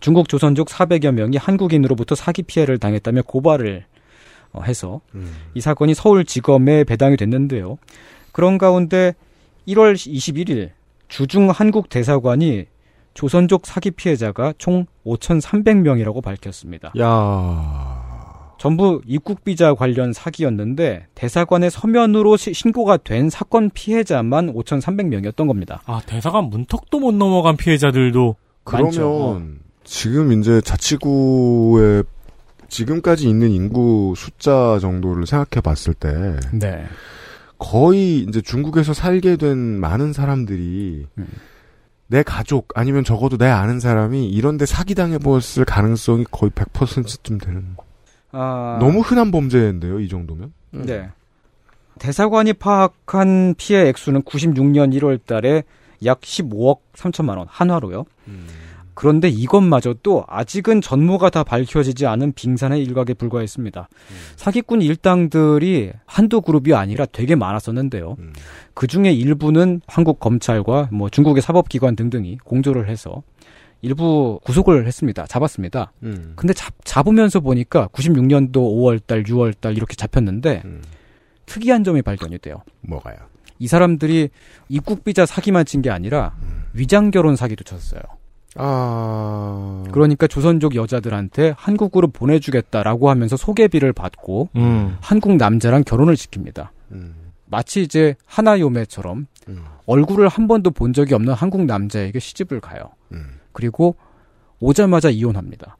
중국 0.00 0.28
조선족 0.28 0.68
400여 0.68 1.12
명이 1.12 1.36
한국인으로부터 1.36 2.14
사기 2.14 2.42
피해를 2.42 2.78
당했다며 2.78 3.22
고발을 3.22 3.84
어, 4.52 4.62
해서 4.62 5.00
음. 5.14 5.32
이 5.54 5.60
사건이 5.60 5.94
서울지검에 5.94 6.84
배당이 6.84 7.16
됐는데요. 7.16 7.78
그런 8.32 8.58
가운데 8.58 9.14
1월 9.68 9.94
21일 9.94 10.70
주중 11.08 11.50
한국 11.50 11.88
대사관이 11.88 12.66
조선족 13.14 13.66
사기 13.66 13.90
피해자가 13.90 14.54
총 14.58 14.86
5,300명이라고 15.04 16.22
밝혔습니다. 16.22 16.92
야 16.98 17.99
전부 18.60 19.00
입국 19.06 19.42
비자 19.42 19.72
관련 19.72 20.12
사기였는데 20.12 21.06
대사관의 21.14 21.70
서면으로 21.70 22.36
시- 22.36 22.52
신고가 22.52 22.98
된 22.98 23.30
사건 23.30 23.70
피해자만 23.70 24.52
5,300명이었던 24.52 25.46
겁니다. 25.48 25.80
아, 25.86 26.02
대사관 26.04 26.44
문턱도 26.50 27.00
못 27.00 27.14
넘어간 27.14 27.56
피해자들도 27.56 28.36
그러면 28.64 28.84
많죠. 28.86 29.42
지금 29.84 30.32
이제 30.38 30.60
자치구에 30.60 32.02
지금까지 32.68 33.30
있는 33.30 33.50
인구 33.50 34.12
숫자 34.14 34.78
정도를 34.78 35.24
생각해 35.26 35.62
봤을 35.62 35.94
때 35.94 36.36
네. 36.52 36.84
거의 37.56 38.18
이제 38.18 38.42
중국에서 38.42 38.92
살게 38.92 39.36
된 39.36 39.56
많은 39.56 40.12
사람들이 40.12 41.06
음. 41.16 41.26
내 42.08 42.22
가족 42.22 42.68
아니면 42.74 43.04
적어도 43.04 43.38
내 43.38 43.46
아는 43.46 43.80
사람이 43.80 44.28
이런데 44.28 44.66
사기당해 44.66 45.16
보았을 45.16 45.64
가능성이 45.64 46.24
거의 46.30 46.50
100%쯤 46.50 47.38
되는. 47.38 47.64
아, 48.32 48.78
너무 48.80 49.00
흔한 49.00 49.30
범죄인데요, 49.30 50.00
이 50.00 50.08
정도면. 50.08 50.52
네. 50.70 51.08
대사관이 51.98 52.54
파악한 52.54 53.54
피해 53.58 53.88
액수는 53.88 54.22
96년 54.22 54.98
1월 54.98 55.18
달에 55.24 55.64
약 56.04 56.20
15억 56.20 56.78
3천만 56.94 57.36
원 57.36 57.46
한화로요. 57.48 58.06
그런데 58.94 59.28
이것마저도 59.28 60.24
아직은 60.28 60.80
전모가 60.80 61.30
다 61.30 61.42
밝혀지지 61.42 62.06
않은 62.06 62.32
빙산의 62.32 62.82
일각에 62.82 63.14
불과했습니다. 63.14 63.88
사기꾼 64.36 64.82
일당들이 64.82 65.92
한두 66.04 66.40
그룹이 66.40 66.74
아니라 66.74 67.06
되게 67.06 67.34
많았었는데요. 67.34 68.16
그 68.74 68.86
중에 68.86 69.12
일부는 69.12 69.80
한국 69.86 70.20
검찰과 70.20 70.88
뭐 70.92 71.08
중국의 71.08 71.42
사법기관 71.42 71.96
등등이 71.96 72.38
공조를 72.44 72.88
해서 72.88 73.22
일부 73.82 74.40
구속을 74.44 74.86
했습니다. 74.86 75.26
잡았습니다. 75.26 75.92
음. 76.02 76.32
근데 76.36 76.52
잡, 76.52 76.74
잡으면서 76.84 77.40
보니까 77.40 77.88
96년도 77.88 78.52
5월달, 78.54 79.26
6월달 79.26 79.76
이렇게 79.76 79.94
잡혔는데 79.96 80.62
특이한 81.46 81.82
점이 81.84 82.02
발견이 82.02 82.38
돼요. 82.38 82.62
뭐가요? 82.82 83.16
이 83.58 83.66
사람들이 83.66 84.30
입국 84.68 85.04
비자 85.04 85.26
사기만 85.26 85.64
친 85.66 85.82
게 85.82 85.90
아니라 85.90 86.34
위장 86.72 87.10
결혼 87.10 87.36
사기도 87.36 87.64
쳤어요. 87.64 88.00
아. 88.56 89.84
그러니까 89.92 90.26
조선족 90.26 90.74
여자들한테 90.74 91.54
한국으로 91.56 92.08
보내주겠다라고 92.08 93.10
하면서 93.10 93.36
소개비를 93.36 93.92
받고 93.92 94.48
음. 94.56 94.96
한국 95.00 95.36
남자랑 95.36 95.84
결혼을 95.84 96.14
시킵니다. 96.14 96.68
마치 97.46 97.82
이제 97.82 98.14
하나 98.26 98.58
요매처럼 98.60 99.26
얼굴을 99.86 100.28
한 100.28 100.46
번도 100.46 100.70
본 100.70 100.92
적이 100.92 101.14
없는 101.14 101.32
한국 101.34 101.64
남자에게 101.64 102.18
시집을 102.20 102.60
가요. 102.60 102.90
그리고 103.52 103.96
오자마자 104.60 105.10
이혼합니다. 105.10 105.76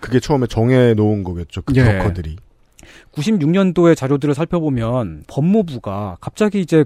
그게 0.00 0.20
처음에 0.20 0.46
정해 0.46 0.94
놓은 0.94 1.24
거겠죠. 1.24 1.62
그 1.62 1.74
예. 1.76 1.82
브로커들이. 1.82 2.36
96년도의 3.12 3.96
자료들을 3.96 4.34
살펴보면 4.34 5.24
법무부가 5.26 6.18
갑자기 6.20 6.60
이제 6.60 6.84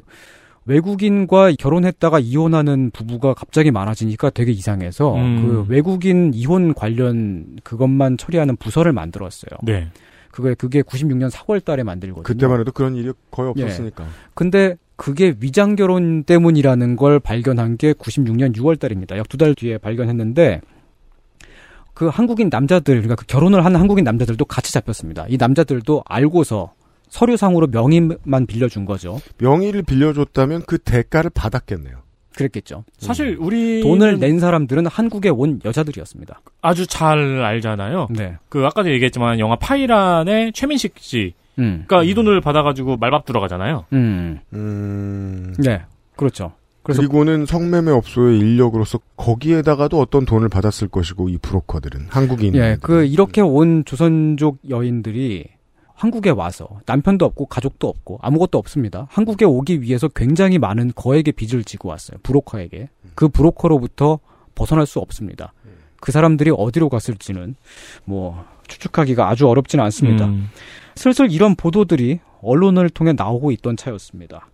외국인과 0.64 1.52
결혼했다가 1.58 2.20
이혼하는 2.20 2.90
부부가 2.92 3.34
갑자기 3.34 3.70
많아지니까 3.70 4.30
되게 4.30 4.52
이상해서 4.52 5.16
음. 5.16 5.42
그 5.42 5.66
외국인 5.68 6.32
이혼 6.32 6.74
관련 6.74 7.58
그것만 7.64 8.16
처리하는 8.16 8.56
부서를 8.56 8.92
만들었어요. 8.92 9.58
네. 9.62 9.90
그게 10.30 10.54
그게 10.54 10.82
96년 10.82 11.28
4월 11.30 11.64
달에 11.64 11.82
만들거든요. 11.82 12.22
그때만 12.22 12.60
해도 12.60 12.70
그런 12.72 12.94
일이 12.94 13.12
거의 13.30 13.52
예. 13.56 13.64
없었으니까. 13.64 14.06
근데 14.34 14.76
그게 15.00 15.34
위장 15.40 15.76
결혼 15.76 16.24
때문이라는 16.24 16.96
걸 16.96 17.20
발견한 17.20 17.78
게 17.78 17.94
96년 17.94 18.54
6월 18.54 18.78
달입니다. 18.78 19.16
약 19.16 19.28
두 19.30 19.38
달 19.38 19.54
뒤에 19.54 19.78
발견했는데 19.78 20.60
그 21.94 22.08
한국인 22.08 22.50
남자들 22.50 22.96
그러니까 22.96 23.14
그 23.14 23.24
결혼을 23.24 23.64
하는 23.64 23.80
한국인 23.80 24.04
남자들도 24.04 24.44
같이 24.44 24.74
잡혔습니다. 24.74 25.24
이 25.30 25.38
남자들도 25.38 26.02
알고서 26.06 26.74
서류상으로 27.08 27.68
명의만 27.68 28.44
빌려준 28.46 28.84
거죠. 28.84 29.18
명의를 29.38 29.82
빌려줬다면 29.84 30.64
그 30.66 30.76
대가를 30.76 31.30
받았겠네요. 31.30 31.96
그랬겠죠. 32.36 32.84
사실 32.98 33.38
우리 33.40 33.80
돈을 33.80 34.18
낸 34.18 34.38
사람들은 34.38 34.86
한국에 34.86 35.30
온 35.30 35.60
여자들이었습니다. 35.64 36.42
아주 36.60 36.86
잘 36.86 37.42
알잖아요. 37.42 38.08
네. 38.10 38.36
그 38.50 38.64
아까도 38.66 38.90
얘기했지만 38.90 39.38
영화 39.40 39.56
파이란의 39.56 40.52
최민식 40.52 40.94
씨. 40.98 41.32
음. 41.58 41.84
그러니까 41.86 42.10
이 42.10 42.14
돈을 42.14 42.40
받아가지고 42.40 42.96
말밥 42.96 43.24
들어가잖아요. 43.24 43.86
음. 43.92 44.40
음. 44.52 45.54
네. 45.58 45.82
그렇죠. 46.16 46.52
그래서 46.82 47.02
그리고는 47.02 47.44
성매매 47.44 47.90
업소의 47.90 48.38
인력으로서 48.38 49.00
거기에다가도 49.16 50.00
어떤 50.00 50.24
돈을 50.24 50.48
받았을 50.48 50.88
것이고 50.88 51.28
이 51.28 51.38
브로커들은 51.38 52.06
한국인. 52.08 52.54
예, 52.54 52.78
그 52.80 53.04
이렇게 53.04 53.42
온 53.42 53.84
조선족 53.84 54.60
여인들이 54.70 55.44
한국에 55.94 56.30
와서 56.30 56.80
남편도 56.86 57.26
없고 57.26 57.46
가족도 57.46 57.86
없고 57.86 58.18
아무것도 58.22 58.56
없습니다. 58.56 59.06
한국에 59.10 59.44
오기 59.44 59.82
위해서 59.82 60.08
굉장히 60.08 60.58
많은 60.58 60.92
거액의 60.94 61.32
빚을 61.32 61.64
지고 61.64 61.90
왔어요. 61.90 62.18
브로커에게. 62.22 62.88
그 63.14 63.28
브로커로부터 63.28 64.18
벗어날 64.54 64.86
수 64.86 64.98
없습니다. 65.00 65.52
그 66.00 66.12
사람들이 66.12 66.50
어디로 66.56 66.88
갔을지는 66.88 67.54
뭐 68.06 68.42
추측하기가 68.68 69.28
아주 69.28 69.46
어렵지는 69.46 69.84
않습니다. 69.84 70.24
음. 70.26 70.48
슬슬 71.00 71.32
이런 71.32 71.54
보도들이 71.54 72.20
언론을 72.42 72.90
통해 72.90 73.14
나오고 73.14 73.52
있던 73.52 73.78
차였습니다. 73.78 74.50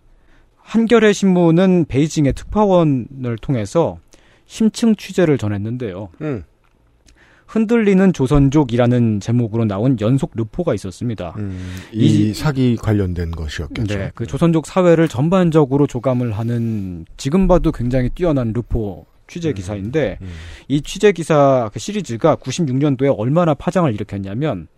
한겨레 0.55 1.11
신문은 1.11 1.87
베이징의 1.89 2.31
특파원을 2.31 3.35
통해서 3.41 3.97
심층 4.45 4.95
취재를 4.95 5.37
전했는데요. 5.37 6.07
음. 6.21 6.45
흔들리는 7.47 8.13
조선족이라는 8.13 9.19
제목으로 9.19 9.65
나온 9.65 9.97
연속 9.99 10.31
르포가 10.35 10.73
있었습니다. 10.73 11.35
이, 11.91 12.33
사기 12.33 12.77
관련된 12.77 13.31
것이었겠죠. 13.31 13.97
네, 13.97 14.11
그 14.15 14.25
조선족 14.25 14.67
사회를 14.67 15.09
전반적으로 15.09 15.85
조감을 15.85 16.31
하는 16.31 17.05
지금 17.17 17.49
봐도 17.49 17.73
굉장히 17.73 18.09
뛰어난 18.09 18.53
르포 18.53 19.05
취재 19.27 19.51
기사인데 19.51 20.17
이 20.69 20.81
취재 20.81 21.11
기사 21.11 21.69
그 21.73 21.79
시리즈가 21.79 22.37
96년도에 22.37 23.13
얼마나 23.17 23.53
파장을 23.53 23.93
일으켰냐면 23.93 24.69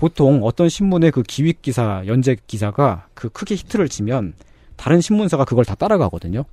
보통 0.00 0.40
어떤 0.44 0.70
신문의 0.70 1.10
그 1.10 1.22
기획 1.22 1.60
기사, 1.60 2.02
연재 2.06 2.38
기사가 2.46 3.08
그 3.12 3.28
크게 3.28 3.54
히트를 3.54 3.90
치면 3.90 4.32
다른 4.76 5.02
신문사가 5.02 5.44
그걸 5.44 5.66
다 5.66 5.74
따라가거든요. 5.74 6.46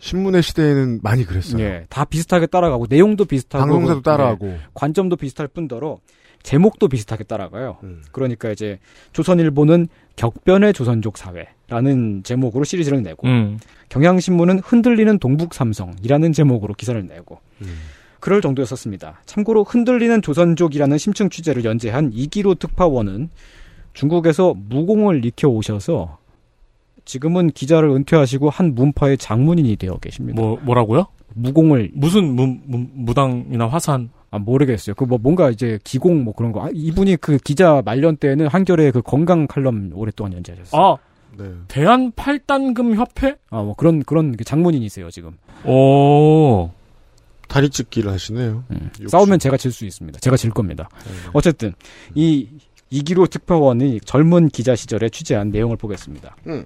신문의 0.00 0.42
시대에는 0.42 0.98
많이 1.00 1.24
그랬어요. 1.24 1.62
예, 1.62 1.86
다 1.88 2.04
비슷하게 2.04 2.46
따라가고 2.46 2.86
내용도 2.88 3.26
비슷하고 3.26 3.64
방송사도 3.64 4.00
그, 4.00 4.02
따라하고. 4.02 4.46
예, 4.48 4.60
관점도 4.74 5.14
비슷할 5.14 5.46
뿐더러 5.46 5.98
제목도 6.42 6.88
비슷하게 6.88 7.22
따라가요. 7.24 7.76
그러니까 8.10 8.50
이제 8.50 8.80
조선일보는 9.12 9.86
격변의 10.16 10.72
조선족 10.72 11.16
사회라는 11.16 12.24
제목으로 12.24 12.64
시리즈를 12.64 13.04
내고 13.04 13.28
음. 13.28 13.60
경향신문은 13.88 14.58
흔들리는 14.64 15.16
동북 15.20 15.54
삼성이라는 15.54 16.32
제목으로 16.32 16.74
기사를 16.74 17.06
내고 17.06 17.38
그럴 18.20 18.40
정도였었습니다. 18.40 19.22
참고로 19.26 19.64
흔들리는 19.64 20.22
조선족이라는 20.22 20.98
심층 20.98 21.28
취재를 21.30 21.64
연재한 21.64 22.10
이기로 22.12 22.54
특파원은 22.56 23.30
중국에서 23.94 24.54
무공을 24.68 25.24
익혀 25.24 25.48
오셔서 25.48 26.18
지금은 27.04 27.50
기자를 27.50 27.88
은퇴하시고 27.90 28.50
한 28.50 28.74
문파의 28.74 29.18
장문인이 29.18 29.76
되어 29.76 29.96
계십니다. 29.98 30.40
뭐 30.40 30.58
뭐라고요? 30.62 31.06
무공을 31.34 31.90
무슨 31.94 32.34
무, 32.36 32.46
무, 32.66 32.86
무당이나 32.92 33.66
화산 33.68 34.10
아 34.30 34.38
모르겠어요. 34.38 34.94
그 34.94 35.04
뭐 35.06 35.18
뭔가 35.20 35.50
이제 35.50 35.78
기공 35.82 36.22
뭐 36.22 36.32
그런 36.34 36.52
거. 36.52 36.64
아, 36.64 36.68
이분이 36.72 37.16
그 37.16 37.38
기자 37.38 37.82
말년 37.84 38.16
때는 38.16 38.46
한겨레 38.46 38.92
그 38.92 39.02
건강 39.02 39.46
칼럼 39.48 39.90
오랫동안 39.94 40.34
연재하셨어요. 40.34 40.80
아 40.80 40.96
대한 41.68 42.12
팔단금 42.14 42.94
협회? 42.96 43.36
아 43.50 43.62
뭐 43.62 43.74
그런 43.74 44.02
그런 44.04 44.36
그 44.36 44.44
장문인이세요 44.44 45.10
지금. 45.10 45.32
오 45.64 46.70
다리 47.50 47.68
찢기를 47.68 48.10
하시네요. 48.12 48.64
싸우면 49.08 49.40
제가 49.40 49.56
질 49.56 49.72
수 49.72 49.84
있습니다. 49.84 50.20
제가 50.20 50.36
질 50.36 50.50
겁니다. 50.50 50.88
어쨌든 51.32 51.74
이 52.14 52.48
이기로 52.90 53.26
특파원이 53.26 54.00
젊은 54.04 54.48
기자 54.48 54.74
시절에 54.76 55.08
취재한 55.10 55.50
내용을 55.50 55.76
보겠습니다. 55.76 56.36
음. 56.46 56.64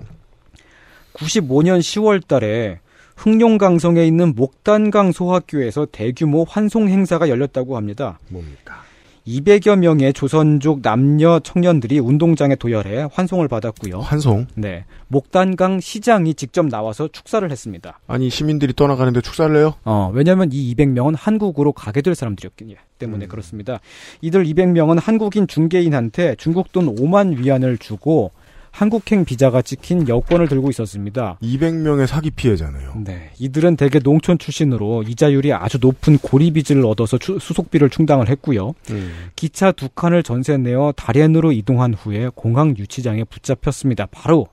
95년 1.14 1.80
10월 1.80 2.26
달에 2.26 2.80
흥룡강성에 3.16 4.04
있는 4.06 4.34
목단강 4.34 5.12
소학교에서 5.12 5.86
대규모 5.90 6.44
환송 6.48 6.88
행사가 6.88 7.28
열렸다고 7.28 7.76
합니다. 7.76 8.18
뭡니까? 8.28 8.83
200여 9.26 9.76
명의 9.78 10.12
조선족 10.12 10.82
남녀 10.82 11.40
청년들이 11.40 11.98
운동장에 11.98 12.56
도열해 12.56 13.08
환송을 13.12 13.48
받았고요. 13.48 14.00
환송? 14.00 14.46
네. 14.54 14.84
목단강 15.08 15.80
시장이 15.80 16.34
직접 16.34 16.66
나와서 16.66 17.08
축사를 17.08 17.50
했습니다. 17.50 18.00
아니 18.06 18.28
시민들이 18.28 18.74
떠나가는데 18.74 19.22
축사를 19.22 19.56
해요? 19.56 19.74
어, 19.84 20.10
왜냐면 20.12 20.50
이 20.52 20.74
200명은 20.74 21.14
한국으로 21.16 21.72
가게 21.72 22.02
될 22.02 22.14
사람들이었기 22.14 22.76
때문에 22.98 23.26
그렇습니다. 23.26 23.80
이들 24.20 24.44
200명은 24.44 25.00
한국인 25.00 25.46
중개인한테 25.46 26.36
중국 26.36 26.72
돈 26.72 26.94
5만 26.94 27.38
위안을 27.38 27.78
주고 27.78 28.32
한국행 28.78 29.24
비자가 29.24 29.62
찍힌 29.62 30.08
여권을 30.08 30.48
들고 30.48 30.68
있었습니다. 30.70 31.38
200명의 31.40 32.08
사기 32.08 32.32
피해자네요. 32.32 32.94
네. 33.04 33.30
이들은 33.38 33.76
대개 33.76 34.00
농촌 34.00 34.36
출신으로 34.36 35.04
이자율이 35.04 35.52
아주 35.52 35.78
높은 35.80 36.18
고리빚을 36.18 36.84
얻어서 36.84 37.16
추- 37.16 37.38
수속비를 37.38 37.88
충당을 37.88 38.28
했고요. 38.28 38.74
음. 38.90 39.12
기차 39.36 39.70
두 39.70 39.88
칸을 39.88 40.24
전세 40.24 40.56
내어 40.56 40.92
다롄으로 40.96 41.52
이동한 41.52 41.94
후에 41.94 42.30
공항 42.34 42.74
유치장에 42.76 43.22
붙잡혔습니다. 43.22 44.06
바로 44.10 44.48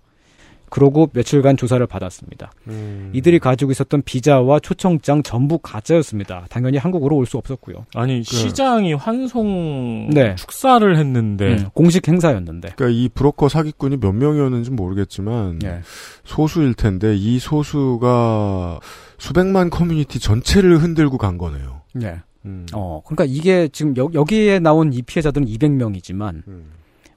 그러고 0.71 1.09
며칠간 1.13 1.57
조사를 1.57 1.85
받았습니다. 1.85 2.49
음. 2.69 3.11
이들이 3.13 3.39
가지고 3.39 3.71
있었던 3.71 4.01
비자와 4.03 4.59
초청장 4.61 5.21
전부 5.21 5.59
가짜였습니다. 5.59 6.45
당연히 6.49 6.77
한국으로 6.77 7.17
올 7.17 7.25
수 7.25 7.37
없었고요. 7.37 7.85
아니 7.93 8.23
시장이 8.23 8.93
환송 8.93 10.09
네. 10.11 10.33
축사를 10.35 10.97
했는데 10.97 11.49
음, 11.57 11.69
공식 11.73 12.07
행사였는데. 12.07 12.69
그러니까 12.75 12.97
이 12.97 13.09
브로커 13.09 13.49
사기꾼이 13.49 13.97
몇 13.97 14.13
명이었는지 14.13 14.71
모르겠지만 14.71 15.59
예. 15.63 15.81
소수일 16.23 16.73
텐데 16.73 17.15
이 17.15 17.37
소수가 17.37 18.79
수백만 19.17 19.69
커뮤니티 19.69 20.19
전체를 20.19 20.77
흔들고 20.79 21.17
간 21.17 21.37
거네요. 21.37 21.81
네. 21.93 22.17
음. 22.45 22.65
어, 22.73 23.01
그러니까 23.05 23.25
이게 23.25 23.67
지금 23.67 23.95
여, 23.97 24.09
여기에 24.13 24.59
나온 24.59 24.93
이 24.93 25.01
피해자들은 25.01 25.45
200명이지만 25.47 26.47
음. 26.47 26.71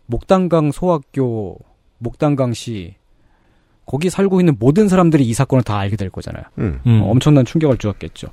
목단강 0.07 0.73
소학교, 0.73 1.57
목단강시 1.99 2.97
거기 3.87 4.11
살고 4.11 4.41
있는 4.41 4.57
모든 4.59 4.89
사람들이 4.89 5.25
이 5.25 5.35
사건을 5.35 5.63
다 5.63 5.79
알게 5.79 5.97
될 5.97 6.11
거잖아요. 6.11 6.45
음. 6.59 6.81
음. 6.87 7.03
어, 7.03 7.11
엄청난 7.11 7.45
충격을 7.45 7.77
주었겠죠. 7.79 8.29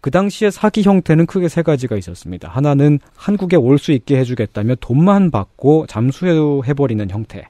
그 0.00 0.10
당시에 0.10 0.50
사기 0.50 0.82
형태는 0.82 1.26
크게 1.26 1.48
세 1.48 1.62
가지가 1.62 1.96
있었습니다. 1.96 2.48
하나는 2.48 2.98
한국에 3.16 3.56
올 3.56 3.78
수 3.78 3.92
있게 3.92 4.18
해주겠다며 4.18 4.74
돈만 4.80 5.30
받고 5.30 5.86
잠수해버리는 5.86 7.08
형태. 7.10 7.48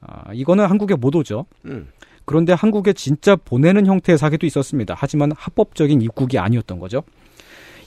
아, 0.00 0.32
이거는 0.32 0.64
한국에 0.66 0.94
못 0.94 1.14
오죠. 1.14 1.44
음. 1.66 1.88
그런데 2.24 2.52
한국에 2.54 2.92
진짜 2.94 3.36
보내는 3.36 3.86
형태의 3.86 4.16
사기도 4.16 4.46
있었습니다. 4.46 4.94
하지만 4.96 5.32
합법적인 5.36 6.00
입국이 6.00 6.38
아니었던 6.38 6.78
거죠. 6.78 7.02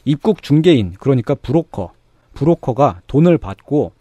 입국 0.06 0.44
중개인, 0.44 0.94
그러니까 1.00 1.34
브로커, 1.34 1.91
브로커가 2.34 3.02
돈을 3.08 3.38
받고 3.38 3.94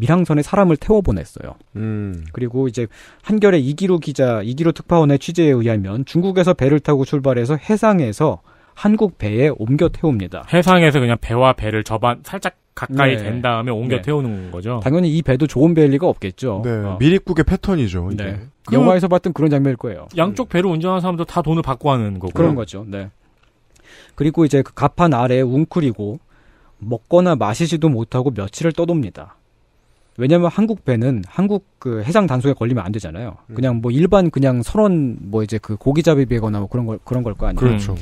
밀항선에 0.00 0.42
사람을 0.42 0.76
태워 0.76 1.00
보냈어요. 1.02 1.54
음. 1.76 2.24
그리고 2.32 2.66
이제 2.68 2.86
한겨레 3.22 3.58
이기루 3.58 3.98
기자, 4.00 4.40
이기루 4.42 4.72
특파원의 4.72 5.18
취재에 5.18 5.48
의하면 5.50 6.04
중국에서 6.04 6.54
배를 6.54 6.80
타고 6.80 7.04
출발해서 7.04 7.56
해상에서 7.56 8.40
한국 8.74 9.18
배에 9.18 9.50
옮겨 9.58 9.88
태웁니다. 9.88 10.44
해상에서 10.52 11.00
그냥 11.00 11.18
배와 11.20 11.52
배를 11.52 11.84
저반 11.84 12.20
살짝 12.24 12.56
가까이 12.74 13.16
네. 13.16 13.22
된 13.24 13.42
다음에 13.42 13.70
옮겨 13.70 13.96
네. 13.96 14.02
태우는 14.02 14.50
거죠. 14.52 14.80
당연히 14.82 15.14
이 15.14 15.20
배도 15.22 15.46
좋은 15.46 15.74
배일 15.74 15.90
리가 15.90 16.06
없겠죠. 16.08 16.62
네. 16.64 16.70
어. 16.70 16.96
미립국의 16.98 17.44
패턴이죠. 17.44 18.08
이게. 18.12 18.24
네. 18.24 18.40
그- 18.64 18.74
영화에서 18.74 19.08
봤던 19.08 19.34
그런 19.34 19.50
장면일 19.50 19.76
거예요. 19.76 20.08
양쪽 20.16 20.48
배를 20.48 20.70
운전하는 20.70 21.00
사람도 21.02 21.24
다 21.26 21.42
돈을 21.42 21.62
받고 21.62 21.90
하는 21.90 22.18
거고. 22.18 22.32
그런 22.32 22.54
거죠. 22.54 22.84
네. 22.88 23.10
그리고 24.14 24.44
이제 24.46 24.62
그 24.62 24.72
갑판 24.72 25.12
아래에 25.12 25.42
웅크리고 25.42 26.20
먹거나 26.78 27.36
마시지도 27.36 27.88
못하고 27.90 28.30
며칠을 28.30 28.72
떠돕니다. 28.72 29.36
왜냐면 30.20 30.50
한국 30.52 30.84
배는 30.84 31.24
한국 31.26 31.66
그 31.78 32.02
해상 32.02 32.26
단속에 32.26 32.52
걸리면 32.52 32.84
안 32.84 32.92
되잖아요. 32.92 33.36
그냥 33.54 33.80
뭐 33.80 33.90
일반 33.90 34.30
그냥 34.30 34.62
선원 34.62 35.16
뭐 35.20 35.42
이제 35.42 35.58
그 35.60 35.76
고기잡이 35.76 36.26
배거나 36.26 36.60
뭐 36.60 36.68
그런 36.68 36.86
걸 36.86 36.98
그런 37.04 37.22
걸 37.22 37.34
거 37.34 37.46
아니에요. 37.46 37.58
그렇죠. 37.58 37.94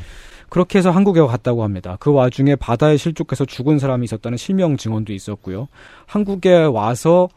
그렇게 0.49 0.79
해서 0.79 0.91
한국에 0.91 1.21
갔다고 1.21 1.63
합니다. 1.63 1.97
그 2.01 2.11
와중에 2.13 2.57
바다에 2.57 2.97
실족해서 2.97 3.45
죽은 3.45 3.79
사람이 3.79 4.05
있었다는 4.05 4.39
실명 4.39 4.77
증언도 4.77 5.13
있었고요. 5.13 5.69
한국에 6.07 6.65
와서 6.65 7.29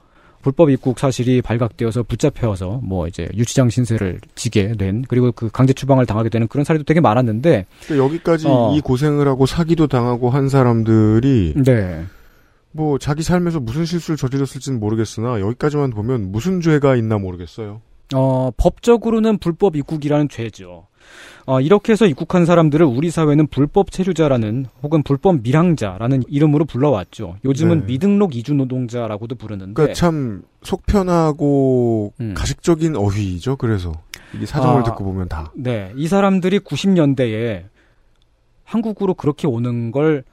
불법 0.41 0.71
입국 0.71 0.97
사실이 0.97 1.41
발각되어서 1.43 2.03
붙잡혀서 2.03 2.79
뭐 2.83 3.07
이제 3.07 3.27
유치장 3.35 3.69
신세를 3.69 4.19
지게 4.33 4.71
된 4.73 5.03
그리고 5.07 5.31
그 5.33 5.49
강제 5.51 5.71
추방을 5.73 6.05
당하게 6.07 6.29
되는 6.29 6.47
그런 6.47 6.63
사례도 6.63 6.83
되게 6.85 6.99
많았는데 6.99 7.65
그러니까 7.85 8.05
여기까지 8.05 8.47
어. 8.47 8.73
이 8.75 8.81
고생을 8.81 9.27
하고 9.27 9.45
사기도 9.45 9.85
당하고 9.87 10.29
한 10.31 10.49
사람들이 10.49 11.53
네. 11.63 12.05
뭐 12.71 12.97
자기 12.97 13.23
삶에서 13.23 13.59
무슨 13.59 13.85
실수를 13.85 14.17
저질렀을지는 14.17 14.79
모르겠으나 14.79 15.39
여기까지만 15.39 15.91
보면 15.91 16.31
무슨 16.31 16.61
죄가 16.61 16.95
있나 16.95 17.17
모르겠어요. 17.17 17.81
어, 18.13 18.51
법적으로는 18.57 19.37
불법 19.37 19.75
입국이라는 19.75 20.29
죄죠. 20.29 20.87
어, 21.45 21.59
이렇게 21.59 21.91
해서 21.93 22.05
입국한 22.05 22.45
사람들을 22.45 22.85
우리 22.85 23.09
사회는 23.09 23.47
불법 23.47 23.91
체류자라는 23.91 24.67
혹은 24.83 25.03
불법 25.03 25.41
밀항자라는 25.41 26.23
이름으로 26.27 26.65
불러왔죠. 26.65 27.37
요즘은 27.43 27.79
네. 27.81 27.85
미등록 27.87 28.35
이주 28.35 28.53
노동자라고도 28.53 29.35
부르는데 29.35 29.73
그러니까 29.73 29.93
참 29.95 30.43
속편하고 30.61 32.13
음. 32.21 32.33
가식적인 32.35 32.95
어휘죠. 32.95 33.55
그래서 33.55 33.91
이 34.39 34.45
사정을 34.45 34.81
아. 34.81 34.83
듣고 34.83 35.03
보면 35.03 35.27
다. 35.27 35.51
네, 35.55 35.91
이 35.95 36.07
사람들이 36.07 36.59
90년대에 36.59 37.63
한국으로 38.63 39.15
그렇게 39.15 39.47
오는 39.47 39.91
걸 39.91 40.23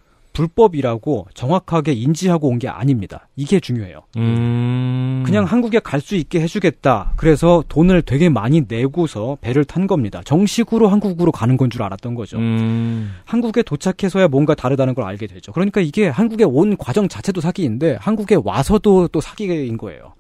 불법이라고 0.48 1.26
정확하게 1.34 1.92
인지하고 1.92 2.48
온 2.48 2.58
게 2.58 2.68
아닙니다. 2.68 3.28
이게 3.36 3.60
중요해요. 3.60 4.00
음. 4.16 5.22
그냥 5.24 5.44
한국에 5.44 5.78
갈 5.80 6.00
수 6.00 6.14
있게 6.16 6.40
해주겠다. 6.40 7.12
그래서 7.16 7.62
돈을 7.68 8.02
되게 8.02 8.28
많이 8.28 8.62
내고서 8.68 9.36
배를 9.40 9.64
탄 9.64 9.86
겁니다. 9.86 10.22
정식으로 10.24 10.88
한국으로 10.88 11.32
가는 11.32 11.56
건 11.56 11.68
줄 11.70 11.82
알았던 11.82 12.14
거죠. 12.14 12.38
음. 12.38 13.14
한국에 13.26 13.62
도착해서야 13.62 14.28
뭔가 14.28 14.54
다르다는 14.54 14.94
걸 14.94 15.04
알게 15.04 15.26
되죠. 15.26 15.52
그러니까 15.52 15.80
이게 15.80 16.08
한국에 16.08 16.44
온 16.44 16.76
과정 16.76 17.08
자체도 17.08 17.40
사기인데 17.40 17.98
한국에 18.00 18.36
와서도 18.42 19.08
또 19.08 19.20
사기인 19.20 19.76
거예요. 19.76 20.14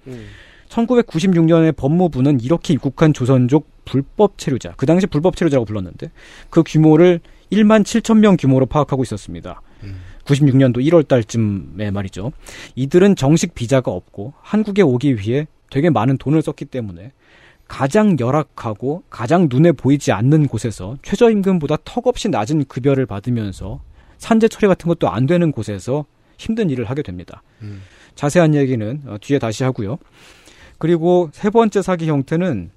1996년에 0.68 1.74
법무부는 1.76 2.40
이렇게 2.40 2.74
입국한 2.74 3.12
조선족 3.14 3.66
불법 3.84 4.36
체류자, 4.36 4.74
그 4.76 4.84
당시 4.84 5.06
불법 5.06 5.36
체류자라고 5.36 5.64
불렀는데 5.64 6.10
그 6.50 6.62
규모를 6.66 7.20
1만 7.50 7.82
7천 7.82 8.18
명 8.18 8.36
규모로 8.36 8.66
파악하고 8.66 9.02
있었습니다. 9.02 9.62
96년도 10.28 10.76
1월 10.86 11.06
달쯤에 11.08 11.90
말이죠. 11.90 12.32
이들은 12.76 13.16
정식 13.16 13.54
비자가 13.54 13.90
없고 13.90 14.34
한국에 14.42 14.82
오기 14.82 15.16
위해 15.16 15.46
되게 15.70 15.90
많은 15.90 16.18
돈을 16.18 16.42
썼기 16.42 16.66
때문에 16.66 17.12
가장 17.66 18.16
열악하고 18.18 19.02
가장 19.10 19.48
눈에 19.50 19.72
보이지 19.72 20.12
않는 20.12 20.48
곳에서 20.48 20.96
최저임금보다 21.02 21.76
턱없이 21.84 22.28
낮은 22.28 22.64
급여를 22.64 23.04
받으면서 23.06 23.80
산재 24.16 24.48
처리 24.48 24.66
같은 24.66 24.88
것도 24.88 25.08
안 25.10 25.26
되는 25.26 25.52
곳에서 25.52 26.06
힘든 26.38 26.70
일을 26.70 26.86
하게 26.86 27.02
됩니다. 27.02 27.42
자세한 28.14 28.54
얘기는 28.54 29.02
어, 29.06 29.16
뒤에 29.20 29.38
다시 29.38 29.64
하고요. 29.64 29.98
그리고 30.78 31.28
세 31.32 31.50
번째 31.50 31.82
사기 31.82 32.08
형태는 32.08 32.70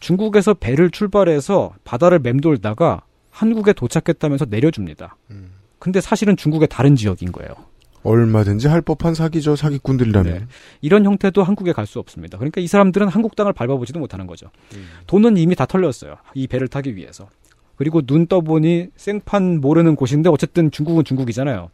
중국에서 0.00 0.54
배를 0.54 0.90
출발해서 0.90 1.74
바다를 1.84 2.18
맴돌다가 2.18 3.02
한국에 3.30 3.72
도착했다면서 3.72 4.46
내려줍니다. 4.50 5.16
근데 5.78 6.00
사실은 6.00 6.36
중국의 6.36 6.68
다른 6.68 6.96
지역인 6.96 7.32
거예요. 7.32 7.50
얼마든지 8.02 8.68
할 8.68 8.80
법한 8.82 9.14
사기죠. 9.14 9.56
사기꾼들이라면. 9.56 10.32
네. 10.32 10.46
이런 10.80 11.04
형태도 11.04 11.42
한국에 11.42 11.72
갈 11.72 11.86
수 11.86 11.98
없습니다. 11.98 12.38
그러니까 12.38 12.60
이 12.60 12.66
사람들은 12.66 13.08
한국 13.08 13.34
땅을 13.34 13.52
밟아보지도 13.52 13.98
못하는 13.98 14.26
거죠. 14.26 14.48
돈은 15.06 15.36
이미 15.36 15.54
다 15.56 15.66
털렸어요. 15.66 16.16
이 16.34 16.46
배를 16.46 16.68
타기 16.68 16.94
위해서. 16.96 17.28
그리고 17.74 18.02
눈 18.02 18.26
떠보니 18.26 18.88
생판 18.96 19.60
모르는 19.60 19.96
곳인데 19.96 20.30
어쨌든 20.30 20.70
중국은 20.70 21.04
중국이잖아요. 21.04 21.70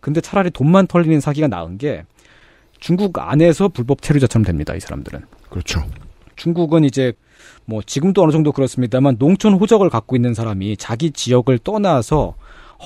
근데 0.00 0.20
차라리 0.20 0.50
돈만 0.50 0.86
털리는 0.86 1.20
사기가 1.20 1.46
나은 1.48 1.78
게 1.78 2.04
중국 2.78 3.18
안에서 3.18 3.68
불법 3.68 4.02
체류자처럼 4.02 4.44
됩니다. 4.44 4.74
이 4.74 4.80
사람들은. 4.80 5.22
그렇죠. 5.48 5.82
중국은 6.34 6.84
이제 6.84 7.12
뭐 7.64 7.80
지금도 7.80 8.22
어느 8.22 8.32
정도 8.32 8.52
그렇습니다만 8.52 9.16
농촌 9.18 9.54
호적을 9.54 9.88
갖고 9.88 10.14
있는 10.16 10.34
사람이 10.34 10.76
자기 10.76 11.10
지역을 11.10 11.58
떠나서 11.60 12.34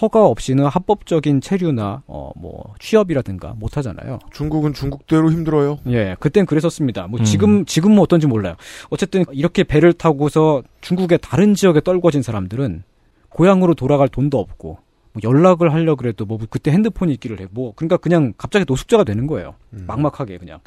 허가 0.01 0.25
없이는 0.27 0.67
합법적인 0.67 1.41
체류나 1.41 2.03
어 2.07 2.31
뭐 2.37 2.75
취업이라든가 2.79 3.55
못 3.59 3.77
하잖아요. 3.77 4.19
중국은 4.33 4.73
중국대로 4.73 5.31
힘들어요. 5.31 5.79
예, 5.89 6.17
그땐 6.21 6.47
그랬었습니다. 6.47 7.07
뭐 7.09 7.21
음. 7.21 7.25
지금 7.25 7.65
지금은 7.65 7.99
어떤지 7.99 8.27
몰라요. 8.27 8.55
어쨌든 8.89 9.25
이렇게 9.33 9.63
배를 9.65 9.93
타고서 9.93 10.63
중국의 10.81 11.19
다른 11.21 11.55
지역에 11.55 11.81
떨궈진 11.81 12.23
사람들은 12.23 12.83
고향으로 13.29 13.75
돌아갈 13.75 14.09
돈도 14.09 14.39
없고 14.39 14.79
뭐 15.13 15.21
연락을 15.23 15.73
하려 15.73 15.97
그래도 15.97 16.25
뭐 16.25 16.39
그때 16.49 16.71
핸드폰이 16.71 17.13
있기를 17.15 17.41
해. 17.41 17.47
뭐 17.51 17.73
그러니까 17.77 17.97
그냥 17.97 18.33
갑자기 18.39 18.65
노숙자가 18.67 19.05
되는 19.05 19.27
거예요. 19.27 19.55
막막하게 19.71 20.39
그냥. 20.39 20.61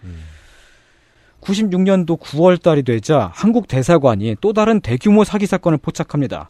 96년도 1.41 2.19
9월 2.19 2.61
달이 2.61 2.83
되자 2.83 3.29
한국 3.33 3.67
대사관이 3.67 4.37
또 4.41 4.53
다른 4.53 4.79
대규모 4.79 5.23
사기 5.23 5.45
사건을 5.45 5.77
포착합니다. 5.79 6.49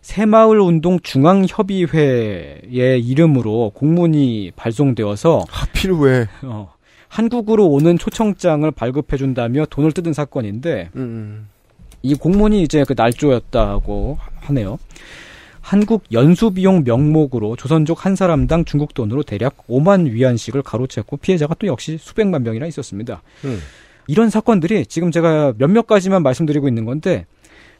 새마을 0.00 0.60
운동 0.60 0.98
중앙 1.00 1.44
협의회의 1.48 3.00
이름으로 3.00 3.72
공문이 3.74 4.52
발송되어서 4.56 5.44
하필 5.48 5.92
왜 5.92 6.26
어, 6.42 6.72
한국으로 7.08 7.66
오는 7.68 7.98
초청장을 7.98 8.68
발급해 8.70 9.16
준다며 9.16 9.66
돈을 9.66 9.92
뜯은 9.92 10.12
사건인데 10.12 10.90
음. 10.96 11.48
이 12.02 12.14
공문이 12.14 12.62
이제 12.62 12.84
그 12.84 12.94
날조였다고 12.96 14.18
하네요. 14.40 14.78
한국 15.60 16.04
연수 16.12 16.52
비용 16.52 16.82
명목으로 16.84 17.56
조선족 17.56 18.06
한 18.06 18.16
사람당 18.16 18.64
중국 18.64 18.94
돈으로 18.94 19.22
대략 19.22 19.66
5만 19.68 20.10
위안씩을 20.10 20.62
가로챘고 20.62 21.20
피해자가 21.20 21.54
또 21.58 21.66
역시 21.66 21.98
수백만 22.00 22.42
명이나 22.42 22.66
있었습니다. 22.66 23.22
음. 23.44 23.60
이런 24.06 24.30
사건들이 24.30 24.86
지금 24.86 25.10
제가 25.10 25.52
몇몇 25.58 25.86
가지만 25.86 26.22
말씀드리고 26.22 26.66
있는 26.68 26.86
건데 26.86 27.26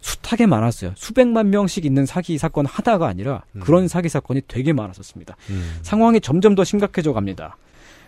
숱하게 0.01 0.47
많았어요. 0.47 0.93
수백만 0.97 1.51
명씩 1.51 1.85
있는 1.85 2.07
사기 2.07 2.39
사건 2.39 2.67
하나가 2.67 3.07
아니라 3.07 3.43
그런 3.61 3.89
사기 3.89 4.09
사건이 4.09 4.43
되게 4.49 4.73
많았었습니다. 4.73 5.37
상황이 5.83 6.21
점점 6.21 6.55
더 6.55 6.65
심각해져 6.65 7.13
갑니다. 7.13 7.57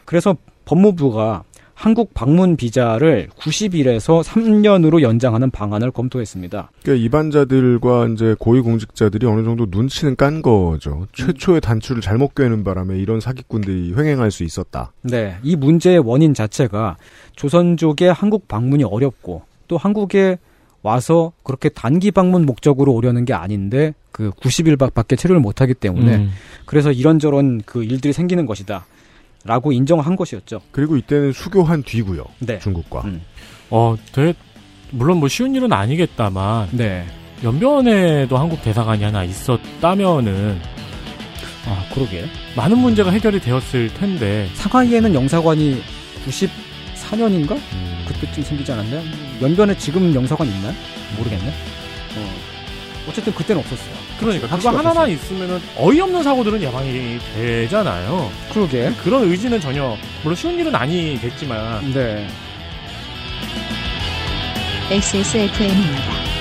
그래서 0.05 0.37
법무부가 0.65 1.45
한국 1.75 2.15
방문 2.15 2.57
비자를 2.57 3.29
90일에서 3.37 4.23
3년으로 4.23 5.01
연장하는 5.01 5.51
방안을 5.51 5.91
검토했습니다. 5.91 6.71
그러니까 6.83 7.05
입안자들과 7.05 8.09
이제 8.09 8.37
고위공직자들이 8.39 9.27
어느 9.27 9.43
정도 9.43 9.67
눈치는 9.69 10.17
깐 10.17 10.43
거죠. 10.43 11.07
최초의 11.13 11.61
단추를 11.61 12.03
잘못 12.03 12.35
꿰는 12.35 12.63
바람에 12.63 12.99
이런 12.99 13.21
사기꾼들이 13.21 13.95
횡행할 13.97 14.31
수 14.31 14.45
있었다. 14.45 14.93
네, 15.03 15.39
이 15.43 15.57
문제의 15.57 15.99
원인 15.99 16.35
자체가 16.35 16.99
조선족의 17.37 18.13
한국 18.13 18.47
방문이 18.47 18.85
어렵고 18.85 19.43
또 19.67 19.77
한국에 19.77 20.39
와서 20.83 21.33
그렇게 21.45 21.69
단기 21.69 22.11
방문 22.11 22.45
목적으로 22.45 22.93
오려는 22.93 23.25
게 23.25 23.33
아닌데 23.33 23.95
그 24.11 24.31
90일 24.31 24.93
밖에 24.93 25.17
체류를 25.17 25.41
못하기 25.41 25.75
때문에 25.75 26.17
음. 26.17 26.31
그래서 26.67 26.93
이런저런 26.93 27.63
그 27.65 27.85
일들이 27.85 28.13
생기는 28.13 28.47
것이다. 28.47 28.87
라고 29.45 29.73
인정한 29.73 30.15
것이었죠. 30.15 30.61
그리고 30.71 30.97
이때는 30.97 31.33
수교한 31.33 31.83
뒤고요. 31.83 32.25
네. 32.41 32.59
중국과. 32.61 33.03
어, 33.71 33.97
되게 34.13 34.35
물론 34.91 35.19
뭐 35.19 35.29
쉬운 35.29 35.55
일은 35.55 35.73
아니겠다만 35.73 36.69
네. 36.73 37.05
연변에도 37.43 38.39
한국 38.39 38.63
대사관이 38.63 39.03
하나 39.03 39.25
있었다면은 39.25 40.61
아, 41.67 41.85
그러게. 41.95 42.25
많은 42.57 42.79
문제가 42.79 43.11
해결이 43.11 43.41
되었을 43.41 43.93
텐데 43.95 44.49
상하이에는 44.55 45.15
영사관이 45.15 45.81
94년인가? 47.13 47.59
그때쯤 48.07 48.43
생기지 48.43 48.73
않았나요? 48.73 49.03
연변에 49.41 49.77
지금 49.77 50.15
영사관 50.15 50.47
있나요? 50.49 50.75
모르겠네. 51.17 51.49
어. 51.49 52.35
어쨌든 53.09 53.35
그때는 53.35 53.61
없었어요. 53.61 53.95
그러니까 54.19 54.43
그거 54.47 54.55
확실히 54.55 54.77
하나만 54.77 55.11
없었어요. 55.11 55.15
있으면은 55.15 55.61
어이없는 55.77 56.23
사고들은 56.23 56.63
예방이 56.63 57.19
되잖아요. 57.35 58.31
그러게. 58.53 58.93
그런 59.03 59.25
의지는 59.31 59.61
전혀 59.61 59.97
물론 60.23 60.37
쉬운 60.37 60.59
일은 60.59 60.75
아니겠지만 60.75 61.93
네. 61.93 62.29
XSFM입니다. 64.91 66.32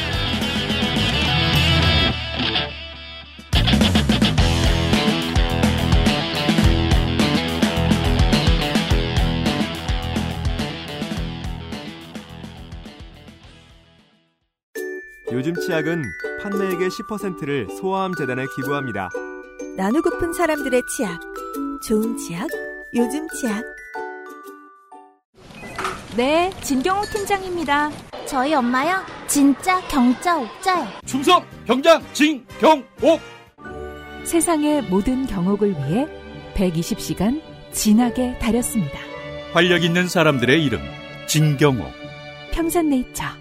치약은 15.71 16.03
판매액의 16.41 16.89
10%를 16.89 17.69
소아암 17.79 18.15
재단에 18.15 18.43
기부합니다. 18.57 19.09
나누고픈 19.77 20.33
사람들의 20.33 20.81
치약. 20.85 21.21
좋은 21.87 22.17
치약, 22.17 22.45
요즘 22.93 23.25
치약. 23.29 23.63
네, 26.17 26.51
진경호 26.61 27.05
팀장입니다. 27.05 27.89
저희 28.27 28.53
엄마요? 28.53 29.01
진짜 29.27 29.79
경자 29.87 30.37
옥자요. 30.37 30.85
충성 31.05 31.41
병장 31.65 32.03
진경옥 32.11 33.21
세상의 34.25 34.81
모든 34.89 35.25
경옥을 35.25 35.69
위해 35.69 36.05
120시간 36.53 37.41
진하게 37.71 38.37
다렸습니다. 38.39 38.99
활력 39.53 39.85
있는 39.85 40.09
사람들의 40.09 40.65
이름 40.65 40.81
진경옥 41.27 41.89
평산네이처. 42.51 43.40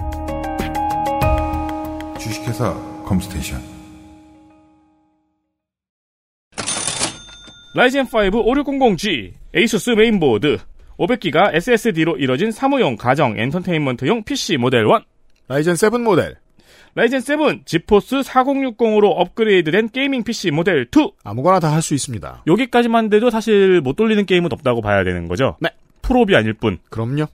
주식회사 2.31 2.73
컴스테이션 3.05 3.61
라이젠 7.75 8.05
5 8.05 8.07
5600G 8.07 9.33
에이수스 9.53 9.91
메인보드 9.91 10.57
500기가 10.97 11.53
SSD로 11.53 12.17
이뤄진 12.17 12.51
사무용 12.51 12.95
가정 12.95 13.37
엔터테인먼트용 13.37 14.23
PC 14.23 14.57
모델 14.57 14.85
1 14.85 14.87
라이젠 15.49 15.75
7 15.75 15.89
모델 15.99 16.37
라이젠 16.95 17.19
7 17.19 17.63
지포스 17.65 18.21
4060으로 18.21 19.11
업그레이드된 19.15 19.89
gaming 19.89 20.23
PC 20.23 20.51
모델 20.51 20.87
2 20.95 21.11
아무거나 21.25 21.59
다 21.59 21.73
할 21.73 21.81
수 21.81 21.93
있습니다. 21.93 22.43
여기까지만 22.47 23.09
돼도 23.09 23.29
사실 23.29 23.81
못 23.81 23.95
돌리는 23.97 24.25
게임은 24.25 24.53
없다고 24.53 24.81
봐야 24.81 25.03
되는 25.03 25.27
거죠. 25.27 25.57
네. 25.59 25.69
풀옵이 26.01 26.35
아닐 26.35 26.53
뿐. 26.53 26.77
그럼요. 26.89 27.25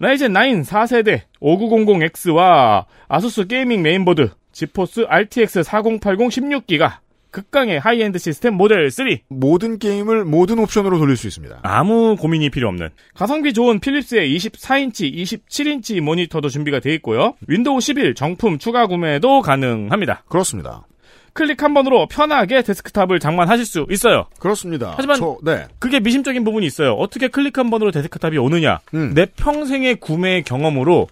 라이젠 0.00 0.32
9 0.32 0.38
4세대 0.62 1.22
5900X와 1.40 2.84
아수스 3.08 3.46
gaming 3.48 3.82
메인보드 3.82 4.30
지포스 4.52 5.06
RTX 5.08 5.64
4080 5.64 6.28
16기가 6.28 6.98
극강의 7.30 7.80
하이엔드 7.80 8.18
시스템 8.18 8.54
모델 8.54 8.90
3 8.90 9.08
모든 9.28 9.78
게임을 9.78 10.24
모든 10.24 10.58
옵션으로 10.60 10.98
돌릴 10.98 11.16
수 11.16 11.26
있습니다. 11.26 11.60
아무 11.62 12.16
고민이 12.16 12.50
필요 12.50 12.68
없는 12.68 12.90
가성비 13.14 13.52
좋은 13.52 13.80
필립스의 13.80 14.34
24인치, 14.36 15.14
27인치 15.14 16.00
모니터도 16.00 16.48
준비가 16.48 16.80
돼 16.80 16.94
있고요. 16.94 17.34
윈도우 17.46 17.80
11 17.80 18.14
정품 18.14 18.58
추가 18.58 18.86
구매도 18.86 19.42
가능합니다. 19.42 20.24
그렇습니다. 20.28 20.86
클릭 21.38 21.62
한 21.62 21.72
번으로 21.72 22.08
편하게 22.08 22.62
데스크탑을 22.62 23.20
장만하실 23.20 23.64
수 23.64 23.86
있어요. 23.90 24.26
그렇습니다. 24.40 24.94
하지만 24.96 25.18
저, 25.18 25.36
네. 25.44 25.68
그게 25.78 26.00
미심쩍은 26.00 26.42
부분이 26.42 26.66
있어요. 26.66 26.94
어떻게 26.94 27.28
클릭 27.28 27.58
한 27.58 27.70
번으로 27.70 27.92
데스크탑이 27.92 28.36
오느냐? 28.38 28.80
음. 28.94 29.14
내 29.14 29.24
평생의 29.24 30.00
구매 30.00 30.42
경험으로 30.42 31.06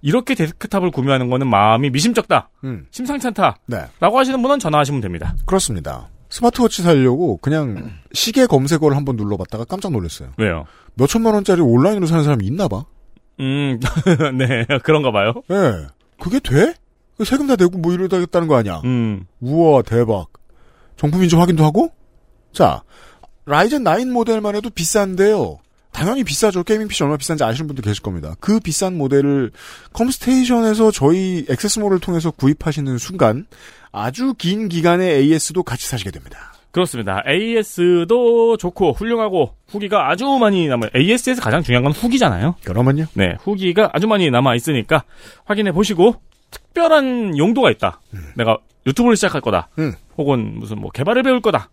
이렇게 0.00 0.36
데스크탑을 0.36 0.92
구매하는 0.92 1.30
거는 1.30 1.48
마음이 1.48 1.90
미심쩍다. 1.90 2.50
음. 2.62 2.86
심상치 2.92 3.26
않다. 3.26 3.56
네. 3.66 3.78
라고 3.98 4.20
하시는 4.20 4.40
분은 4.40 4.60
전화하시면 4.60 5.00
됩니다. 5.00 5.34
그렇습니다. 5.46 6.08
스마트워치 6.28 6.82
사려고 6.82 7.38
그냥 7.38 7.90
시계 8.12 8.46
검색어를 8.46 8.96
한번 8.96 9.16
눌러봤다가 9.16 9.64
깜짝 9.64 9.90
놀랐어요. 9.90 10.28
왜요? 10.38 10.64
몇 10.94 11.08
천만 11.08 11.34
원짜리 11.34 11.60
온라인으로 11.60 12.06
사는 12.06 12.22
사람이 12.22 12.46
있나 12.46 12.68
봐. 12.68 12.84
음, 13.40 13.80
네, 14.38 14.64
그런가 14.84 15.10
봐요. 15.10 15.32
예. 15.50 15.88
그게 16.20 16.38
돼? 16.38 16.74
그 17.16 17.24
세금 17.24 17.46
다 17.46 17.56
내고 17.56 17.78
뭐 17.78 17.92
이러다겠다는 17.92 18.48
거 18.48 18.56
아니야? 18.56 18.80
음. 18.84 19.26
우와, 19.40 19.82
대박. 19.82 20.26
정품인지 20.96 21.36
확인도 21.36 21.64
하고? 21.64 21.90
자, 22.52 22.82
라이젠 23.46 23.84
9 23.84 24.06
모델만 24.06 24.54
해도 24.56 24.70
비싼데요. 24.70 25.58
당연히 25.92 26.24
비싸죠. 26.24 26.64
게이밍 26.64 26.88
PC 26.88 27.04
얼마 27.04 27.16
비싼지 27.16 27.44
아시는 27.44 27.66
분들 27.68 27.84
계실 27.84 28.02
겁니다. 28.02 28.34
그 28.40 28.60
비싼 28.60 28.96
모델을 28.96 29.52
컴스테이션에서 29.92 30.90
저희 30.90 31.44
액세스몰을 31.50 32.00
통해서 32.00 32.30
구입하시는 32.30 32.96
순간 32.98 33.46
아주 33.92 34.34
긴 34.38 34.68
기간의 34.68 35.16
AS도 35.16 35.62
같이 35.62 35.86
사시게 35.86 36.10
됩니다. 36.10 36.54
그렇습니다. 36.70 37.22
AS도 37.28 38.56
좋고 38.56 38.92
훌륭하고 38.92 39.54
후기가 39.68 40.10
아주 40.10 40.24
많이 40.40 40.66
남아요. 40.66 40.88
AS에서 40.96 41.42
가장 41.42 41.62
중요한 41.62 41.84
건 41.84 41.92
후기잖아요. 41.92 42.54
그러면요? 42.64 43.04
네, 43.12 43.36
후기가 43.40 43.90
아주 43.92 44.06
많이 44.06 44.30
남아 44.30 44.54
있으니까 44.54 45.04
확인해 45.44 45.72
보시고 45.72 46.16
특별한 46.52 47.36
용도가 47.38 47.70
있다. 47.72 48.00
내가 48.36 48.58
유튜브를 48.86 49.16
시작할 49.16 49.40
거다. 49.40 49.68
음. 49.78 49.94
혹은 50.16 50.58
무슨 50.60 50.78
뭐 50.80 50.90
개발을 50.90 51.22
배울 51.24 51.40
거다. 51.40 51.70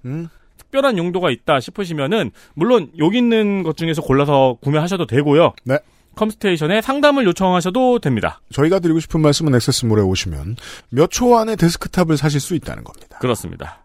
특별한 0.58 0.98
용도가 0.98 1.30
있다 1.32 1.60
싶으시면은 1.60 2.32
물론 2.54 2.92
여기 2.98 3.18
있는 3.20 3.64
것 3.64 3.78
중에서 3.78 4.02
골라서 4.02 4.58
구매하셔도 4.62 5.06
되고요. 5.06 5.54
네. 5.64 5.78
컴스테이션에 6.16 6.82
상담을 6.82 7.26
요청하셔도 7.26 8.00
됩니다. 8.00 8.42
저희가 8.52 8.80
드리고 8.80 9.00
싶은 9.00 9.22
말씀은 9.22 9.56
액세스몰에 9.56 10.02
오시면 10.02 10.58
몇 10.90 11.10
초 11.12 11.38
안에 11.38 11.56
데스크탑을 11.56 12.18
사실 12.18 12.40
수 12.42 12.56
있다는 12.56 12.84
겁니다. 12.84 13.20
그렇습니다. 13.20 13.80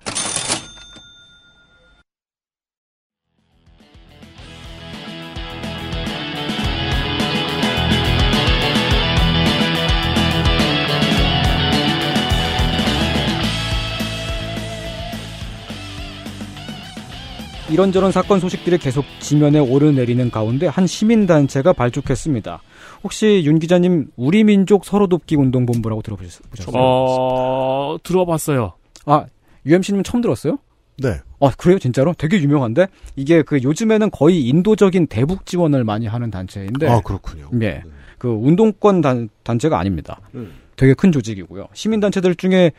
이런저런 17.71 18.13
사건 18.13 18.41
소식들이 18.41 18.79
계속 18.79 19.05
지면에 19.21 19.59
오르내리는 19.59 20.31
가운데 20.31 20.67
한 20.67 20.87
시민단체가 20.87 21.73
발족했습니다. 21.73 22.61
혹시 23.03 23.43
윤 23.45 23.59
기자님 23.59 24.09
우리 24.17 24.45
민족 24.45 24.85
서로 24.85 25.07
돕기 25.07 25.37
운동본부라고 25.37 26.03
들어보셨어요? 26.03 26.45
어, 26.75 27.97
들어봤어요. 28.03 28.75
아, 29.07 29.25
UMC님 29.67 30.03
처음 30.03 30.21
들었어요? 30.21 30.59
네. 30.99 31.21
어, 31.39 31.51
그래요? 31.51 31.79
진짜로? 31.79 32.15
되게 32.17 32.39
유명한데? 32.39 32.87
이게 33.17 33.43
그 33.43 33.63
요즘에는 33.63 34.11
거의 34.11 34.47
인도적인 34.47 35.07
대북 35.09 35.47
지원을 35.47 35.85
많이 35.85 36.07
하는 36.07 36.31
단체인데. 36.31 36.89
아, 36.89 37.01
그렇군요. 37.01 37.51
예. 37.63 37.83
그 38.19 38.29
운동권 38.29 39.01
단, 39.01 39.29
단체가 39.43 39.79
아닙니다. 39.79 40.21
음. 40.35 40.53
되게 40.77 40.95
큰 40.95 41.13
조직이고요. 41.13 41.69
시민단체들 41.73 42.35
중에 42.35 42.73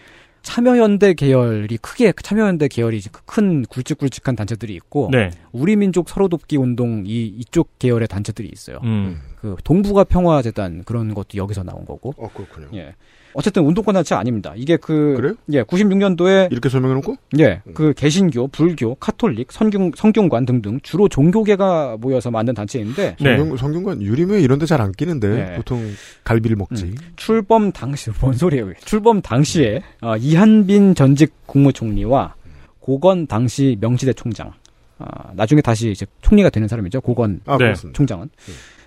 참여연대 0.45 1.15
계열이 1.15 1.77
크게 1.77 2.13
참여연대 2.21 2.67
계열이 2.67 3.01
큰 3.25 3.65
굵직굵직한 3.65 4.35
단체들이 4.35 4.75
있고 4.75 5.09
네. 5.11 5.31
우리 5.51 5.75
민족 5.75 6.07
서로 6.07 6.27
돕기 6.27 6.55
운동 6.57 7.03
이 7.05 7.25
이쪽 7.25 7.79
계열의 7.79 8.07
단체들이 8.07 8.49
있어요. 8.53 8.79
음. 8.83 9.19
그 9.45 9.55
동북아 9.63 10.03
평화 10.05 10.41
재단 10.41 10.83
그런 10.85 11.13
것도 11.13 11.37
여기서 11.37 11.61
나온 11.63 11.85
거고. 11.85 12.13
어 12.17 12.27
그렇군요. 12.33 12.67
예. 12.73 12.95
어쨌든 13.37 13.63
운동권 13.65 13.93
단체 13.93 14.15
아닙니다. 14.15 14.53
이게 14.55 14.77
그 14.77 15.13
그래요? 15.17 15.33
예, 15.51 15.61
96년도에 15.63 16.51
이렇게 16.53 16.69
설명해 16.69 16.95
놓고? 16.95 17.17
예, 17.39 17.61
그 17.73 17.93
개신교, 17.93 18.47
불교, 18.47 18.95
카톨릭, 18.95 19.51
성균 19.51 19.91
성균관 19.93 20.45
등등 20.45 20.79
주로 20.83 21.09
종교계가 21.09 21.97
모여서 21.99 22.31
만든 22.31 22.53
단체인데 22.55 23.17
성균, 23.19 23.57
성균관 23.57 24.01
유림회 24.01 24.39
이런 24.41 24.57
데 24.57 24.65
잘 24.65 24.79
안 24.81 24.91
끼는데 24.93 25.27
네. 25.27 25.55
보통 25.57 25.83
갈비를 26.23 26.55
먹지. 26.55 26.95
출범 27.17 27.71
당시 27.73 28.09
뭔 28.21 28.33
소리예요? 28.33 28.71
출범 28.85 29.21
당시에 29.21 29.81
어, 30.01 30.15
이한빈 30.15 30.95
전직 30.95 31.33
국무총리와 31.45 32.35
고건 32.79 33.27
당시 33.27 33.77
명시대 33.81 34.13
총장, 34.13 34.53
아, 34.97 35.33
나중에 35.33 35.59
다시 35.61 35.91
이제 35.91 36.05
총리가 36.21 36.49
되는 36.49 36.69
사람이죠. 36.69 37.01
고건 37.01 37.41
아, 37.45 37.57
그렇습니다. 37.57 37.97
총장은 37.97 38.29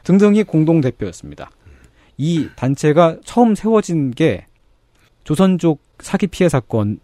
등등이 0.05 0.45
공동 0.45 0.81
대표였습니다. 0.81 1.51
이 2.17 2.49
단체가 2.57 3.17
처음 3.25 3.55
세워진 3.55 4.11
게 4.11 4.47
조선족 5.25 5.81
사기 6.01 6.27
피해 6.27 6.49
사건에 6.49 6.97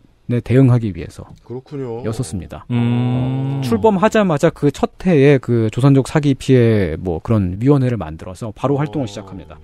대응하기 0.42 0.94
위해서 0.96 1.24
그렇군요. 1.44 2.04
였었습니다. 2.04 2.66
음. 2.70 3.60
출범하자마자 3.62 4.50
그 4.50 4.70
첫 4.70 4.90
해에 5.06 5.38
그 5.38 5.68
조선족 5.72 6.08
사기 6.08 6.34
피해 6.34 6.96
뭐 6.98 7.20
그런 7.22 7.58
위원회를 7.60 7.96
만들어서 7.96 8.52
바로 8.56 8.76
활동을 8.76 9.06
시작합니다. 9.08 9.58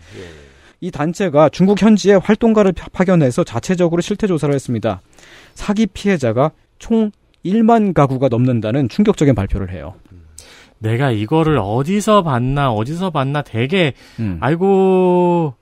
이 0.82 0.90
단체가 0.90 1.48
중국 1.48 1.80
현지에 1.82 2.14
활동가를 2.14 2.72
파- 2.72 2.88
파견해서 2.92 3.44
자체적으로 3.44 4.00
실태 4.02 4.26
조사를 4.26 4.54
했습니다. 4.54 5.00
사기 5.54 5.86
피해자가 5.86 6.52
총 6.78 7.10
1만 7.44 7.92
가구가 7.94 8.28
넘는다는 8.28 8.88
충격적인 8.88 9.34
발표를 9.34 9.70
해요. 9.72 9.94
내가 10.80 11.10
이거를 11.10 11.58
어디서 11.62 12.22
봤나 12.22 12.72
어디서 12.72 13.10
봤나 13.10 13.42
되게 13.42 13.92
음. 14.18 14.38
아이고 14.40 15.54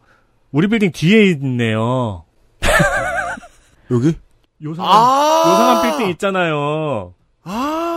우리 0.53 0.67
빌딩 0.69 0.91
뒤에 0.93 1.25
있네요. 1.33 2.25
여기? 3.91 4.15
요상한 4.63 4.93
아! 4.93 5.43
요상한 5.51 5.83
빌딩 5.83 6.09
있잖아요. 6.13 7.15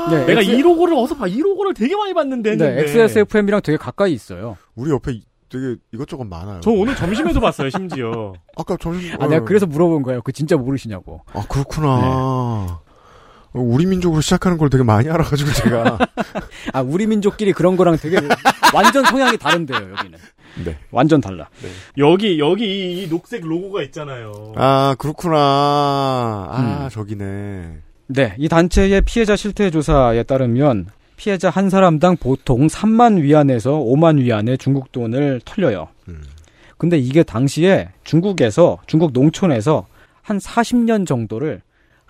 네, 0.10 0.26
내가 0.26 0.42
X- 0.42 0.52
이 0.52 0.62
로고를 0.62 0.96
어디서 0.96 1.16
봐? 1.18 1.28
이 1.28 1.40
로고를 1.40 1.74
되게 1.74 1.96
많이 1.96 2.14
봤는데. 2.14 2.56
네, 2.56 2.66
했는데. 2.66 2.82
XSFM이랑 2.90 3.62
되게 3.62 3.78
가까이 3.78 4.14
있어요. 4.14 4.58
우리 4.76 4.92
옆에 4.92 5.12
이- 5.14 5.24
되게 5.50 5.76
이것저것 5.94 6.24
많아요. 6.24 6.62
저 6.64 6.72
오늘 6.72 6.96
점심에도 6.96 7.40
봤어요, 7.42 7.70
심지어. 7.70 8.34
아까 8.58 8.78
점심 8.78 9.22
아, 9.22 9.28
내가 9.28 9.44
그래서 9.46 9.66
물어본 9.66 10.04
거예요. 10.04 10.22
그 10.22 10.32
진짜 10.32 10.56
모르시냐고. 10.56 11.22
아 11.34 11.44
그렇구나. 11.50 11.88
어, 12.02 12.80
우리 13.54 13.86
민족으로 13.86 14.22
시작하는 14.22 14.58
걸 14.58 14.70
되게 14.70 14.84
많이 14.84 15.10
알아가지고 15.10 15.52
제가 15.52 15.98
아, 16.74 16.82
우리 16.82 17.06
민족끼리 17.08 17.54
그런 17.54 17.76
거랑 17.76 17.98
되게 17.98 18.18
완전 18.74 19.04
성향이 19.06 19.38
다른데요, 19.38 19.92
여기는. 19.98 20.20
네. 20.66 20.78
완전 20.92 21.22
달라. 21.22 21.50
여기 21.98 22.40
여기 22.40 22.66
이, 22.66 23.04
이 23.04 23.10
녹색 23.10 23.46
로고가 23.46 23.84
있잖아요. 23.84 24.54
아 24.56 24.96
그렇구나. 24.98 25.38
아 25.38 26.90
저기네. 26.92 27.78
네, 28.08 28.36
이 28.38 28.50
단체의 28.50 29.02
피해자 29.02 29.36
실태 29.36 29.70
조사에 29.70 30.24
따르면 30.24 30.88
피해자 31.16 31.50
한 31.50 31.70
사람당 31.70 32.18
보통 32.18 32.68
3만 32.68 33.22
위안에서 33.22 33.72
5만 33.72 34.20
위안의 34.20 34.58
중국 34.58 34.92
돈을 34.92 35.42
털려요. 35.46 35.88
근데 36.78 36.98
이게 36.98 37.22
당시에 37.22 37.90
중국에서 38.04 38.80
중국 38.88 39.12
농촌에서 39.14 39.86
한 40.24 40.40
40년 40.40 41.06
정도를 41.06 41.62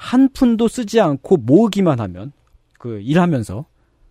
한 0.02 0.30
푼도 0.30 0.68
쓰지 0.68 1.00
않고 1.00 1.38
모으기만 1.38 2.00
하면 2.00 2.32
그 2.80 3.00
일하면서 3.02 3.66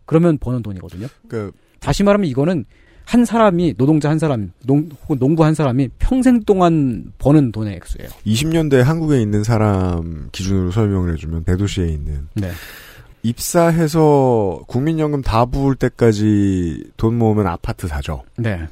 그러면 0.06 0.38
버는 0.38 0.62
돈이거든요. 0.62 1.08
그 1.26 1.50
다시 1.80 2.04
말하면 2.04 2.28
이거는 2.28 2.64
한 3.04 3.24
사람이 3.24 3.74
노동자 3.76 4.08
한 4.08 4.20
사람, 4.20 4.52
농 4.64 4.88
혹은 5.02 5.18
농부 5.18 5.44
한 5.44 5.52
사람이 5.52 5.88
평생 5.98 6.44
동안 6.44 7.12
버는 7.18 7.50
돈의 7.50 7.74
액수예요. 7.74 8.08
20년대 8.24 8.76
한국에 8.84 9.20
있는 9.20 9.42
사람 9.42 10.28
기준으로 10.30 10.70
설명을 10.70 11.12
해주면 11.14 11.42
대도시에 11.42 11.88
있는 11.88 12.28
네. 12.34 12.52
입사해서 13.24 14.62
국민연금 14.68 15.22
다 15.22 15.44
부을 15.44 15.74
때까지 15.74 16.84
돈 16.96 17.18
모으면 17.18 17.48
아파트 17.48 17.88
사죠. 17.88 18.22
네. 18.36 18.68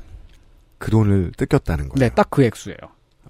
그 0.79 0.93
돈을 0.93 1.33
뜯겼다는 1.37 1.89
거예요. 1.89 1.99
네, 1.99 2.15
딱 2.15 2.29
그 2.31 2.45
액수예요. 2.45 2.79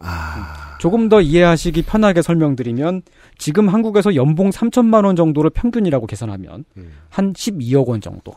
아. 0.00 0.76
조금 0.80 1.08
더 1.08 1.20
이해하시기 1.20 1.82
편하게 1.82 2.22
설명드리면 2.22 3.02
지금 3.36 3.68
한국에서 3.68 4.14
연봉 4.14 4.50
3천만 4.50 5.04
원 5.04 5.16
정도를 5.16 5.50
평균이라고 5.50 6.06
계산하면 6.06 6.64
음. 6.76 6.92
한 7.08 7.32
12억 7.32 7.86
원 7.88 8.00
정도. 8.00 8.34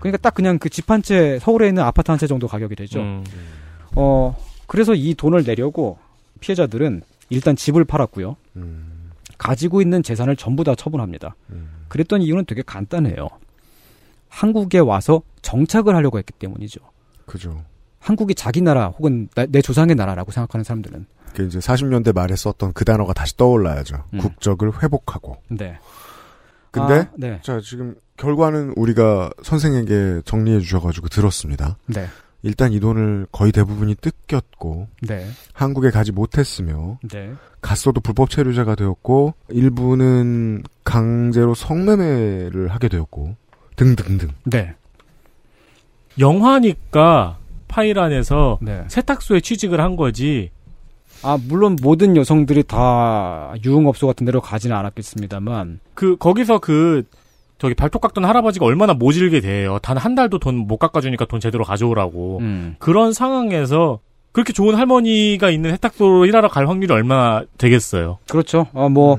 그러니까 0.00 0.16
딱 0.22 0.34
그냥 0.34 0.58
그 0.58 0.68
집 0.70 0.90
한 0.90 1.02
채 1.02 1.38
서울에 1.40 1.68
있는 1.68 1.82
아파트 1.82 2.10
한 2.10 2.18
채 2.18 2.26
정도 2.26 2.48
가격이 2.48 2.74
되죠. 2.74 3.00
음. 3.00 3.24
어 3.94 4.36
그래서 4.66 4.94
이 4.94 5.14
돈을 5.14 5.44
내려고 5.44 5.98
피해자들은 6.40 7.02
일단 7.28 7.54
집을 7.56 7.84
팔았고요. 7.84 8.36
가지고 9.38 9.80
있는 9.82 10.02
재산을 10.02 10.36
전부 10.36 10.64
다 10.64 10.74
처분합니다. 10.74 11.34
그랬던 11.88 12.22
이유는 12.22 12.44
되게 12.46 12.62
간단해요. 12.62 13.28
한국에 14.28 14.78
와서 14.78 15.22
정착을 15.42 15.94
하려고 15.94 16.18
했기 16.18 16.32
때문이죠. 16.32 16.80
그죠. 17.26 17.62
한국이 18.00 18.34
자기 18.34 18.60
나라 18.62 18.88
혹은 18.88 19.28
나- 19.34 19.46
내 19.46 19.60
조상의 19.62 19.94
나라라고 19.94 20.32
생각하는 20.32 20.64
사람들은 20.64 21.06
그 21.34 21.46
이제 21.46 21.58
40년대 21.58 22.12
말에 22.14 22.34
썼던 22.34 22.72
그 22.72 22.84
단어가 22.84 23.12
다시 23.12 23.36
떠올라야죠. 23.36 24.04
음. 24.14 24.18
국적을 24.18 24.82
회복하고. 24.82 25.36
네. 25.48 25.78
근데 26.72 26.94
아, 26.94 27.08
네. 27.16 27.40
자 27.42 27.60
지금 27.60 27.94
결과는 28.16 28.72
우리가 28.76 29.30
선생에게 29.42 30.22
정리해 30.24 30.60
주셔가지고 30.60 31.08
들었습니다. 31.08 31.76
네. 31.86 32.06
일단 32.42 32.72
이 32.72 32.80
돈을 32.80 33.26
거의 33.32 33.52
대부분이 33.52 33.96
뜯겼고 33.96 34.88
네. 35.02 35.26
한국에 35.52 35.90
가지 35.90 36.10
못했으며 36.10 36.98
네. 37.12 37.32
갔어도 37.60 38.00
불법 38.00 38.30
체류자가 38.30 38.76
되었고 38.76 39.34
일부는 39.50 40.62
강제로 40.84 41.54
성매매를 41.54 42.68
하게 42.68 42.88
되었고 42.88 43.36
등등등. 43.76 44.30
네. 44.44 44.74
영화니까 46.18 47.38
파일 47.70 47.98
안에서 47.98 48.58
네. 48.60 48.82
세탁소에 48.88 49.40
취직을 49.40 49.80
한 49.80 49.94
거지. 49.96 50.50
아, 51.22 51.38
물론 51.48 51.76
모든 51.80 52.16
여성들이 52.16 52.64
다 52.64 53.52
유흥업소 53.64 54.06
같은 54.06 54.24
데로 54.24 54.40
가지는 54.40 54.74
않았겠습니다만. 54.76 55.80
그 55.94 56.16
거기서 56.16 56.58
그 56.58 57.04
저기 57.58 57.74
발톱 57.74 58.00
깎던 58.00 58.24
할아버지가 58.24 58.64
얼마나 58.66 58.94
모질게 58.94 59.40
돼요. 59.40 59.78
단 59.82 59.98
한 59.98 60.14
달도 60.14 60.38
돈 60.38 60.56
못 60.56 60.78
깎아주니까 60.78 61.26
돈 61.26 61.38
제대로 61.40 61.62
가져오라고. 61.64 62.38
음. 62.40 62.76
그런 62.78 63.12
상황에서 63.12 64.00
그렇게 64.32 64.52
좋은 64.52 64.74
할머니가 64.76 65.50
있는 65.50 65.70
세탁소로 65.72 66.24
일하러 66.26 66.48
갈 66.48 66.68
확률이 66.68 66.92
얼마나 66.94 67.42
되겠어요. 67.58 68.18
그렇죠. 68.30 68.66
어, 68.72 68.88
뭐, 68.88 69.18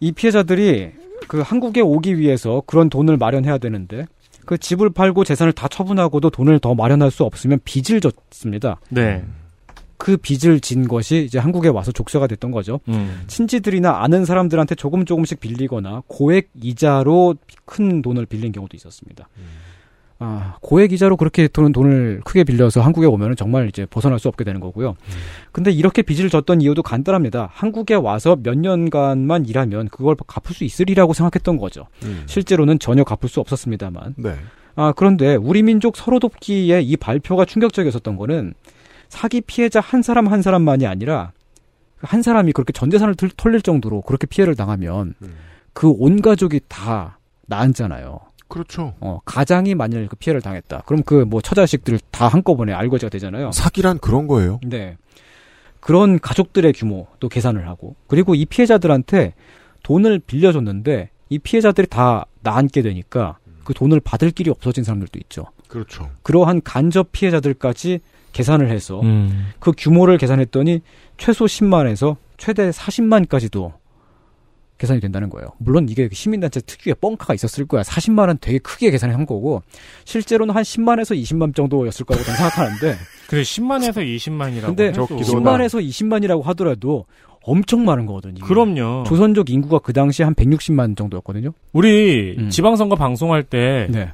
이 0.00 0.12
피해자들이 0.12 0.90
그 1.26 1.40
한국에 1.40 1.80
오기 1.80 2.18
위해서 2.18 2.62
그런 2.66 2.88
돈을 2.90 3.16
마련해야 3.16 3.58
되는데, 3.58 4.06
그 4.44 4.58
집을 4.58 4.90
팔고 4.90 5.24
재산을 5.24 5.52
다 5.52 5.68
처분하고도 5.68 6.30
돈을 6.30 6.58
더 6.58 6.74
마련할 6.74 7.10
수 7.10 7.24
없으면 7.24 7.60
빚을 7.64 8.00
졌습니다. 8.00 8.80
네. 8.90 9.24
그 9.96 10.16
빚을 10.16 10.60
진 10.60 10.86
것이 10.86 11.24
이제 11.24 11.38
한국에 11.38 11.68
와서 11.68 11.92
족쇄가 11.92 12.26
됐던 12.26 12.50
거죠. 12.50 12.80
음. 12.88 13.22
친지들이나 13.26 14.02
아는 14.02 14.24
사람들한테 14.24 14.74
조금 14.74 15.04
조금씩 15.04 15.40
빌리거나 15.40 16.02
고액 16.08 16.50
이자로 16.60 17.36
큰 17.64 18.02
돈을 18.02 18.26
빌린 18.26 18.52
경우도 18.52 18.76
있었습니다. 18.76 19.28
아, 20.20 20.56
고액 20.60 20.92
이자로 20.92 21.16
그렇게 21.16 21.48
돈은 21.48 21.72
돈을 21.72 22.20
크게 22.24 22.44
빌려서 22.44 22.80
한국에 22.80 23.06
오면은 23.06 23.34
정말 23.36 23.68
이제 23.68 23.84
벗어날 23.86 24.18
수 24.18 24.28
없게 24.28 24.44
되는 24.44 24.60
거고요. 24.60 24.94
근데 25.52 25.70
이렇게 25.72 26.02
빚을 26.02 26.30
졌던 26.30 26.60
이유도 26.60 26.82
간단합니다. 26.82 27.50
한국에 27.52 27.94
와서 27.94 28.36
몇 28.42 28.56
년간만 28.56 29.46
일하면 29.46 29.88
그걸 29.88 30.14
갚을 30.26 30.54
수 30.54 30.64
있으리라고 30.64 31.12
생각했던 31.14 31.56
거죠. 31.58 31.86
실제로는 32.26 32.78
전혀 32.78 33.02
갚을 33.04 33.28
수 33.28 33.40
없었습니다만. 33.40 34.14
네. 34.16 34.34
아, 34.76 34.92
그런데 34.96 35.34
우리 35.36 35.62
민족 35.62 35.96
서로 35.96 36.18
돕기에 36.20 36.80
이 36.80 36.96
발표가 36.96 37.44
충격적이었었던 37.44 38.16
거는 38.16 38.54
사기 39.08 39.40
피해자 39.40 39.80
한 39.80 40.02
사람 40.02 40.26
한 40.28 40.42
사람만이 40.42 40.86
아니라 40.86 41.32
한 41.98 42.22
사람이 42.22 42.52
그렇게 42.52 42.72
전 42.72 42.90
재산을 42.90 43.14
들- 43.14 43.30
털릴 43.36 43.62
정도로 43.62 44.02
그렇게 44.02 44.26
피해를 44.26 44.54
당하면 44.56 45.14
그온 45.72 46.22
가족이 46.22 46.60
다 46.68 47.18
나앉잖아요. 47.46 48.18
그렇죠. 48.54 48.94
어, 49.00 49.18
가장이 49.24 49.74
만일 49.74 50.06
그 50.08 50.14
피해를 50.16 50.40
당했다. 50.40 50.84
그럼 50.86 51.02
그 51.02 51.24
뭐 51.26 51.40
처자식들 51.40 51.98
다 52.12 52.28
한꺼번에 52.28 52.72
알거지가 52.72 53.10
되잖아요. 53.10 53.50
사기란 53.52 53.98
그런 53.98 54.26
거예요. 54.28 54.60
네. 54.64 54.96
그런 55.80 56.18
가족들의 56.20 56.72
규모도 56.72 57.28
계산을 57.28 57.68
하고 57.68 57.96
그리고 58.06 58.34
이 58.34 58.46
피해자들한테 58.46 59.34
돈을 59.82 60.20
빌려줬는데 60.20 61.10
이 61.28 61.38
피해자들이 61.38 61.88
다 61.88 62.24
나앉게 62.42 62.80
되니까 62.82 63.38
그 63.64 63.74
돈을 63.74 64.00
받을 64.00 64.30
길이 64.30 64.50
없어진 64.50 64.84
사람들도 64.84 65.18
있죠. 65.24 65.46
그렇죠. 65.68 66.08
그러한 66.22 66.62
간접 66.62 67.10
피해자들까지 67.12 68.00
계산을 68.32 68.70
해서 68.70 69.00
음. 69.00 69.50
그 69.58 69.72
규모를 69.76 70.16
계산했더니 70.18 70.80
최소 71.18 71.44
10만에서 71.46 72.16
최대 72.36 72.70
40만까지도 72.70 73.72
계산이 74.78 75.00
된다는 75.00 75.30
거예요. 75.30 75.48
물론 75.58 75.88
이게 75.88 76.08
시민단체 76.10 76.60
특유의 76.60 76.96
뻥카가 77.00 77.34
있었을 77.34 77.66
거야. 77.66 77.82
40만은 77.82 78.38
되게 78.40 78.58
크게 78.58 78.90
계산한 78.90 79.26
거고 79.26 79.62
실제로는 80.04 80.54
한 80.54 80.62
10만에서 80.62 81.20
20만 81.20 81.54
정도였을 81.54 82.04
거라고 82.04 82.24
저는 82.24 82.36
생각하는데 82.36 82.96
근데 83.28 83.42
10만에서 83.42 83.96
20만이라고 84.16 84.66
근데 84.66 84.86
해도 84.88 85.06
10만에서 85.06 85.86
20만이라고 85.86 86.42
하더라도 86.42 87.06
엄청 87.42 87.84
많은 87.84 88.06
거거든요. 88.06 88.44
그럼요. 88.44 89.04
조선족 89.06 89.50
인구가 89.50 89.78
그 89.78 89.92
당시 89.92 90.22
한 90.22 90.34
160만 90.34 90.96
정도였거든요. 90.96 91.52
우리 91.72 92.36
음. 92.38 92.48
지방선거 92.50 92.96
방송할 92.96 93.42
때 93.42 93.86
네. 93.90 94.12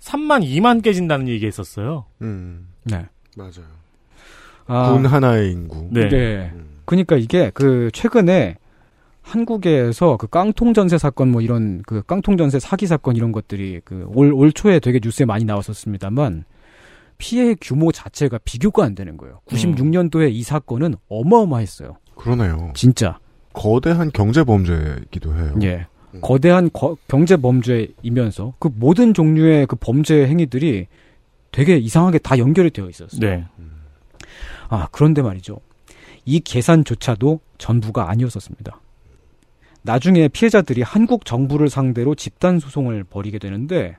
3만 0.00 0.44
2만 0.44 0.82
깨진다는 0.82 1.28
얘기 1.28 1.46
했었어요. 1.46 2.04
음. 2.20 2.68
네. 2.84 3.06
맞아요. 3.36 3.82
아, 4.66 4.92
군 4.92 5.06
하나의 5.06 5.52
인구. 5.52 5.88
네. 5.90 6.52
그러니까 6.84 7.16
이게 7.16 7.50
그 7.54 7.90
최근에 7.92 8.56
한국에서 9.22 10.16
그 10.16 10.26
깡통 10.26 10.74
전세 10.74 10.98
사건 10.98 11.30
뭐 11.30 11.40
이런 11.40 11.82
그 11.86 12.02
깡통 12.02 12.36
전세 12.36 12.58
사기 12.58 12.86
사건 12.86 13.16
이런 13.16 13.32
것들이 13.32 13.80
그 13.84 14.06
올 14.14 14.32
올 14.32 14.52
초에 14.52 14.80
되게 14.80 15.00
뉴스에 15.02 15.26
많이 15.26 15.44
나왔었습니다만 15.44 16.44
피해 17.18 17.54
규모 17.60 17.92
자체가 17.92 18.38
비교가 18.44 18.84
안 18.84 18.94
되는 18.94 19.16
거예요. 19.16 19.40
96년도에 19.46 20.32
이 20.32 20.42
사건은 20.42 20.94
어마어마했어요. 21.08 21.96
그러네요. 22.16 22.72
진짜. 22.74 23.18
거대한 23.52 24.10
경제 24.12 24.42
범죄이기도 24.44 25.34
해요. 25.36 25.54
예. 25.62 25.86
거대한 26.20 26.68
거- 26.72 26.96
경제 27.08 27.36
범죄이면서 27.36 28.54
그 28.58 28.70
모든 28.74 29.14
종류의 29.14 29.66
그 29.66 29.76
범죄 29.76 30.26
행위들이 30.26 30.86
되게 31.52 31.76
이상하게 31.76 32.18
다 32.18 32.36
연결이 32.38 32.70
되어 32.70 32.88
있었어요. 32.88 33.20
네. 33.20 33.44
아, 34.68 34.88
그런데 34.90 35.22
말이죠. 35.22 35.58
이 36.24 36.40
계산조차도 36.40 37.40
전부가 37.58 38.10
아니었었습니다. 38.10 38.80
나중에 39.82 40.28
피해자들이 40.28 40.82
한국 40.82 41.24
정부를 41.24 41.68
상대로 41.68 42.14
집단 42.14 42.58
소송을 42.58 43.04
벌이게 43.04 43.38
되는데 43.38 43.96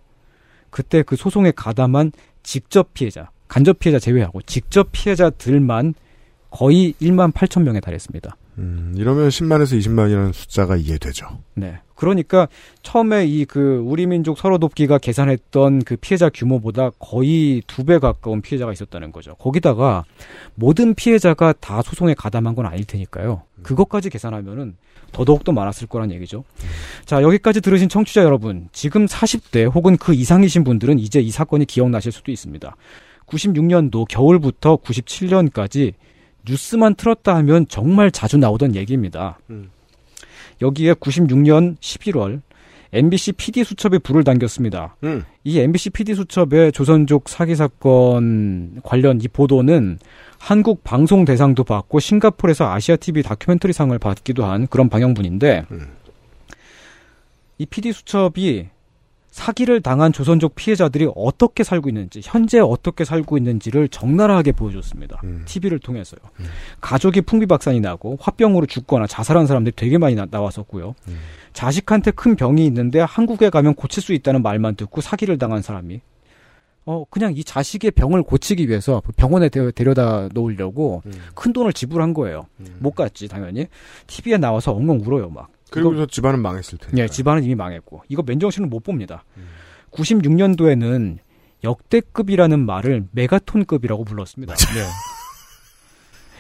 그때 0.70 1.04
그 1.04 1.16
소송에 1.16 1.52
가담한 1.52 2.12
직접 2.42 2.94
피해자, 2.94 3.30
간접 3.48 3.80
피해자 3.80 4.00
제외하고 4.00 4.42
직접 4.42 4.90
피해자들만 4.92 5.94
거의 6.54 6.94
1만 7.02 7.34
8천 7.34 7.64
명에 7.64 7.80
달했습니다. 7.80 8.38
음, 8.60 8.94
이러면 8.96 9.30
10만에서 9.30 9.76
20만이라는 9.80 10.34
숫자가 10.34 10.76
이해되죠. 10.78 11.40
네. 11.56 11.80
그러니까 11.96 12.48
처음에 12.84 13.26
이 13.26 13.46
그 13.46 13.82
우리 13.84 14.06
민족 14.06 14.38
서로 14.38 14.60
돕기가 14.60 15.00
계산했던 15.00 15.84
그 15.84 15.96
피해자 15.96 16.30
규모보다 16.30 16.92
거의 17.00 17.64
두 17.66 17.84
배 17.86 17.98
가까운 17.98 18.42
피해자가 18.42 18.72
있었다는 18.72 19.12
거죠. 19.12 19.34
거기다가 19.36 20.06
모든 20.54 20.94
피해자가 20.94 21.54
다 21.60 21.82
소송에 21.82 22.14
가담한 22.14 22.54
건 22.54 22.68
아닐 22.68 22.86
테니까요. 22.86 23.42
그것까지 23.64 24.12
계산하면은 24.12 24.76
더더욱 25.12 25.44
더 25.44 25.52
많았을 25.54 25.88
거란 25.88 26.12
얘기죠. 26.12 26.44
자, 27.06 27.24
여기까지 27.24 27.62
들으신 27.62 27.90
청취자 27.90 28.24
여러분, 28.24 28.70
지금 28.72 29.06
40대 29.08 29.74
혹은 29.74 29.98
그 29.98 30.14
이상이신 30.14 30.64
분들은 30.64 31.00
이제 31.00 31.20
이 31.20 31.32
사건이 31.32 31.66
기억나실 31.66 32.12
수도 32.12 32.32
있습니다. 32.32 32.76
96년도 33.28 34.06
겨울부터 34.08 34.78
97년까지 34.78 35.94
뉴스만 36.48 36.96
틀었다 36.96 37.36
하면 37.38 37.66
정말 37.68 38.12
자주 38.12 38.38
나오던 38.38 38.76
얘기입니다. 38.76 39.40
여기에 40.62 40.94
96년 40.94 41.78
11월 41.78 42.42
MBC 42.94 43.32
PD 43.34 43.64
수첩에 43.64 43.98
불을 43.98 44.24
당겼습니다. 44.24 44.96
음. 45.04 45.24
이 45.44 45.60
MBC 45.60 45.90
PD 45.90 46.14
수첩의 46.14 46.72
조선족 46.74 47.28
사기 47.28 47.56
사건 47.56 48.80
관련 48.84 49.20
이 49.20 49.28
보도는 49.28 49.98
한국 50.38 50.84
방송 50.84 51.26
대상도 51.26 51.64
받고 51.64 52.00
싱가포르에서 52.00 52.72
아시아 52.72 52.96
TV 52.96 53.24
다큐멘터리 53.24 53.74
상을 53.74 53.98
받기도 53.98 54.46
한 54.46 54.68
그런 54.68 54.90
방영분인데 54.90 55.66
이 57.58 57.66
PD 57.66 57.94
수첩이 57.94 58.68
사기를 59.34 59.82
당한 59.82 60.14
조선족 60.14 60.54
피해자들이 60.54 61.10
어떻게 61.16 61.64
살고 61.64 61.90
있는지, 61.90 62.22
현재 62.24 62.60
어떻게 62.60 63.04
살고 63.04 63.36
있는지를 63.40 63.88
적나라하게 63.88 64.52
보여줬습니다. 64.52 65.20
TV를 65.46 65.80
통해서요. 65.80 66.20
가족이 66.82 67.22
풍비박산이 67.22 67.80
나고 67.80 68.16
화병으로 68.22 68.68
죽거나 68.68 69.08
자살한 69.08 69.48
사람들이 69.48 69.76
되게 69.76 69.98
많이 69.98 70.14
나, 70.16 70.28
왔었고요 70.32 70.94
자식한테 71.54 72.12
큰 72.12 72.36
병이 72.36 72.64
있는데 72.68 73.00
한국에 73.00 73.50
가면 73.50 73.74
고칠 73.74 74.04
수 74.04 74.14
있다는 74.14 74.44
말만 74.44 74.76
듣고 74.76 75.02
사기를 75.02 75.40
당한 75.40 75.64
사람이 75.64 76.02
어 76.86 77.06
그냥 77.10 77.34
이 77.36 77.44
자식의 77.44 77.92
병을 77.92 78.22
고치기 78.24 78.70
위해서 78.70 79.02
병원에 79.18 79.50
데, 79.50 79.72
데려다 79.72 80.30
놓으려고 80.34 81.02
큰 81.34 81.54
돈을 81.54 81.74
지불한 81.74 82.14
거예요. 82.14 82.46
못 82.80 82.92
갔지 82.92 83.28
당연히. 83.28 83.68
TV에 84.06 84.38
나와서 84.38 84.74
엉엉 84.74 85.02
울어요 85.06 85.30
막. 85.30 85.50
그리고서 85.74 86.06
집안은 86.06 86.42
망했을 86.42 86.78
테니까. 86.78 86.98
예, 86.98 87.08
집안은 87.08 87.44
이미 87.44 87.56
망했고. 87.56 88.04
이거 88.10 88.24
맨정신은 88.24 88.70
못 88.70 88.84
봅니다. 88.84 89.24
96년도에는 89.92 91.18
역대급이라는 91.64 92.66
말을 92.66 93.06
메가톤급이라고 93.12 94.04
불렀습니다. 94.04 94.56
네. 94.56 94.82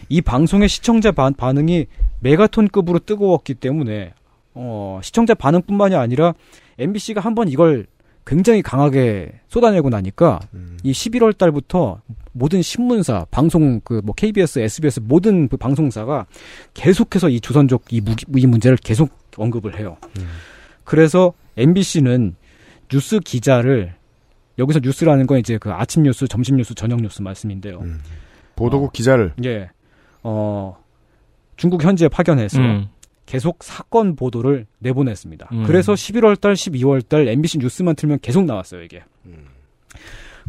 이 0.09 0.21
방송의 0.21 0.67
시청자 0.69 1.11
반, 1.11 1.33
반응이 1.33 1.85
메가톤급으로 2.19 2.99
뜨거웠기 2.99 3.53
때문에 3.55 4.13
어, 4.53 4.99
시청자 5.01 5.33
반응뿐만이 5.33 5.95
아니라 5.95 6.33
MBC가 6.77 7.21
한번 7.21 7.47
이걸 7.47 7.87
굉장히 8.25 8.61
강하게 8.61 9.31
쏟아내고 9.49 9.89
나니까 9.89 10.39
이 10.83 10.91
11월 10.91 11.37
달부터 11.37 12.01
모든 12.31 12.61
신문사, 12.61 13.25
방송 13.31 13.79
그 13.81 14.01
뭐 14.03 14.15
KBS, 14.15 14.59
SBS 14.59 15.01
모든 15.01 15.47
그 15.47 15.57
방송사가 15.57 16.25
계속해서 16.73 17.29
이 17.29 17.39
조선족 17.41 17.85
이, 17.91 18.01
무기, 18.01 18.25
이 18.35 18.45
문제를 18.47 18.77
계속 18.77 19.09
언급을 19.37 19.79
해요. 19.79 19.97
그래서 20.83 21.33
MBC는 21.57 22.35
뉴스 22.89 23.19
기자를 23.19 23.93
여기서 24.59 24.79
뉴스라는 24.83 25.25
건 25.27 25.39
이제 25.39 25.57
그 25.57 25.71
아침 25.71 26.03
뉴스, 26.03 26.27
점심 26.27 26.57
뉴스, 26.57 26.75
저녁 26.75 27.01
뉴스 27.01 27.21
말씀인데요. 27.21 27.83
보도국 28.55 28.93
기자를 28.93 29.33
예. 29.43 29.69
어, 30.21 30.77
중국 31.55 31.83
현지에 31.83 32.07
파견해서 32.07 32.59
음. 32.59 32.87
계속 33.25 33.63
사건 33.63 34.15
보도를 34.15 34.65
내보냈습니다. 34.79 35.49
음. 35.51 35.63
그래서 35.65 35.93
11월 35.93 36.39
달, 36.39 36.53
12월 36.53 37.07
달 37.07 37.27
MBC 37.27 37.59
뉴스만 37.59 37.95
틀면 37.95 38.19
계속 38.21 38.45
나왔어요, 38.45 38.83
이게. 38.83 39.03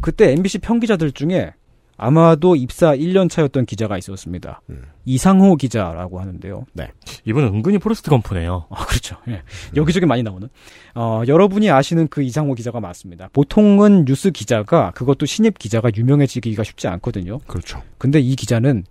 그때 0.01 0.31
MBC 0.33 0.59
평기자들 0.59 1.11
중에 1.13 1.53
아마도 1.97 2.55
입사 2.55 2.95
1년 2.95 3.29
차였던 3.29 3.65
기자가 3.65 3.97
있었습니다. 3.97 4.61
이상호 5.05 5.55
기자라고 5.55 6.19
하는데요. 6.19 6.65
네. 6.73 6.91
이분은 7.25 7.49
은근히 7.49 7.77
포레스트 7.77 8.09
검프네요. 8.09 8.65
아, 8.69 8.85
그렇죠. 8.85 9.17
예. 9.29 9.43
여기저기 9.75 10.05
많이 10.05 10.23
나오는. 10.23 10.49
어, 10.93 11.21
여러분이 11.27 11.69
아시는 11.69 12.07
그 12.09 12.21
이상호 12.21 12.53
기자가 12.55 12.79
맞습니다. 12.79 13.29
보통은 13.31 14.05
뉴스 14.05 14.31
기자가 14.31 14.91
그것도 14.91 15.25
신입 15.25 15.57
기자가 15.57 15.89
유명해지기가 15.95 16.63
쉽지 16.63 16.87
않거든요. 16.87 17.39
그렇죠. 17.47 17.81
근데 17.97 18.19
이 18.19 18.35
기자는 18.35 18.83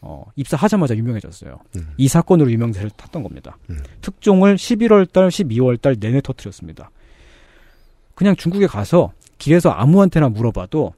어, 0.00 0.24
입사하자마자 0.36 0.96
유명해졌어요. 0.96 1.58
이 1.96 2.08
사건으로 2.08 2.52
유명세를 2.52 2.90
탔던 2.90 3.22
겁니다. 3.22 3.56
특종을 4.02 4.56
11월 4.56 5.10
달, 5.10 5.28
12월 5.28 5.80
달 5.80 5.96
내내 5.98 6.20
터뜨렸습니다. 6.20 6.90
그냥 8.14 8.36
중국에 8.36 8.66
가서 8.66 9.12
길에서 9.38 9.70
아무한테나 9.70 10.28
물어봐도 10.28 10.92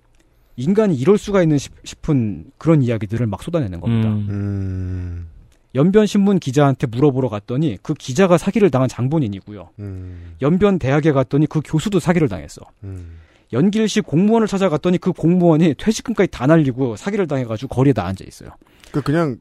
인간이 0.56 0.94
이럴 0.96 1.18
수가 1.18 1.42
있는 1.42 1.58
싶- 1.58 1.72
싶은 1.84 2.46
그런 2.58 2.82
이야기들을 2.82 3.26
막 3.26 3.42
쏟아내는 3.42 3.80
겁니다. 3.80 4.08
음. 4.08 5.28
연변 5.74 6.06
신문 6.06 6.38
기자한테 6.38 6.86
물어보러 6.86 7.28
갔더니 7.28 7.76
그 7.82 7.92
기자가 7.92 8.38
사기를 8.38 8.70
당한 8.70 8.88
장본인이고요. 8.88 9.68
연변 10.40 10.78
대학에 10.78 11.12
갔더니 11.12 11.46
그 11.46 11.60
교수도 11.62 12.00
사기를 12.00 12.28
당했어. 12.28 12.62
연길시 13.52 14.00
공무원을 14.00 14.48
찾아갔더니 14.48 14.96
그 14.98 15.12
공무원이 15.12 15.74
퇴직금까지 15.78 16.30
다 16.30 16.46
날리고 16.46 16.96
사기를 16.96 17.26
당해가지고 17.26 17.74
거리에 17.74 17.92
다 17.92 18.06
앉아 18.06 18.24
있어요. 18.26 18.50
그 18.90 19.02
그냥 19.02 19.36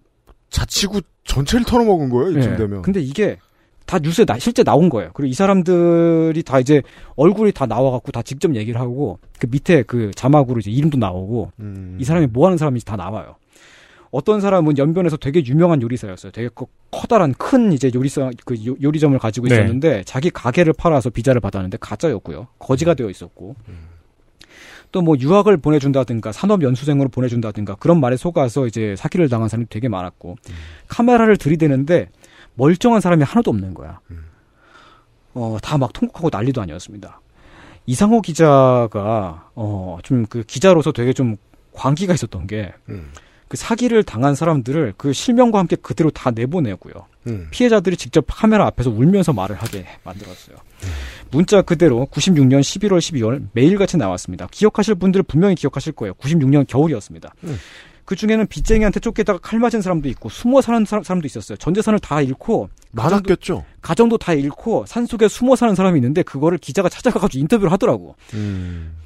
자치구 0.50 1.02
전체를 1.24 1.66
털어먹은 1.66 2.10
거예요 2.10 2.38
이쯤 2.38 2.52
예. 2.54 2.56
되면. 2.58 2.82
근데 2.82 3.00
이게 3.00 3.38
다 3.86 4.00
뉴스에 4.00 4.26
나- 4.26 4.40
실제 4.40 4.64
나온 4.64 4.90
거예요. 4.90 5.12
그리고 5.14 5.30
이 5.30 5.34
사람들이 5.34 6.42
다 6.44 6.60
이제 6.60 6.82
얼굴이 7.16 7.52
다 7.52 7.66
나와갖고 7.68 8.12
다 8.12 8.22
직접 8.24 8.56
얘기를 8.56 8.80
하고 8.80 9.20
그 9.40 9.48
밑에 9.50 9.84
그 9.84 10.12
자막으로 10.16 10.60
이제 10.60 10.72
이름도 10.72 10.98
나오고 10.98 11.52
음. 11.60 11.98
이 12.00 12.04
사람이 12.04 12.28
뭐 12.28 12.48
하는 12.48 12.58
사람인지 12.58 12.86
다 12.86 12.96
나와요. 12.96 13.36
어떤 14.12 14.40
사람은 14.42 14.78
연변에서 14.78 15.18
되게 15.18 15.44
유명한 15.46 15.82
요리사였어요. 15.82 16.32
되게 16.32 16.50
커- 16.56 16.68
커다란 16.90 17.34
큰 17.34 17.74
이제 17.74 17.92
요리사 17.94 18.32
그 18.46 18.56
요- 18.66 18.76
요리점을 18.82 19.18
가지고 19.20 19.48
네. 19.50 19.56
있었는데 19.56 20.04
자기 20.06 20.30
가게를 20.30 20.74
팔아서 20.74 21.10
비자를 21.10 21.42
받았는데 21.42 21.78
가짜였고요. 21.82 22.48
거지가 22.60 22.94
되어 22.94 23.10
있었고. 23.10 23.56
또뭐 24.92 25.16
유학을 25.20 25.58
보내준다든가 25.58 26.32
산업 26.32 26.64
연수생으로 26.64 27.10
보내준다든가 27.10 27.76
그런 27.76 28.00
말에 28.00 28.16
속아서 28.16 28.66
이제 28.68 28.96
사기를 28.98 29.28
당한 29.28 29.50
사람이 29.50 29.66
되게 29.70 29.90
많았고 29.90 30.38
카메라를 30.88 31.36
들이대는데 31.36 32.08
멀쩡한 32.56 33.02
사람이 33.02 33.24
하나도 33.24 33.52
없는 33.52 33.74
거야. 33.74 34.00
어, 35.34 35.58
다 35.62 35.78
막 35.78 35.92
통곡하고 35.94 36.30
난리도 36.32 36.62
아니었습니다. 36.62 37.20
이상호 37.86 38.22
기자가 38.22 39.50
어, 39.56 39.98
좀 40.04 40.26
그 40.30 40.44
기자로서 40.44 40.92
되게 40.92 41.14
좀 41.14 41.36
광기가 41.74 42.14
있었던 42.14 42.48
게 42.48 42.74
그 43.48 43.58
사기를 43.58 44.04
당한 44.04 44.34
사람들을 44.34 44.96
그 44.98 45.14
실명과 45.14 45.60
함께 45.60 45.76
그대로 45.76 46.10
다 46.10 46.32
내보내고요. 46.32 46.94
음. 47.28 47.48
피해자들이 47.52 47.96
직접 47.96 48.26
카메라 48.28 48.66
앞에서 48.66 48.90
울면서 48.90 49.34
말을 49.34 49.56
하게 49.56 49.86
만들었어요. 50.04 50.58
문자 51.30 51.62
그대로 51.62 52.08
96년 52.12 52.62
11월 52.62 52.98
12월 52.98 53.48
매일같이 53.52 53.98
나왔습니다. 53.98 54.48
기억하실 54.50 54.96
분들은 54.96 55.26
분명히 55.28 55.54
기억하실 55.54 55.94
거예요. 55.94 56.16
96년 56.16 56.66
겨울이었습니다. 56.68 57.36
음. 57.44 57.58
그 58.06 58.16
중에는 58.16 58.46
빚쟁이한테 58.48 59.00
쫓기다가 59.00 59.40
칼 59.42 59.60
맞은 59.60 59.82
사람도 59.82 60.08
있고 60.10 60.30
숨어 60.30 60.62
사는 60.62 60.86
사람, 60.86 61.04
사람도 61.04 61.26
있었어요. 61.26 61.58
전 61.58 61.74
재산을 61.74 62.00
다 62.00 62.22
잃고 62.22 62.70
많았겠죠. 62.92 63.66
가정도 63.82 64.18
다 64.18 64.34
잃고 64.34 64.86
산속에 64.88 65.28
숨어 65.28 65.56
사는 65.56 65.74
사람이 65.76 65.98
있는데 65.98 66.22
그거를 66.24 66.58
기자가 66.60 66.88
찾아가가지고 66.88 67.42
인터뷰를 67.42 67.72
하더라고. 67.72 68.16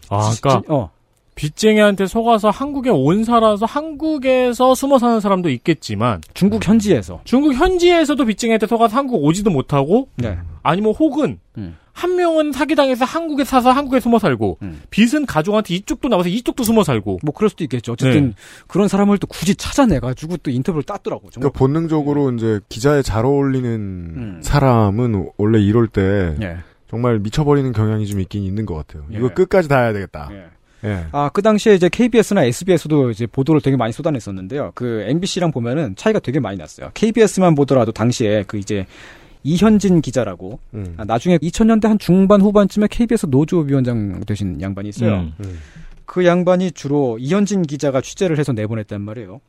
아, 0.10 0.30
지- 0.32 0.42
그러니까 0.42 0.62
지- 0.62 0.66
어. 0.70 0.92
빚쟁이한테 1.40 2.06
속아서 2.06 2.50
한국에 2.50 2.90
온 2.90 3.24
살아서 3.24 3.66
한국에서 3.66 4.76
숨어 4.76 5.00
사는 5.00 5.22
사람도 5.22 5.50
있겠지만 5.50 6.20
중국 6.34 6.68
현지에서 6.68 7.22
중국 7.24 7.54
현지에서도 7.54 8.26
빚쟁이한테 8.26 8.68
속아서 8.68 8.98
한국 8.98 9.24
오지도 9.24 9.50
못하고 9.50 10.10
네. 10.18 10.38
아니면 10.64 10.94
혹은 11.00 11.40
음. 11.58 11.78
한 11.94 12.18
명은 12.18 12.52
사기당해서 12.52 13.06
한국에 13.06 13.46
사서 13.46 13.72
한국에 13.72 14.02
숨어 14.02 14.20
살고 14.20 14.60
빚은 14.90 15.26
가족한테 15.26 15.76
이쪽도 15.76 16.10
나와서 16.10 16.28
이쪽도 16.28 16.64
숨어 16.64 16.84
살고 16.84 17.20
뭐 17.24 17.34
그럴 17.34 17.50
수도 17.50 17.64
있겠죠. 17.64 17.94
어쨌든 17.94 18.30
네. 18.30 18.36
그런 18.68 18.90
사람을 18.90 19.18
또 19.18 19.28
굳이 19.28 19.56
찾아내가지고 19.56 20.38
또 20.38 20.52
인터뷰를 20.52 20.84
땄더라고. 20.84 21.30
정말 21.30 21.52
그러니까 21.52 21.58
본능적으로 21.58 22.34
이제 22.34 22.60
기자에 22.68 23.02
잘 23.02 23.26
어울리는 23.26 24.40
사람은 24.42 25.30
원래 25.38 25.62
이럴 25.62 25.88
때 25.88 26.02
음. 26.02 26.40
예. 26.42 26.58
정말 26.90 27.20
미쳐버리는 27.20 27.72
경향이 27.72 28.08
좀 28.08 28.20
있긴 28.20 28.44
있는 28.44 28.66
것 28.66 28.76
같아요. 28.76 29.06
이거 29.10 29.28
예. 29.28 29.30
끝까지 29.30 29.70
다 29.70 29.80
해야 29.80 29.94
되겠다. 29.94 30.30
예. 30.32 30.59
예. 30.84 31.06
아, 31.12 31.30
그 31.30 31.42
당시에 31.42 31.76
이제 31.76 31.90
KBS나 31.90 32.44
SBS도 32.44 33.12
이제 33.12 33.26
보도를 33.26 33.62
되게 33.62 33.76
많이 33.76 33.92
쏟아냈었는데요. 33.92 34.72
그 34.76 35.04
MBC랑 35.08 35.52
보면은 35.52 35.96
차이가 35.96 36.20
되게 36.20 36.40
많이 36.40 36.58
났어요. 36.58 36.92
KBS만 36.94 37.56
보더라도 37.56 37.92
당시에 37.92 38.44
그 38.48 38.58
이제 38.58 38.86
이현진 39.44 40.02
기자라고 40.02 40.60
음. 40.74 40.96
아, 40.98 41.06
나중에 41.06 41.38
2000년대 41.38 41.88
한 41.88 42.00
중반 42.00 42.42
후반쯤에 42.42 42.88
KBS 42.90 43.28
노조위원장 43.28 44.22
되신 44.26 44.62
양반이 44.62 44.90
있어요. 44.90 45.32
음. 45.40 45.60
그 46.06 46.26
양반이 46.26 46.72
주로 46.72 47.18
이현진 47.20 47.64
기자가 47.64 48.02
취재를 48.02 48.40
해서 48.40 48.52
내보냈단 48.52 49.02
말이에요. 49.02 49.42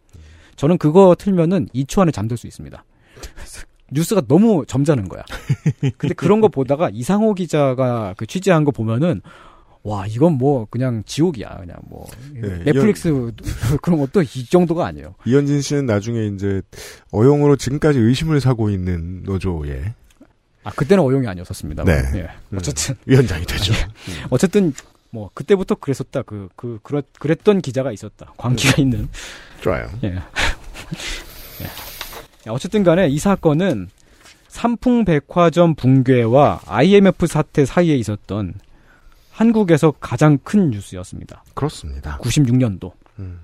저는 0.56 0.78
그거 0.78 1.16
틀면은 1.18 1.68
2초 1.74 2.02
안에 2.02 2.12
잠들 2.12 2.36
수 2.36 2.46
있습니다. 2.46 2.84
뉴스가 3.92 4.22
너무 4.28 4.64
점잖은 4.66 5.08
거야. 5.08 5.24
근데 5.98 6.14
그런 6.14 6.40
거 6.40 6.48
보다가 6.48 6.90
이상호 6.92 7.34
기자가 7.34 8.14
그 8.16 8.26
취재한 8.26 8.64
거 8.64 8.70
보면은 8.70 9.20
와 9.82 10.06
이건 10.06 10.34
뭐 10.34 10.66
그냥 10.68 11.02
지옥이야 11.06 11.56
그냥 11.60 11.76
뭐 11.88 12.06
네, 12.34 12.64
넷플릭스 12.64 13.10
그런 13.80 13.98
것도 13.98 14.22
이 14.22 14.44
정도가 14.44 14.86
아니에요. 14.86 15.14
이현진 15.24 15.62
씨는 15.62 15.86
나중에 15.86 16.26
이제 16.26 16.60
어용으로 17.10 17.56
지금까지 17.56 17.98
의심을 17.98 18.40
사고 18.40 18.68
있는 18.68 19.22
노조에 19.22 19.94
아 20.64 20.70
그때는 20.72 21.02
어용이 21.02 21.26
아니었었습니다. 21.26 21.84
네. 21.84 21.92
예. 22.14 22.28
음, 22.50 22.58
어쨌든 22.58 22.94
위원장이 23.06 23.46
되죠. 23.46 23.72
예. 23.72 24.26
어쨌든 24.28 24.74
뭐 25.10 25.30
그때부터 25.32 25.76
그랬었다. 25.76 26.22
그그 26.22 26.80
그랬 26.82 27.06
그랬던 27.18 27.62
기자가 27.62 27.90
있었다. 27.92 28.34
광기가 28.36 28.82
있는. 28.82 29.08
좋아요. 29.62 29.88
예. 30.04 30.08
예. 31.62 32.50
어쨌든 32.50 32.84
간에 32.84 33.08
이 33.08 33.18
사건은 33.18 33.88
삼풍백화점 34.48 35.74
붕괴와 35.74 36.60
IMF 36.66 37.26
사태 37.26 37.64
사이에 37.64 37.96
있었던 37.96 38.54
한국에서 39.44 39.90
가장 39.92 40.36
큰 40.44 40.70
뉴스였습니다. 40.70 41.42
그렇습니다. 41.54 42.18
96년도. 42.18 42.92
음. 43.20 43.40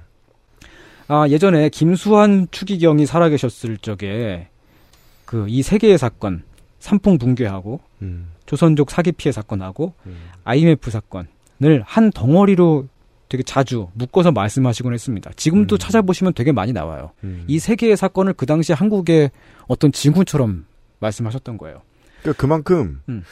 아, 1.08 1.26
예전에 1.28 1.70
김수환 1.70 2.48
추기경이 2.50 3.06
살아계셨을 3.06 3.78
적에 3.78 4.48
그 5.24 5.46
이 5.48 5.62
세 5.62 5.78
개의 5.78 5.96
사건, 5.96 6.42
삼풍 6.80 7.16
붕괴하고 7.16 7.80
음. 8.02 8.28
조선족 8.44 8.90
사기 8.90 9.10
피해 9.12 9.32
사건하고 9.32 9.94
IMF 10.44 10.90
사건을 10.90 11.82
한 11.84 12.10
덩어리로 12.10 12.86
되게 13.30 13.42
자주 13.42 13.88
묶어서 13.94 14.32
말씀하시곤 14.32 14.92
했습니다. 14.92 15.30
지금도 15.34 15.78
찾아보시면 15.78 16.34
되게 16.34 16.52
많이 16.52 16.72
나와요. 16.74 17.12
음. 17.24 17.44
이세 17.48 17.74
개의 17.74 17.96
사건을 17.96 18.34
그 18.34 18.44
당시 18.44 18.72
한국의 18.74 19.30
어떤 19.66 19.90
징후처럼 19.90 20.66
말씀하셨던 21.00 21.56
거예요. 21.56 21.80
그러니까 22.20 22.40
그만큼 22.40 23.00
음. 23.08 23.24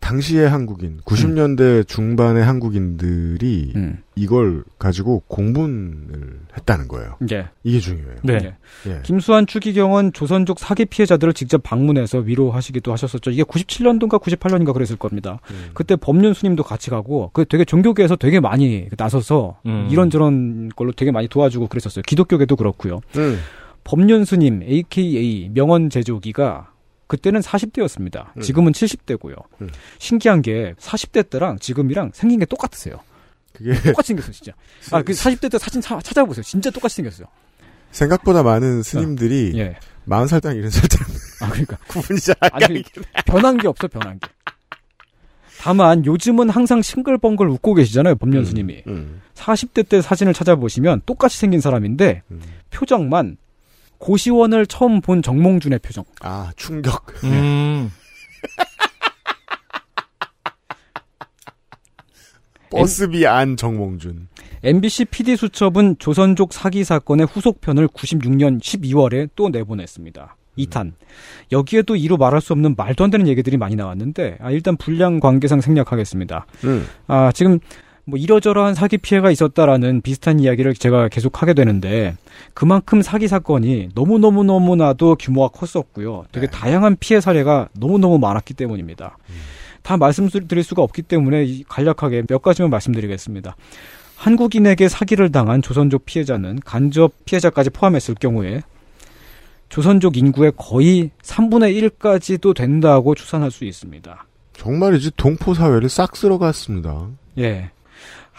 당시의 0.00 0.48
한국인, 0.48 0.98
90년대 1.04 1.86
중반의 1.86 2.42
한국인들이 2.42 3.72
음. 3.76 3.98
이걸 4.16 4.64
가지고 4.78 5.22
공분을 5.28 6.40
했다는 6.56 6.88
거예요. 6.88 7.16
예. 7.30 7.48
이게 7.62 7.78
중요해요. 7.78 8.16
네. 8.24 8.38
예. 8.86 9.00
김수환 9.04 9.46
추기경은 9.46 10.12
조선족 10.12 10.58
사기 10.58 10.86
피해자들을 10.86 11.32
직접 11.34 11.62
방문해서 11.62 12.18
위로하시기도 12.18 12.90
하셨었죠. 12.92 13.30
이게 13.30 13.42
97년도인가 13.42 14.20
98년인가 14.20 14.72
그랬을 14.72 14.96
겁니다. 14.96 15.38
음. 15.50 15.70
그때 15.74 15.96
법륜 15.96 16.34
스님도 16.34 16.64
같이 16.64 16.90
가고 16.90 17.30
그 17.32 17.44
되게 17.44 17.64
종교계에서 17.64 18.16
되게 18.16 18.40
많이 18.40 18.88
나서서 18.96 19.60
음. 19.66 19.88
이런저런 19.90 20.70
걸로 20.74 20.92
되게 20.92 21.10
많이 21.10 21.28
도와주고 21.28 21.68
그랬었어요. 21.68 22.02
기독교계도 22.06 22.56
그렇고요. 22.56 23.00
음. 23.16 23.38
법륜 23.84 24.24
스님 24.24 24.62
AKA 24.62 25.50
명언 25.52 25.90
제조기가 25.90 26.72
그때는 27.10 27.40
40대였습니다. 27.40 28.28
음. 28.36 28.40
지금은 28.40 28.70
70대고요. 28.72 29.34
음. 29.60 29.68
신기한 29.98 30.42
게 30.42 30.74
40대 30.78 31.28
때랑 31.28 31.58
지금이랑 31.58 32.12
생긴 32.14 32.38
게 32.38 32.46
똑같으세요. 32.46 33.00
그게 33.52 33.74
똑같이 33.82 34.08
생겼어요, 34.08 34.32
진짜. 34.32 34.52
아, 34.92 35.02
그 35.02 35.12
40대 35.12 35.50
때 35.50 35.58
사진 35.58 35.80
차- 35.80 36.00
찾아보세요. 36.00 36.44
진짜 36.44 36.70
똑같이 36.70 36.96
생겼어요. 36.96 37.26
생각보다 37.90 38.44
많은 38.44 38.84
스님들이 38.84 39.52
예. 39.58 39.76
40살 40.06 40.40
때 40.40 40.48
70살 40.50 40.88
때 40.88 41.44
아, 41.44 41.48
그러니까. 41.50 41.76
구분이 41.88 42.20
잘안 42.20 42.62
해. 42.76 42.82
변한 43.26 43.56
게 43.58 43.66
없어, 43.66 43.88
변한 43.88 44.20
게. 44.20 44.28
다만 45.58 46.06
요즘은 46.06 46.48
항상 46.48 46.80
싱글벙글 46.80 47.48
웃고 47.48 47.74
계시잖아요, 47.74 48.14
법륜 48.16 48.44
스님이. 48.46 48.84
음. 48.86 49.20
40대 49.34 49.88
때 49.88 50.00
사진을 50.00 50.32
찾아보시면 50.32 51.02
똑같이 51.04 51.36
생긴 51.38 51.60
사람인데 51.60 52.22
음. 52.30 52.40
표정만 52.70 53.36
고시원을 54.00 54.66
처음 54.66 55.00
본 55.00 55.22
정몽준의 55.22 55.78
표정. 55.78 56.04
아, 56.20 56.50
충격. 56.56 57.14
음. 57.22 57.92
버스비 62.70 63.26
안 63.26 63.56
정몽준. 63.56 64.28
MBC 64.62 65.06
PD 65.06 65.36
수첩은 65.36 65.96
조선족 65.98 66.52
사기 66.52 66.84
사건의 66.84 67.26
후속편을 67.26 67.88
96년 67.88 68.60
12월에 68.60 69.30
또 69.36 69.48
내보냈습니다. 69.48 70.36
2탄. 70.58 70.92
여기에도 71.52 71.96
이루 71.96 72.16
말할 72.16 72.40
수 72.40 72.52
없는 72.52 72.74
말도 72.76 73.04
안 73.04 73.10
되는 73.10 73.28
얘기들이 73.28 73.56
많이 73.56 73.76
나왔는데 73.76 74.38
아, 74.40 74.50
일단 74.50 74.76
분량 74.76 75.20
관계상 75.20 75.60
생략하겠습니다. 75.60 76.46
음. 76.64 76.86
아, 77.06 77.32
지금 77.32 77.58
뭐 78.10 78.18
이러저러한 78.18 78.74
사기 78.74 78.98
피해가 78.98 79.30
있었다라는 79.30 80.02
비슷한 80.02 80.40
이야기를 80.40 80.74
제가 80.74 81.08
계속 81.08 81.40
하게 81.42 81.54
되는데 81.54 82.16
그만큼 82.54 83.02
사기 83.02 83.28
사건이 83.28 83.90
너무너무너무나도 83.94 85.16
규모가 85.16 85.48
컸었고요. 85.48 86.24
되게 86.32 86.46
다양한 86.46 86.96
피해 87.00 87.20
사례가 87.20 87.68
너무너무 87.78 88.18
많았기 88.18 88.54
때문입니다. 88.54 89.16
다 89.82 89.96
말씀드릴 89.96 90.62
수가 90.62 90.82
없기 90.82 91.02
때문에 91.02 91.44
이- 91.44 91.64
간략하게 91.68 92.24
몇 92.28 92.42
가지만 92.42 92.70
말씀드리겠습니다. 92.70 93.56
한국인에게 94.16 94.88
사기를 94.88 95.32
당한 95.32 95.62
조선족 95.62 96.04
피해자는 96.04 96.60
간접 96.64 97.12
피해자까지 97.24 97.70
포함했을 97.70 98.14
경우에 98.16 98.60
조선족 99.70 100.16
인구의 100.16 100.52
거의 100.56 101.10
3분의 101.22 101.90
1까지도 101.90 102.54
된다고 102.54 103.14
추산할 103.14 103.50
수 103.50 103.64
있습니다. 103.64 104.26
정말이지 104.52 105.12
동포 105.16 105.54
사회를 105.54 105.88
싹 105.88 106.16
쓸어갔습니다. 106.16 107.06
예. 107.38 107.70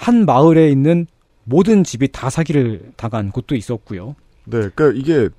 한 0.02 0.26
마을에 0.26 0.69
있는 0.72 1.06
모든 1.44 1.84
집이 1.84 2.11
다 2.11 2.30
사기를 2.32 2.91
당한 2.98 3.32
곳도 3.32 3.56
있었고요. 3.56 4.15
네, 4.45 4.69
그러니까 4.73 4.91
이게 4.95 5.30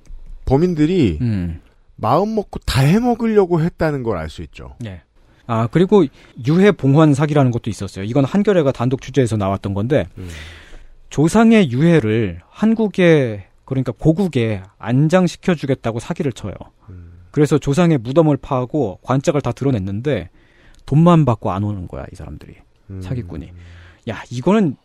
범인들이 0.45 1.17
음. 1.21 1.59
마음 1.97 2.35
먹고 2.35 2.59
다 2.65 2.81
해먹으려고 2.81 3.61
했다는 3.61 4.03
걸 4.03 4.17
알 4.17 4.29
수 4.29 4.41
있죠. 4.43 4.75
예. 4.85 5.01
아, 5.47 5.67
그리고 5.69 6.05
유해 6.47 6.71
봉환 6.71 7.13
사기라는 7.13 7.51
것도 7.51 7.69
있었어요. 7.69 8.05
이건 8.05 8.23
한겨레가 8.23 8.71
단독 8.71 9.01
취재해서 9.01 9.35
나왔던 9.35 9.73
건데, 9.73 10.07
조상의 11.09 11.69
유해를 11.71 12.39
한국에, 12.49 13.47
그러니까 13.65 13.91
고국에 13.91 14.63
안장시켜 14.77 15.55
주겠다고 15.55 15.99
사기를 15.99 16.31
쳐요. 16.31 16.53
그래서 17.31 17.57
조상의 17.57 17.97
무덤을 17.97 18.37
파고 18.37 18.99
관짝을 19.03 19.41
다 19.41 19.51
드러냈는데, 19.51 20.29
돈만 20.85 21.25
받고 21.25 21.51
안 21.51 21.63
오는 21.65 21.87
거야, 21.89 22.05
이 22.13 22.15
사람들이. 22.15 22.55
사기꾼이. 23.01 23.51
야, 24.09 24.23
이거는 24.29 24.75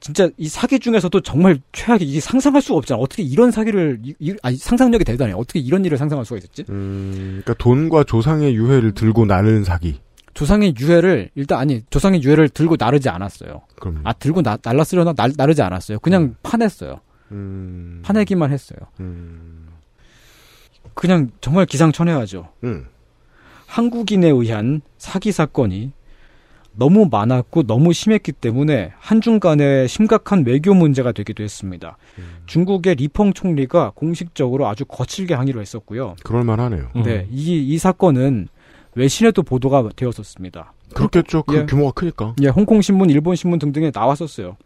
진짜 0.00 0.28
이 0.36 0.48
사기 0.48 0.78
중에서도 0.78 1.20
정말 1.22 1.60
최악이 1.72 2.04
이게 2.04 2.20
상상할 2.20 2.62
수가 2.62 2.78
없잖아. 2.78 3.00
어떻게 3.00 3.22
이런 3.22 3.50
사기를 3.50 4.00
이, 4.04 4.14
이, 4.20 4.34
아니 4.42 4.56
상상력이 4.56 5.04
대단해. 5.04 5.32
어떻게 5.32 5.58
이런 5.58 5.84
일을 5.84 5.98
상상할 5.98 6.24
수가 6.24 6.38
있었지? 6.38 6.64
음, 6.68 7.40
그러니까 7.44 7.54
돈과 7.54 8.04
조상의 8.04 8.54
유해를 8.54 8.94
들고 8.94 9.26
나르는 9.26 9.64
사기. 9.64 10.00
조상의 10.34 10.74
유해를 10.78 11.30
일단 11.34 11.58
아니 11.58 11.82
조상의 11.90 12.22
유해를 12.22 12.48
들고 12.48 12.76
나르지 12.78 13.08
않았어요. 13.08 13.62
그럼 13.80 14.02
아 14.04 14.12
들고 14.12 14.42
나, 14.42 14.56
날랐으려나 14.62 15.12
날, 15.14 15.32
나르지 15.36 15.62
않았어요. 15.62 15.98
그냥 15.98 16.36
파냈어요. 16.44 17.00
음, 17.32 18.00
파내기만 18.04 18.52
했어요. 18.52 18.78
음, 19.00 19.66
그냥 20.94 21.30
정말 21.40 21.66
기상천외하죠. 21.66 22.48
음. 22.62 22.86
한국인에 23.66 24.28
의한 24.28 24.80
사기 24.96 25.32
사건이 25.32 25.92
너무 26.78 27.08
많았고 27.10 27.64
너무 27.64 27.92
심했기 27.92 28.30
때문에 28.30 28.92
한중 28.98 29.40
간의 29.40 29.88
심각한 29.88 30.44
외교 30.46 30.74
문제가 30.74 31.10
되기도 31.10 31.42
했습니다. 31.42 31.96
중국의 32.46 32.94
리펑 32.94 33.32
총리가 33.32 33.92
공식적으로 33.96 34.68
아주 34.68 34.84
거칠게 34.84 35.34
항의를 35.34 35.60
했었고요. 35.60 36.14
그럴만하네요. 36.22 36.90
네, 37.04 37.26
이, 37.30 37.58
이 37.58 37.78
사건은 37.78 38.46
외신에도 38.94 39.42
보도가 39.42 39.88
되었었습니다. 39.96 40.72
그렇겠죠. 40.94 41.42
그 41.42 41.56
예. 41.56 41.66
규모가 41.66 41.92
크니까. 41.92 42.34
예, 42.42 42.48
홍콩 42.48 42.80
신문, 42.80 43.10
일본 43.10 43.34
신문 43.34 43.58
등등에 43.58 43.90
나왔었어요. 43.92 44.56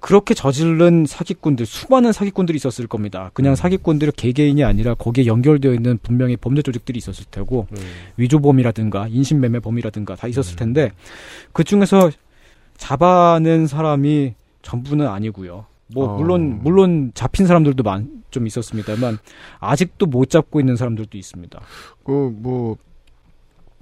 그렇게 0.00 0.32
저지른 0.34 1.06
사기꾼들, 1.06 1.66
수많은 1.66 2.12
사기꾼들이 2.12 2.54
있었을 2.56 2.86
겁니다. 2.86 3.30
그냥 3.34 3.56
사기꾼들이 3.56 4.12
개개인이 4.12 4.62
아니라 4.62 4.94
거기에 4.94 5.26
연결되어 5.26 5.74
있는 5.74 5.98
분명히 6.02 6.36
범죄 6.36 6.62
조직들이 6.62 6.98
있었을 6.98 7.24
테고, 7.30 7.66
위조범이라든가 8.16 9.08
인신매매범이라든가 9.08 10.14
다 10.14 10.28
있었을 10.28 10.54
텐데, 10.56 10.92
그 11.52 11.64
중에서 11.64 12.10
잡아낸 12.76 13.66
사람이 13.66 14.34
전부는 14.62 15.06
아니고요. 15.08 15.66
뭐 15.88 16.04
어. 16.14 16.16
물론 16.18 16.60
물론 16.62 17.10
잡힌 17.14 17.46
사람들도 17.46 17.82
많, 17.82 18.22
좀 18.30 18.46
있었습니다만 18.46 19.18
아직도 19.58 20.06
못 20.06 20.28
잡고 20.30 20.60
있는 20.60 20.76
사람들도 20.76 21.16
있습니다. 21.16 21.60
그, 22.04 22.30
뭐, 22.36 22.76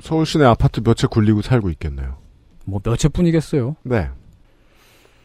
서울 0.00 0.24
시내 0.24 0.44
아파트 0.44 0.80
몇 0.82 0.94
채 0.96 1.06
굴리고 1.08 1.42
살고 1.42 1.68
있겠네요. 1.70 2.16
뭐 2.64 2.80
몇 2.82 2.96
채뿐이겠어요. 2.96 3.76
네. 3.82 4.08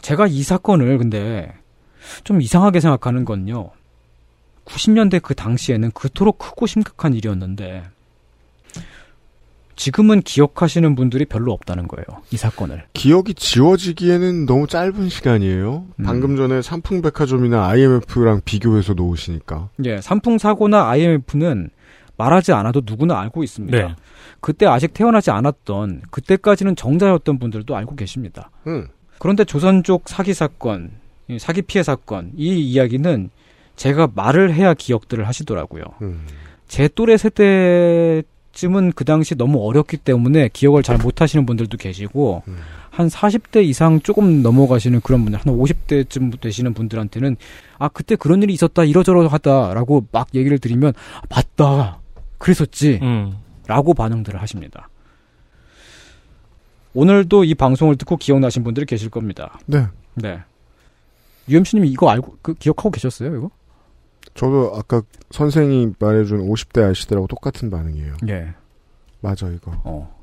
제가 0.01 0.27
이 0.27 0.43
사건을 0.43 0.97
근데 0.97 1.53
좀 2.23 2.41
이상하게 2.41 2.79
생각하는 2.79 3.25
건요. 3.25 3.71
90년대 4.65 5.21
그 5.21 5.35
당시에는 5.35 5.91
그토록 5.91 6.37
크고 6.37 6.67
심각한 6.67 7.13
일이었는데 7.13 7.83
지금은 9.75 10.21
기억하시는 10.21 10.95
분들이 10.95 11.25
별로 11.25 11.53
없다는 11.53 11.87
거예요. 11.87 12.21
이 12.31 12.37
사건을. 12.37 12.83
기억이 12.93 13.33
지워지기에는 13.33 14.45
너무 14.45 14.67
짧은 14.67 15.09
시간이에요. 15.09 15.85
음. 15.95 16.03
방금 16.03 16.35
전에 16.35 16.61
삼풍백화점이나 16.61 17.67
IMF랑 17.67 18.41
비교해서 18.45 18.93
놓으시니까. 18.93 19.69
예, 19.85 19.99
삼풍 19.99 20.37
사고나 20.37 20.87
IMF는 20.89 21.71
말하지 22.15 22.53
않아도 22.53 22.81
누구나 22.85 23.19
알고 23.21 23.43
있습니다. 23.43 23.75
네. 23.75 23.95
그때 24.39 24.67
아직 24.67 24.93
태어나지 24.93 25.31
않았던 25.31 26.03
그때까지는 26.11 26.75
정자였던 26.75 27.39
분들도 27.39 27.75
알고 27.75 27.95
계십니다. 27.95 28.51
음. 28.67 28.87
그런데 29.21 29.45
조선족 29.45 30.09
사기 30.09 30.33
사건, 30.33 30.89
이 31.27 31.37
사기 31.37 31.61
피해 31.61 31.83
사건 31.83 32.31
이 32.35 32.59
이야기는 32.59 33.29
제가 33.75 34.09
말을 34.15 34.51
해야 34.51 34.73
기억들을 34.73 35.27
하시더라고요. 35.27 35.83
음. 36.01 36.25
제 36.67 36.87
또래 36.87 37.17
세대쯤은 37.17 38.93
그 38.95 39.05
당시 39.05 39.35
너무 39.35 39.63
어렸기 39.63 39.97
때문에 39.97 40.49
기억을 40.51 40.81
잘 40.81 40.97
못하시는 40.97 41.45
분들도 41.45 41.77
계시고 41.77 42.41
음. 42.47 42.57
한 42.89 43.09
40대 43.09 43.63
이상 43.63 44.01
조금 44.01 44.41
넘어가시는 44.41 45.01
그런 45.01 45.23
분들, 45.23 45.39
한 45.39 45.55
50대쯤 45.55 46.41
되시는 46.41 46.73
분들한테는 46.73 47.37
아 47.77 47.89
그때 47.89 48.15
그런 48.15 48.41
일이 48.41 48.53
있었다 48.53 48.83
이러저러 48.85 49.27
하다라고 49.27 50.07
막 50.11 50.29
얘기를 50.33 50.57
드리면 50.57 50.93
아, 50.97 51.21
맞다 51.29 51.99
그랬었지 52.39 52.97
음. 53.03 53.35
라고 53.67 53.93
반응들을 53.93 54.41
하십니다. 54.41 54.89
오늘도 56.93 57.43
이 57.45 57.55
방송을 57.55 57.95
듣고 57.95 58.17
기억나신 58.17 58.63
분들이 58.63 58.85
계실 58.85 59.09
겁니다. 59.09 59.59
네. 59.65 59.87
네. 60.15 60.41
UMC님이 61.49 61.89
이거 61.89 62.09
알고 62.09 62.37
그 62.41 62.53
기억하고 62.53 62.91
계셨어요 62.91 63.35
이거? 63.35 63.49
저도 64.33 64.73
아까 64.75 65.01
선생이 65.31 65.93
말해준 65.99 66.47
50대 66.47 66.83
아저씨들하고 66.83 67.27
똑같은 67.27 67.69
반응이에요. 67.69 68.15
예. 68.29 68.53
맞아, 69.19 69.47
이거. 69.49 69.71
어. 69.83 70.21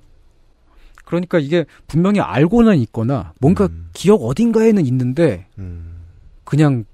그러니까 1.05 1.39
이게 1.39 1.65
분명히 1.87 2.21
알고는 2.21 2.77
있거나 2.79 3.33
뭔가 3.41 3.69
기억 3.93 4.23
어딘가에는 4.23 4.85
있는데 4.87 5.47
음. 5.59 5.97
그냥 6.45 6.85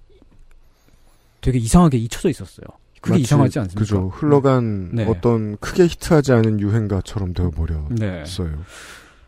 되게 1.40 1.58
이상하게 1.58 1.98
잊혀져 1.98 2.30
있었어요. 2.30 2.66
그게 3.00 3.18
이상하지 3.18 3.58
않습니까? 3.58 3.80
그죠. 3.80 4.08
흘러간 4.14 4.90
네. 4.94 5.04
어떤 5.04 5.56
크게 5.58 5.84
히트하지 5.84 6.32
않은 6.32 6.60
유행가처럼 6.60 7.34
되어버렸어요. 7.34 7.88
네. 7.90 8.24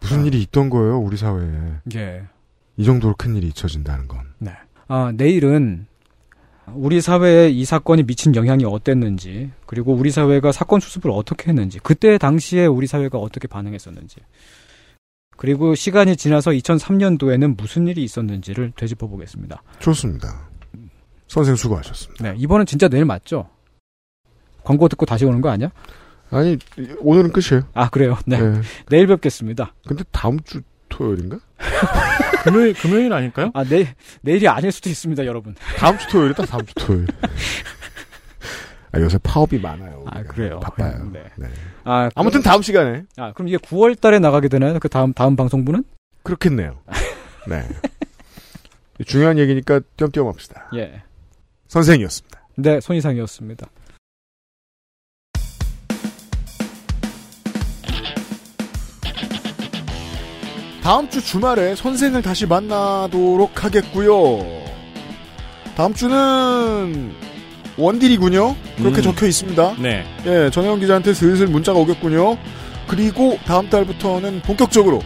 무슨 0.01 0.25
일이 0.25 0.43
있던 0.43 0.71
거예요, 0.71 0.99
우리 0.99 1.17
사회에. 1.17 1.51
예. 1.95 2.25
이 2.77 2.85
정도로 2.85 3.15
큰 3.17 3.37
일이 3.37 3.49
잊혀진다는 3.49 4.09
건. 4.09 4.21
네. 4.39 4.53
아, 4.89 5.13
내일은 5.15 5.87
우리 6.75 7.01
사회에 7.01 7.49
이 7.49 7.65
사건이 7.65 8.05
미친 8.05 8.35
영향이 8.35 8.65
어땠는지, 8.65 9.51
그리고 9.67 9.95
우리 9.95 10.11
사회가 10.11 10.53
사건 10.53 10.81
수습을 10.81 11.11
어떻게 11.11 11.49
했는지, 11.49 11.79
그때 11.79 12.19
당시에 12.19 12.67
우리 12.67 12.87
사회가 12.87 13.19
어떻게 13.19 13.47
반응했었는지, 13.49 14.17
그리고 15.37 15.75
시간이 15.75 16.17
지나서 16.17 16.51
2003년도에는 16.53 17.57
무슨 17.57 17.87
일이 17.87 18.03
있었는지를 18.03 18.73
되짚어 18.77 19.07
보겠습니다. 19.07 19.63
좋습니다. 19.79 20.49
선생 21.29 21.57
수고하셨습니다. 21.57 22.25
네, 22.25 22.35
이번엔 22.39 22.67
진짜 22.67 22.89
내일 22.89 23.05
맞죠? 23.05 23.49
광고 24.65 24.89
듣고 24.89 25.07
다시 25.07 25.25
오는 25.25 25.41
거 25.41 25.49
아니야? 25.51 25.71
아니, 26.37 26.59
오늘은 27.01 27.33
끝이에요. 27.33 27.67
아, 27.73 27.89
그래요? 27.89 28.19
네. 28.27 28.39
네. 28.39 28.61
내일 28.91 29.07
뵙겠습니다. 29.07 29.75
근데 29.87 30.05
다음 30.13 30.39
주 30.41 30.61
토요일인가? 30.91 31.39
금요일 32.45 32.75
금요일 32.75 33.13
아닐까요? 33.13 33.51
아, 33.55 33.65
내일, 33.65 33.89
내일이 34.21 34.47
아닐 34.47 34.71
수도 34.71 34.91
있습니다, 34.91 35.25
여러분. 35.25 35.55
다음 35.79 35.97
주 35.99 36.07
토요일이다, 36.09 36.45
다음 36.45 36.67
주 36.67 36.75
토요일. 36.75 37.07
아, 38.93 39.01
요새 39.01 39.19
파업이 39.23 39.59
많아요. 39.59 40.05
아, 40.07 40.19
우리가. 40.19 40.35
그래요? 40.35 40.61
바빠요. 40.61 41.11
네. 41.11 41.25
네. 41.37 41.49
아, 41.85 42.11
아무튼 42.15 42.43
다음 42.43 42.61
시간에. 42.61 43.05
아, 43.17 43.33
그럼 43.33 43.49
이게 43.49 43.57
9월 43.57 43.99
달에 43.99 44.19
나가게 44.19 44.49
되나요? 44.49 44.79
그 44.79 44.91
다음, 44.91 45.15
다음 45.15 45.37
방송분은? 45.37 45.85
그렇겠네요. 46.23 46.79
네. 47.49 47.67
중요한 49.07 49.39
얘기니까 49.39 49.81
띄엄띄엄 49.97 50.29
합시다. 50.29 50.69
예. 50.75 51.03
선생이었습니다. 51.69 52.41
네, 52.57 52.81
손이상이었습니다. 52.81 53.67
다음 60.87 61.11
주 61.11 61.21
주말에 61.21 61.75
선생을 61.75 62.23
다시 62.23 62.47
만나도록 62.47 63.65
하겠고요. 63.65 64.39
다음 65.77 65.93
주는 65.93 67.13
원딜이군요. 67.77 68.55
그렇게 68.77 68.99
음. 68.99 69.03
적혀 69.03 69.27
있습니다. 69.27 69.75
네. 69.81 70.05
예, 70.27 70.49
전혜영 70.49 70.79
기자한테 70.79 71.13
슬슬 71.13 71.49
문자가 71.49 71.81
오겠군요. 71.81 72.39
그리고 72.87 73.37
다음 73.47 73.69
달부터는 73.69 74.43
본격적으로 74.43 75.03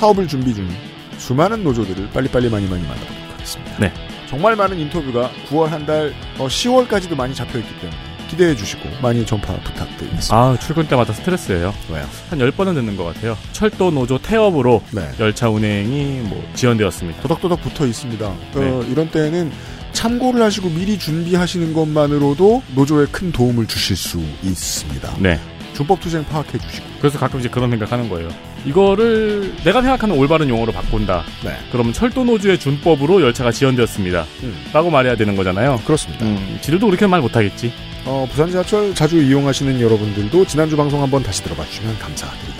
파업을 0.00 0.28
준비 0.28 0.54
중인 0.54 0.70
수많은 1.18 1.62
노조들을 1.62 2.08
빨리빨리 2.08 2.48
많이 2.48 2.66
많이 2.66 2.82
만나보도록 2.84 3.34
하겠습니다. 3.34 3.76
네. 3.80 3.92
정말 4.30 4.56
많은 4.56 4.78
인터뷰가 4.78 5.30
9월 5.50 5.66
한 5.66 5.84
달, 5.84 6.14
어, 6.38 6.46
10월까지도 6.46 7.14
많이 7.16 7.34
잡혀있기 7.34 7.80
때문에 7.80 7.98
기대해 8.28 8.54
주시고 8.54 8.88
많이 9.02 9.26
전파 9.26 9.54
부탁드리겠습니다. 9.56 10.36
아, 10.36 10.56
출근 10.60 10.86
때마다 10.86 11.12
스트레스예요. 11.12 11.74
왜요? 11.90 12.06
한 12.30 12.38
10번은 12.38 12.74
듣는 12.74 12.96
것 12.96 13.04
같아요. 13.04 13.36
철도 13.52 13.90
노조 13.90 14.18
태업으로 14.18 14.82
네. 14.92 15.08
열차 15.18 15.48
운행이 15.48 16.20
뭐 16.28 16.42
지연되었습니다. 16.54 17.22
도덕도덕 17.22 17.60
붙어 17.62 17.86
있습니다. 17.86 18.26
어, 18.26 18.38
네. 18.54 18.86
이런 18.90 19.10
때는 19.10 19.50
참고를 19.92 20.42
하시고 20.42 20.68
미리 20.70 20.98
준비하시는 20.98 21.72
것만으로도 21.72 22.62
노조에 22.74 23.06
큰 23.10 23.32
도움을 23.32 23.66
주실 23.66 23.96
수 23.96 24.22
있습니다. 24.42 25.16
네. 25.18 25.40
준법 25.74 26.00
투쟁 26.00 26.24
파악해 26.24 26.58
주시고. 26.58 26.86
그래서 26.98 27.18
가끔 27.18 27.40
이제 27.40 27.48
그런 27.48 27.70
생각하는 27.70 28.08
거예요. 28.08 28.28
이거를 28.64 29.54
내가 29.64 29.80
생각하는 29.80 30.16
올바른 30.16 30.48
용어로 30.48 30.72
바꾼다. 30.72 31.22
네. 31.44 31.56
그러면 31.70 31.92
철도 31.92 32.24
노조의 32.24 32.58
준법으로 32.58 33.22
열차가 33.22 33.52
지연되었습니다. 33.52 34.26
음. 34.42 34.56
라고 34.72 34.90
말해야 34.90 35.16
되는 35.16 35.36
거잖아요. 35.36 35.80
그렇습니다. 35.84 36.24
음, 36.26 36.58
지들도 36.60 36.86
그렇게 36.86 37.06
말 37.06 37.20
못하겠지. 37.20 37.72
어, 38.04 38.26
부산 38.30 38.50
지하철 38.50 38.94
자주 38.94 39.20
이용하시는 39.22 39.80
여러분들도 39.80 40.46
지난주 40.46 40.76
방송 40.76 41.02
한번 41.02 41.22
다시 41.22 41.42
들어봐 41.42 41.64
주시면 41.66 41.98
감사드립니다. 41.98 42.58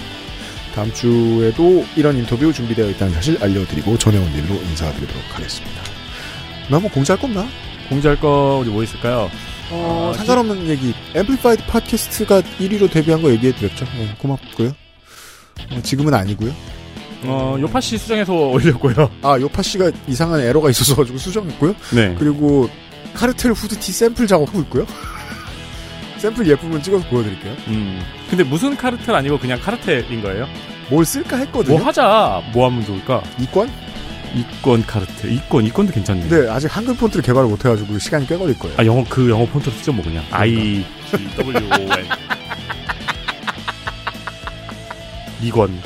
다음 0.74 0.92
주에도 0.92 1.84
이런 1.96 2.16
인터뷰 2.18 2.52
준비되어 2.52 2.90
있다는 2.90 3.14
사실 3.14 3.42
알려드리고 3.42 3.96
전해온 3.98 4.24
일로 4.34 4.54
인사드리도록 4.54 5.22
하겠습니다. 5.30 5.82
나 6.70 6.77
뭐 6.77 6.90
공지할 6.90 7.18
거 7.18 7.26
없나? 7.26 7.46
공지할 7.88 8.20
거 8.20 8.58
우리 8.60 8.70
뭐 8.70 8.82
있을까요? 8.82 9.30
어, 9.70 10.12
아, 10.14 10.16
상관없는 10.18 10.68
얘기. 10.68 10.94
앰플리파이드 11.14 11.64
팟캐스트가 11.66 12.42
1위로 12.60 12.90
데뷔한 12.90 13.22
거 13.22 13.30
얘기해드렸죠. 13.32 13.86
네, 13.96 14.14
고맙고요. 14.18 14.72
어, 15.70 15.82
지금은 15.82 16.12
아니고요. 16.14 16.54
어, 17.24 17.56
요파시 17.58 17.98
수정해서 17.98 18.32
올렸고요. 18.50 19.10
아, 19.22 19.38
요파시가 19.40 19.90
이상한 20.06 20.40
에러가 20.40 20.70
있어서 20.70 20.94
가지고 20.94 21.18
수정했고요. 21.18 21.74
네. 21.94 22.14
그리고 22.18 22.68
카르텔 23.14 23.52
후드티 23.52 23.90
샘플 23.90 24.26
작업하고 24.26 24.60
있고요. 24.60 24.86
샘플 26.18 26.46
예쁘면 26.46 26.82
찍어서 26.82 27.08
보여드릴게요. 27.08 27.54
음. 27.68 28.00
근데 28.28 28.44
무슨 28.44 28.76
카르텔 28.76 29.14
아니고 29.14 29.38
그냥 29.38 29.60
카르텔인 29.60 30.20
거예요? 30.22 30.46
뭘 30.90 31.04
쓸까 31.04 31.36
했거든요. 31.38 31.78
뭐 31.78 31.86
하자. 31.86 32.42
뭐 32.52 32.66
하면 32.66 32.84
좋을까? 32.84 33.22
이권? 33.38 33.70
이권 34.34 34.84
카르텔. 34.84 35.32
이권, 35.32 35.64
이권도 35.66 35.92
괜찮네. 35.92 36.28
네, 36.28 36.48
아직 36.50 36.74
한글 36.76 36.94
폰트를 36.96 37.22
개발을 37.22 37.48
못해가지고 37.48 37.98
시간이 37.98 38.26
꽤 38.26 38.36
걸릴 38.36 38.58
거예요. 38.58 38.76
아, 38.78 38.84
영어, 38.84 39.04
그 39.08 39.30
영어 39.30 39.46
폰트로 39.46 39.72
쓰죠, 39.76 39.92
뭐, 39.92 40.04
그냥. 40.04 40.22
I, 40.30 40.84
G, 41.06 41.28
W, 41.36 41.56
O, 41.56 41.74
N. 41.98 42.06
이권. 45.42 45.80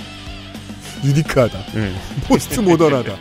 유니크하다. 1.05 1.59
네. 1.75 1.93
포스트 2.27 2.61
모던하다. 2.61 3.15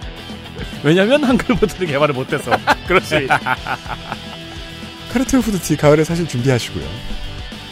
왜냐면 0.83 1.23
한글 1.23 1.55
폰트를 1.55 1.87
개발을 1.87 2.13
못해서. 2.15 2.51
그렇지. 2.87 3.27
카르텔 5.11 5.41
후드티 5.41 5.75
가을에 5.75 6.03
사실 6.03 6.25
준비하시고요. 6.25 6.85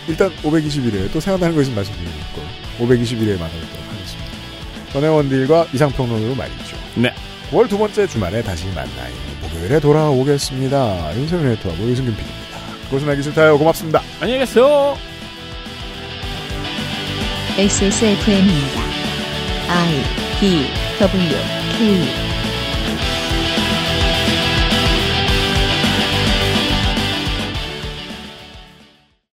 일단 0.07 0.29
521회 0.43 1.11
또 1.13 1.19
생각나는 1.19 1.55
거 1.55 1.61
있으면 1.61 1.77
말씀드리고 1.77 2.11
있고 2.11 2.41
521회에 2.85 3.39
만나뵙도록 3.39 3.85
하겠습니다. 3.91 4.29
전혜원들과 4.91 5.67
이상평론으로 5.73 6.35
말이죠. 6.35 6.77
네. 6.95 7.13
9월 7.51 7.69
두 7.69 7.77
번째 7.77 8.07
주말에 8.07 8.43
다시 8.43 8.65
만나요. 8.67 9.13
목요일에 9.41 9.79
돌아오겠습니다. 9.79 11.15
윤세민 11.15 11.51
에터하고 11.53 11.83
유승균 11.89 12.15
PD입니다. 12.15 12.59
그것은 12.85 13.09
알기 13.09 13.23
싫다요. 13.23 13.57
고맙습니다. 13.57 14.01
안녕히 14.19 14.39
계세요. 14.39 14.97
XSFM입니다. 17.57 18.81
I 19.69 20.03
D 20.39 20.67
W 20.99 21.37
K 21.77 22.28